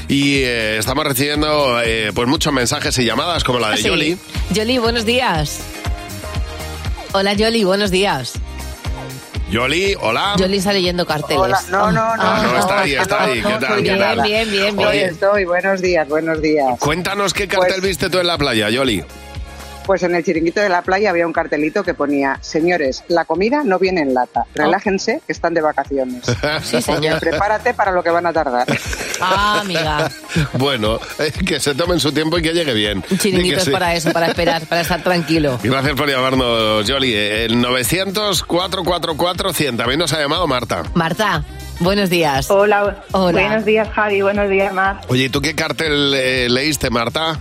Y 0.09 0.39
eh, 0.39 0.79
estamos 0.79 1.05
recibiendo 1.07 1.81
eh, 1.83 2.11
pues 2.15 2.29
muchos 2.29 2.53
mensajes 2.53 2.97
y 2.99 3.05
llamadas 3.05 3.45
como 3.45 3.59
la 3.61 3.71
de 3.71 3.77
Sí. 3.79 3.85
Yoli. 3.85 4.19
Yoli, 4.51 4.79
buenos 4.79 5.05
días. 5.05 5.61
Hola, 7.13 7.35
Yoli, 7.35 7.65
buenos 7.65 7.91
días. 7.91 8.33
Yoli, 9.53 9.95
hola. 10.01 10.35
Yoli 10.39 10.57
está 10.57 10.73
leyendo 10.73 11.05
carteles. 11.05 11.39
Hola, 11.39 11.61
no, 11.69 11.93
no, 11.93 12.17
no. 12.17 12.23
Ah, 12.23 12.43
no, 12.43 12.59
está 12.59 12.81
ahí, 12.81 12.95
está 12.95 13.25
ahí. 13.25 13.43
¿Qué 13.43 13.59
tal? 13.61 13.77
¿Qué 13.77 13.83
Bien, 13.83 13.99
tal? 13.99 14.23
bien, 14.23 14.51
bien, 14.51 14.77
bien. 14.79 15.11
estoy, 15.11 15.45
buenos 15.45 15.83
días, 15.83 16.09
buenos 16.09 16.41
días. 16.41 16.79
Cuéntanos 16.79 17.35
qué 17.35 17.47
cartel 17.47 17.83
viste 17.83 18.09
tú 18.09 18.19
en 18.19 18.29
la 18.29 18.39
playa, 18.39 18.71
Yoli. 18.71 19.05
Pues 19.87 20.03
en 20.03 20.15
el 20.15 20.23
chiringuito 20.25 20.61
de 20.61 20.69
la 20.69 20.83
playa 20.83 21.09
había 21.11 21.27
un 21.27 21.33
cartelito 21.33 21.83
que 21.83 21.95
ponía, 21.95 22.39
señores, 22.41 23.03
la 23.09 23.25
comida 23.25 23.63
no 23.65 23.79
viene 23.79 24.03
en 24.03 24.13
lata, 24.15 24.45
relájense, 24.55 25.23
que 25.27 25.33
están 25.33 25.55
de 25.55 25.61
vacaciones. 25.61 26.23
Sí, 26.63 26.81
señor. 26.83 27.19
Prepárate 27.21 27.73
para 27.75 27.91
lo 27.93 28.03
que 28.03 28.11
van 28.11 28.27
a 28.27 28.33
tardar. 28.33 28.67
Ah, 29.25 29.61
amiga. 29.61 30.11
Bueno, 30.55 30.99
eh, 31.21 31.31
que 31.47 31.61
se 31.61 31.77
tomen 31.77 32.01
su 32.01 32.11
tiempo 32.11 32.39
y 32.39 32.43
que 32.43 32.53
llegue 32.53 32.75
bien. 32.75 33.05
Un 33.09 33.19
chiringuito 33.19 33.59
es 33.59 33.65
sí. 33.67 33.71
para 33.71 33.95
eso, 33.95 34.11
para 34.13 34.27
esperar, 34.27 34.67
para 34.67 34.81
estar 34.81 35.01
tranquilo. 35.05 35.61
Gracias 35.63 35.95
por 35.95 36.11
llamarnos, 36.11 36.85
Yoli. 36.89 37.15
El 37.15 37.55
900-444-100. 37.63 39.77
También 39.77 40.01
nos 40.01 40.13
ha 40.13 40.19
llamado 40.19 40.49
Marta. 40.49 40.83
Marta, 40.95 41.45
buenos 41.79 42.11
días. 42.11 42.51
Hola, 42.51 43.05
Hola. 43.13 43.31
buenos 43.33 43.65
días 43.65 43.89
Javi, 43.91 44.23
buenos 44.23 44.51
días 44.51 44.73
Mar. 44.73 45.01
Oye, 45.07 45.27
¿y 45.27 45.29
tú 45.29 45.41
qué 45.41 45.55
cartel 45.55 46.13
eh, 46.15 46.49
leíste, 46.51 46.91
Marta? 46.91 47.39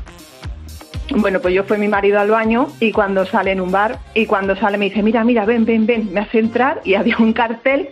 Bueno, 1.16 1.40
pues 1.42 1.54
yo 1.54 1.64
fue 1.64 1.78
mi 1.78 1.88
marido 1.88 2.20
al 2.20 2.30
baño 2.30 2.70
y 2.80 2.92
cuando 2.92 3.26
sale 3.26 3.52
en 3.52 3.62
un 3.62 3.72
bar 3.72 4.00
y 4.14 4.26
cuando 4.26 4.56
sale 4.56 4.78
me 4.78 4.86
dice, 4.86 5.04
mira, 5.04 5.24
mira, 5.24 5.46
ven, 5.46 5.66
ven, 5.66 5.86
ven, 5.86 6.12
me 6.14 6.22
hace 6.22 6.40
entrar 6.40 6.82
y 6.86 6.94
había 6.94 7.18
un 7.18 7.34
cartel 7.34 7.90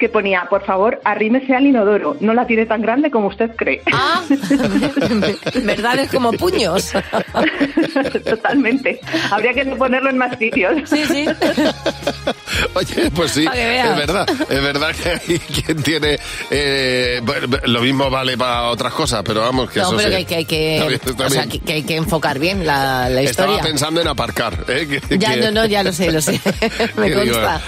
que 0.00 0.08
ponía, 0.08 0.46
por 0.50 0.64
favor, 0.64 1.00
arrímese 1.04 1.54
al 1.54 1.66
inodoro, 1.66 2.16
no 2.20 2.34
la 2.34 2.46
tiene 2.46 2.66
tan 2.66 2.80
grande 2.82 3.10
como 3.10 3.28
usted 3.28 3.50
cree. 3.54 3.82
Ah, 3.92 4.22
verdades 5.62 6.10
como 6.10 6.32
puños. 6.32 6.90
Totalmente. 8.24 9.00
Habría 9.30 9.52
que 9.54 9.64
ponerlo 9.66 10.10
en 10.10 10.18
más 10.18 10.36
sitios. 10.38 10.88
Sí, 10.88 11.04
sí. 11.06 11.26
Oye, 12.74 13.10
pues 13.14 13.32
sí, 13.32 13.46
es 13.52 13.96
verdad. 13.96 14.26
Es 14.48 14.62
verdad 14.62 14.90
que 14.94 15.10
hay 15.10 15.38
quien 15.38 15.82
tiene... 15.82 16.18
eh, 16.50 17.20
lo 17.64 17.80
mismo 17.80 18.10
vale 18.10 18.36
para 18.36 18.64
otras 18.70 18.92
cosas, 18.92 19.22
pero 19.24 19.40
vamos, 19.42 19.70
que 19.70 19.80
No, 19.80 19.88
eso 19.88 19.96
pero 19.96 20.16
sí. 20.16 20.24
que 20.24 20.34
hay 20.36 20.44
que, 20.44 20.76
Está 20.76 20.84
hay 20.84 20.88
bien, 20.88 21.00
que, 21.00 21.10
está 21.10 21.26
o 21.26 21.30
sea, 21.30 21.42
bien. 21.44 21.50
que, 21.60 21.66
que 21.66 21.72
hay 21.74 21.82
que 21.82 21.96
enfocar 21.96 22.38
bien 22.38 22.66
la, 22.66 23.08
la 23.10 23.22
historia. 23.22 23.56
Estaba 23.56 23.68
pensando 23.70 24.00
en 24.00 24.08
aparcar. 24.08 24.64
¿eh? 24.68 25.00
Que- 25.08 25.18
Ya, 25.18 25.34
que- 25.34 25.40
no, 25.42 25.50
no, 25.50 25.66
ya 25.66 25.82
lo 25.82 25.92
sé, 25.92 26.10
lo 26.10 26.20
sé. 26.22 26.40
Me 26.96 27.12
consta. 27.12 27.60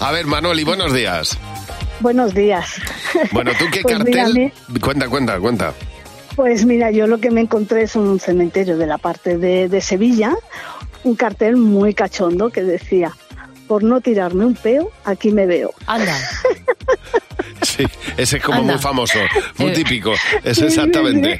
A 0.00 0.12
ver, 0.12 0.26
Manoli, 0.26 0.64
buenos 0.64 0.92
días. 0.94 1.17
Buenos 2.00 2.34
días. 2.34 2.80
Bueno, 3.32 3.50
¿tú 3.58 3.64
qué 3.72 3.82
Pues 3.82 3.98
mira, 4.04 4.24
cartel? 4.24 4.52
Cuenta, 4.80 5.08
cuenta, 5.08 5.40
cuenta. 5.40 5.74
Pues 6.36 6.64
mira, 6.64 6.90
yo 6.90 7.06
lo 7.06 7.18
que 7.18 7.30
me 7.30 7.40
encontré 7.40 7.82
es 7.82 7.96
un 7.96 8.20
cementerio 8.20 8.76
de 8.76 8.86
la 8.86 8.98
parte 8.98 9.38
de, 9.38 9.68
de 9.68 9.80
Sevilla, 9.80 10.34
un 11.02 11.16
cartel 11.16 11.56
muy 11.56 11.94
cachondo 11.94 12.50
que 12.50 12.62
decía, 12.62 13.12
por 13.66 13.82
no 13.82 14.00
tirarme 14.00 14.44
un 14.44 14.54
peo, 14.54 14.90
aquí 15.04 15.32
me 15.32 15.46
veo. 15.46 15.72
Anda. 15.86 16.16
Sí, 17.78 17.84
ese 18.16 18.36
es 18.38 18.42
como 18.42 18.58
Anda. 18.60 18.72
muy 18.74 18.82
famoso, 18.82 19.18
muy 19.56 19.72
típico. 19.72 20.12
Es 20.44 20.58
exactamente. 20.58 21.38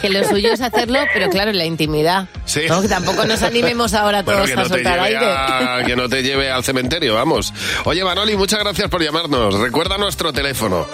Que 0.00 0.08
lo 0.08 0.26
suyo 0.28 0.52
es 0.52 0.60
hacerlo, 0.60 1.00
pero 1.12 1.28
claro, 1.28 1.50
en 1.50 1.58
la 1.58 1.64
intimidad. 1.64 2.28
Sí. 2.44 2.62
No, 2.68 2.80
que 2.80 2.88
tampoco 2.88 3.24
nos 3.26 3.42
animemos 3.42 3.92
ahora 3.94 4.22
Bueno, 4.22 4.42
todos 4.44 4.54
que 4.54 4.60
a 4.60 4.62
no, 4.62 4.68
soltar 4.68 5.00
aire. 5.00 5.26
a- 5.26 5.82
que 5.84 5.96
no 5.96 6.08
te 6.08 6.22
lleve 6.22 6.50
al 6.50 6.62
cementerio, 6.64 7.14
vamos. 7.14 7.52
Oye, 7.84 8.04
Manoli, 8.04 8.36
muchas 8.36 8.60
gracias 8.60 8.88
por 8.88 9.02
llamarnos. 9.02 9.54
Recuerda 9.58 9.98
nuestro 9.98 10.32
teléfono. 10.32 10.86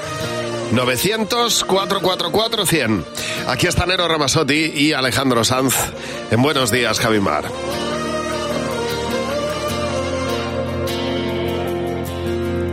900-444-100. 0.72 3.04
Aquí 3.46 3.66
está 3.66 3.86
Nero 3.86 4.06
Ramasotti 4.08 4.72
y 4.74 4.92
Alejandro 4.92 5.42
Sanz 5.44 5.74
en 6.30 6.42
Buenos 6.42 6.70
Días, 6.70 6.98
Javimar. 7.00 7.44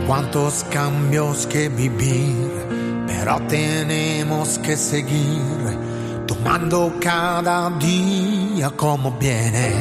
Cuántos 0.06 0.64
cambios 0.70 1.46
que 1.46 1.68
vivir, 1.68 2.50
pero 3.08 3.40
tenemos 3.48 4.58
que 4.60 4.76
seguir 4.76 5.42
tomando 6.26 6.94
cada 7.00 7.70
día 7.70 8.70
como 8.70 9.10
viene. 9.12 9.72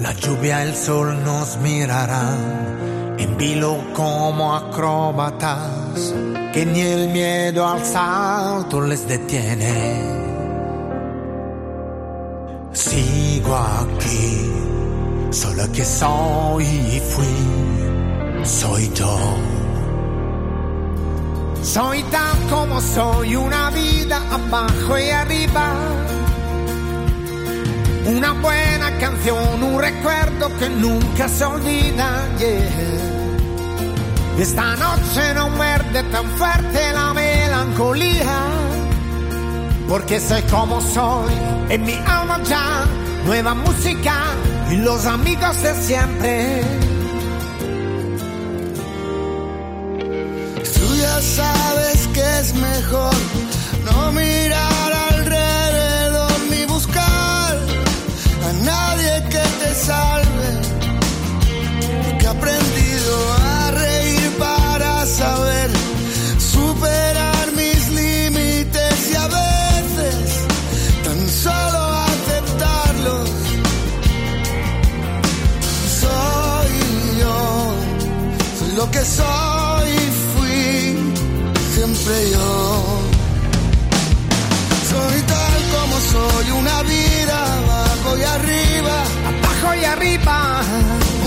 La 0.00 0.12
lluvia, 0.14 0.62
el 0.62 0.74
sol 0.74 1.22
nos 1.24 1.58
mirarán 1.58 3.16
en 3.18 3.36
vilo 3.36 3.78
como 3.94 4.54
acróbatas, 4.54 6.14
que 6.52 6.66
ni 6.66 6.80
el 6.80 7.08
miedo 7.10 7.68
al 7.68 7.84
salto 7.84 8.80
les 8.80 9.06
detiene. 9.06 10.22
Sigo 12.72 13.54
aquí, 13.54 14.50
solo 15.32 15.70
que 15.72 15.84
soy 15.84 16.64
y 16.64 17.00
fui, 17.00 18.44
soy 18.44 18.90
yo. 18.94 19.18
Soy 21.62 22.02
tal 22.04 22.36
como 22.50 22.80
soy, 22.80 23.36
una 23.36 23.70
vida 23.70 24.20
abajo 24.30 24.98
y 24.98 25.10
arriba. 25.10 25.74
Una 28.04 28.32
buena 28.32 28.98
canción, 28.98 29.62
un 29.62 29.80
recuerdo 29.80 30.50
que 30.58 30.68
nunca 30.68 31.28
se 31.28 31.44
olvida. 31.44 32.28
yeah. 32.38 32.92
Esta 34.38 34.76
noche 34.76 35.34
no 35.34 35.48
muerde 35.50 36.02
tan 36.04 36.26
fuerte 36.36 36.92
la 36.92 37.14
melancolía. 37.14 38.38
Porque 39.88 40.18
sé 40.18 40.42
como 40.50 40.80
soy, 40.80 41.32
en 41.68 41.84
mi 41.84 41.94
alma 42.06 42.40
ya, 42.44 42.84
nueva 43.24 43.54
música 43.54 44.14
y 44.72 44.76
los 44.76 45.04
amigos 45.06 45.62
de 45.62 45.74
siempre. 45.82 46.62
Tú 50.74 50.96
ya 50.96 51.20
sabes 51.20 52.08
que 52.14 52.38
es 52.40 52.54
mejor 52.54 53.14
no 53.84 54.12
mirar 54.12 54.91
que 78.92 79.04
soy 79.04 79.92
fui 80.32 81.12
siempre 81.74 82.14
yo. 82.30 83.02
Soy 84.90 85.22
tal 85.32 85.60
como 85.74 85.96
soy, 86.12 86.50
una 86.62 86.82
vida 86.82 87.36
abajo 87.58 88.18
y 88.18 88.24
arriba, 88.36 88.96
abajo 89.30 89.68
y 89.80 89.84
arriba. 89.84 90.36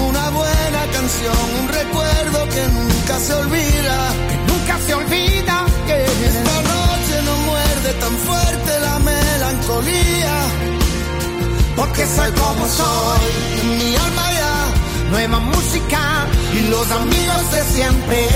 Una 0.09 0.29
buena 0.29 0.81
canción, 0.95 1.45
un 1.61 1.67
recuerdo 1.81 2.39
que 2.53 2.63
nunca 2.77 3.19
se 3.19 3.33
olvida, 3.33 3.97
que 4.29 4.37
nunca 4.51 4.75
se 4.85 4.93
olvida. 4.93 5.55
que 5.87 5.97
Esta 6.31 6.57
noche 6.73 7.15
no 7.27 7.35
muerde 7.49 7.89
tan 8.03 8.15
fuerte 8.27 8.71
la 8.87 8.99
melancolía, 8.99 10.35
Porque 11.75 12.05
soy 12.15 12.31
como 12.43 12.63
soy, 12.79 13.25
mi 13.67 13.95
alma 13.95 14.14
nueva 15.11 15.39
música 15.39 16.25
y 16.53 16.67
los 16.69 16.89
amigos 16.91 17.51
de 17.51 17.63
siempre. 17.73 18.27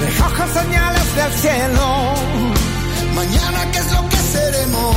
Recojo 0.00 0.44
señales 0.60 1.16
del 1.16 1.32
cielo, 1.34 2.14
mañana 3.14 3.70
qué 3.72 3.78
es 3.78 3.92
lo 3.92 4.08
que 4.08 4.16
seremos. 4.16 4.96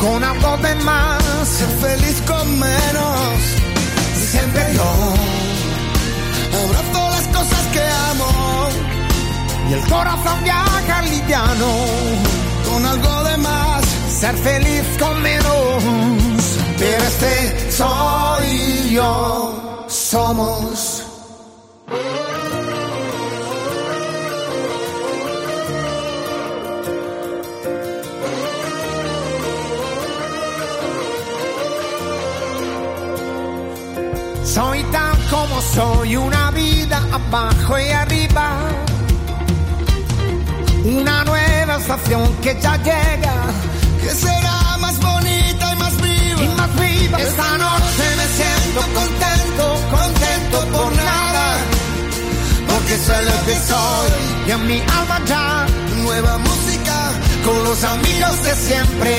con 0.00 0.22
algo 0.24 0.56
de 0.58 0.74
más, 0.76 1.22
Ser 1.48 1.68
feliz 1.80 2.22
con 2.26 2.58
menos, 2.58 3.40
siempre 4.30 4.62
yo. 4.74 5.14
abrazo 6.64 7.10
las 7.10 7.26
cosas 7.36 7.66
que 7.72 7.82
amo, 8.10 8.68
Y 9.70 9.72
el 9.74 9.80
corazón 9.88 10.44
viaja 10.44 11.02
liviano, 11.02 11.70
con 12.70 12.84
algo 12.86 13.24
de 13.24 13.36
más. 13.38 13.84
ser 14.20 14.36
feliz 14.36 14.84
con 14.98 15.22
menos. 15.22 16.37
Pero 16.78 17.04
este 17.04 17.70
soy 17.72 18.90
yo, 18.94 19.86
somos. 19.88 21.04
Soy 34.44 34.82
tal 34.84 35.16
como 35.30 35.60
soy, 35.60 36.16
una 36.16 36.50
vida 36.52 37.02
abajo 37.12 37.78
y 37.78 37.90
arriba. 37.90 38.56
Una 40.84 41.24
nueva 41.24 41.76
estación 41.76 42.32
que 42.42 42.56
ya 42.60 42.76
llega, 42.78 43.34
Esta 47.16 47.58
noche 47.58 48.04
me 48.16 48.26
siento 48.38 48.80
contento, 48.94 49.64
contento 49.90 50.58
por 50.76 50.96
nada. 50.96 51.56
Porque 52.68 52.96
sé 52.96 53.22
lo 53.22 53.46
que 53.46 53.54
soy 53.70 54.10
y 54.46 54.50
en 54.50 54.66
mi 54.66 54.80
alma 54.80 55.20
ya 55.26 55.66
Nueva 56.02 56.38
música, 56.38 57.10
con 57.44 57.64
los 57.64 57.84
amigos 57.84 58.42
de 58.44 58.54
siempre. 58.54 59.16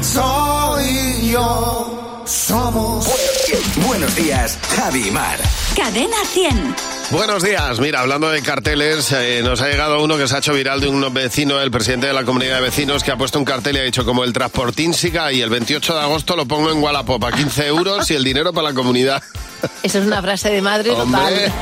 Soy 0.00 1.30
yo, 1.30 2.22
somos. 2.26 3.08
Buenos 3.86 4.14
días, 4.16 4.58
Javi 4.76 5.10
Mar. 5.10 5.38
Cadena 5.76 6.16
100. 6.32 6.91
Buenos 7.10 7.42
días. 7.42 7.78
Mira, 7.78 8.00
hablando 8.00 8.30
de 8.30 8.40
carteles, 8.42 9.12
eh, 9.12 9.42
nos 9.44 9.60
ha 9.60 9.68
llegado 9.68 10.02
uno 10.02 10.16
que 10.16 10.26
se 10.26 10.34
ha 10.34 10.38
hecho 10.38 10.54
viral 10.54 10.80
de 10.80 10.88
un 10.88 11.12
vecino, 11.12 11.60
el 11.60 11.70
presidente 11.70 12.06
de 12.06 12.12
la 12.14 12.24
comunidad 12.24 12.56
de 12.56 12.62
vecinos, 12.62 13.04
que 13.04 13.10
ha 13.10 13.16
puesto 13.16 13.38
un 13.38 13.44
cartel 13.44 13.76
y 13.76 13.80
ha 13.80 13.82
dicho 13.82 14.04
como 14.04 14.24
el 14.24 14.32
transportín 14.32 14.94
siga 14.94 15.30
y 15.30 15.42
el 15.42 15.50
28 15.50 15.94
de 15.94 16.00
agosto 16.00 16.36
lo 16.36 16.46
pongo 16.46 16.70
en 16.70 16.82
Wallapop 16.82 17.22
a 17.24 17.32
15 17.32 17.66
euros 17.66 18.10
y 18.10 18.14
el 18.14 18.24
dinero 18.24 18.52
para 18.52 18.68
la 18.68 18.74
comunidad. 18.74 19.22
Eso 19.82 19.98
es 19.98 20.06
una 20.06 20.22
frase 20.22 20.50
de 20.50 20.62
madre 20.62 20.90
Hombre. 20.90 21.20
total. 21.20 21.52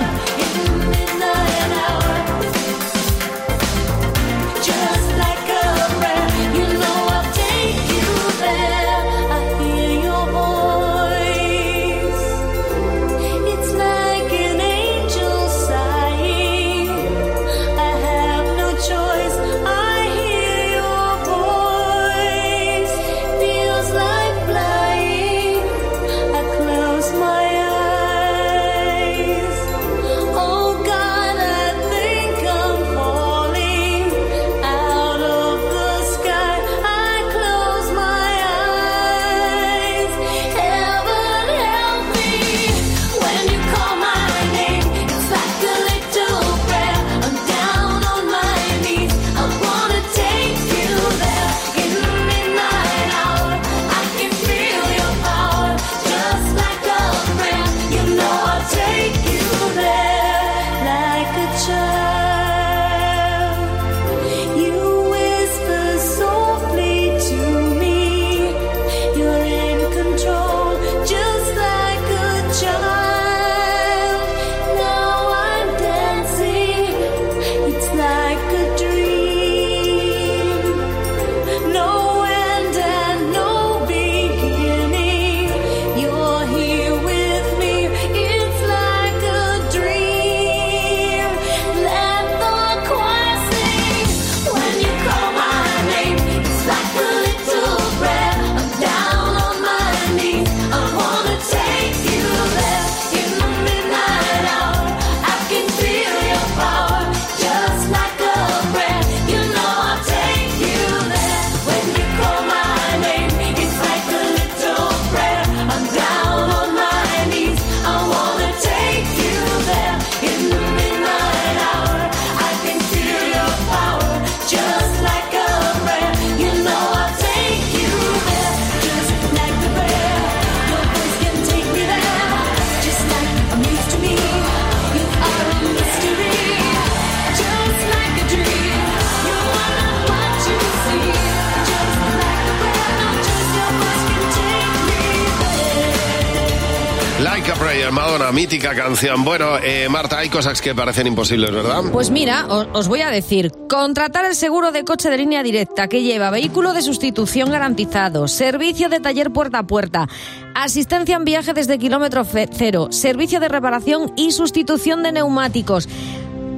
Mítica 148.41 148.75
canción. 148.75 149.23
Bueno, 149.23 149.59
eh, 149.63 149.87
Marta, 149.91 150.17
hay 150.19 150.31
cosas 150.31 150.63
que 150.63 150.75
parecen 150.75 151.07
imposibles, 151.07 151.53
¿verdad? 151.53 151.83
Pues 151.93 152.09
mira, 152.09 152.47
o- 152.49 152.67
os 152.73 152.89
voy 152.89 153.03
a 153.03 153.11
decir, 153.11 153.53
contratar 153.69 154.25
el 154.25 154.35
seguro 154.35 154.73
de 154.73 154.83
coche 154.83 155.11
de 155.11 155.19
línea 155.19 155.43
directa 155.43 155.89
que 155.89 156.03
lleva 156.03 156.31
vehículo 156.31 156.73
de 156.73 156.81
sustitución 156.81 157.51
garantizado, 157.51 158.29
servicio 158.29 158.89
de 158.89 158.99
taller 158.99 159.31
puerta 159.31 159.59
a 159.59 159.63
puerta, 159.65 160.09
asistencia 160.55 161.17
en 161.17 161.27
viaje 161.27 161.53
desde 161.53 161.79
kilómetro 161.79 162.25
cero, 162.25 162.89
servicio 162.91 163.41
de 163.41 163.49
reparación 163.49 164.11
y 164.17 164.31
sustitución 164.33 165.03
de 165.03 165.13
neumáticos. 165.13 165.87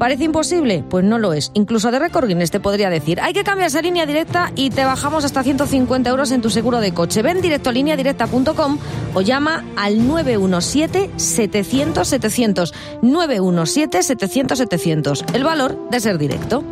¿Parece 0.02 0.24
imposible? 0.24 0.82
Pues 0.90 1.04
no 1.04 1.16
lo 1.16 1.32
es. 1.32 1.52
Incluso 1.54 1.92
de 1.92 2.00
récord 2.00 2.26
Guinness 2.26 2.50
te 2.50 2.58
podría 2.58 2.90
decir. 2.90 3.20
Hay 3.20 3.32
que 3.32 3.44
cambiarse 3.44 3.78
a 3.78 3.82
línea 3.82 4.04
directa 4.04 4.50
y 4.56 4.70
te 4.70 4.84
bajamos 4.84 5.24
hasta 5.24 5.44
150 5.44 6.10
euros 6.10 6.32
en 6.32 6.42
tu 6.42 6.50
seguro 6.50 6.80
de 6.80 6.92
coche. 6.92 7.22
Ven 7.22 7.40
directo 7.40 7.70
a 7.70 7.72
lineadirecta.com 7.72 8.78
o 9.14 9.20
llama 9.20 9.64
al 9.76 10.00
917-700-700. 10.00 12.72
917-700-700. 13.02 15.36
El 15.36 15.44
valor 15.44 15.88
de 15.88 16.00
ser 16.00 16.18
directo. 16.18 16.64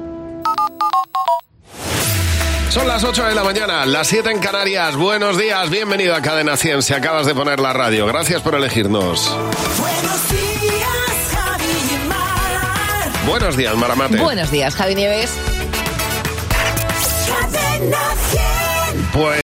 Son 2.71 2.89
las 2.89 3.05
8 3.05 3.27
de 3.27 3.35
la 3.37 3.45
mañana, 3.45 3.87
las 3.87 4.09
7 4.09 4.29
en 4.29 4.41
Canarias. 4.41 4.97
Buenos 4.97 5.39
días, 5.39 5.71
bienvenido 5.71 6.17
a 6.17 6.21
Cadena 6.21 6.57
100. 6.57 6.83
Si 6.83 6.95
acabas 6.95 7.27
de 7.27 7.35
poner 7.37 7.61
la 7.61 7.73
radio, 7.73 8.07
gracias 8.07 8.43
por 8.43 8.57
elegirnos. 8.57 9.33
Buenos 9.79 10.31
días. 10.31 10.50
Buenos 13.31 13.57
días, 13.57 13.77
Maramate. 13.77 14.17
Buenos 14.21 14.51
días, 14.51 14.75
Javi 14.75 14.97
Nieves. 14.97 15.31
Cadena 17.29 17.99
100. 18.91 19.09
Pues 19.13 19.39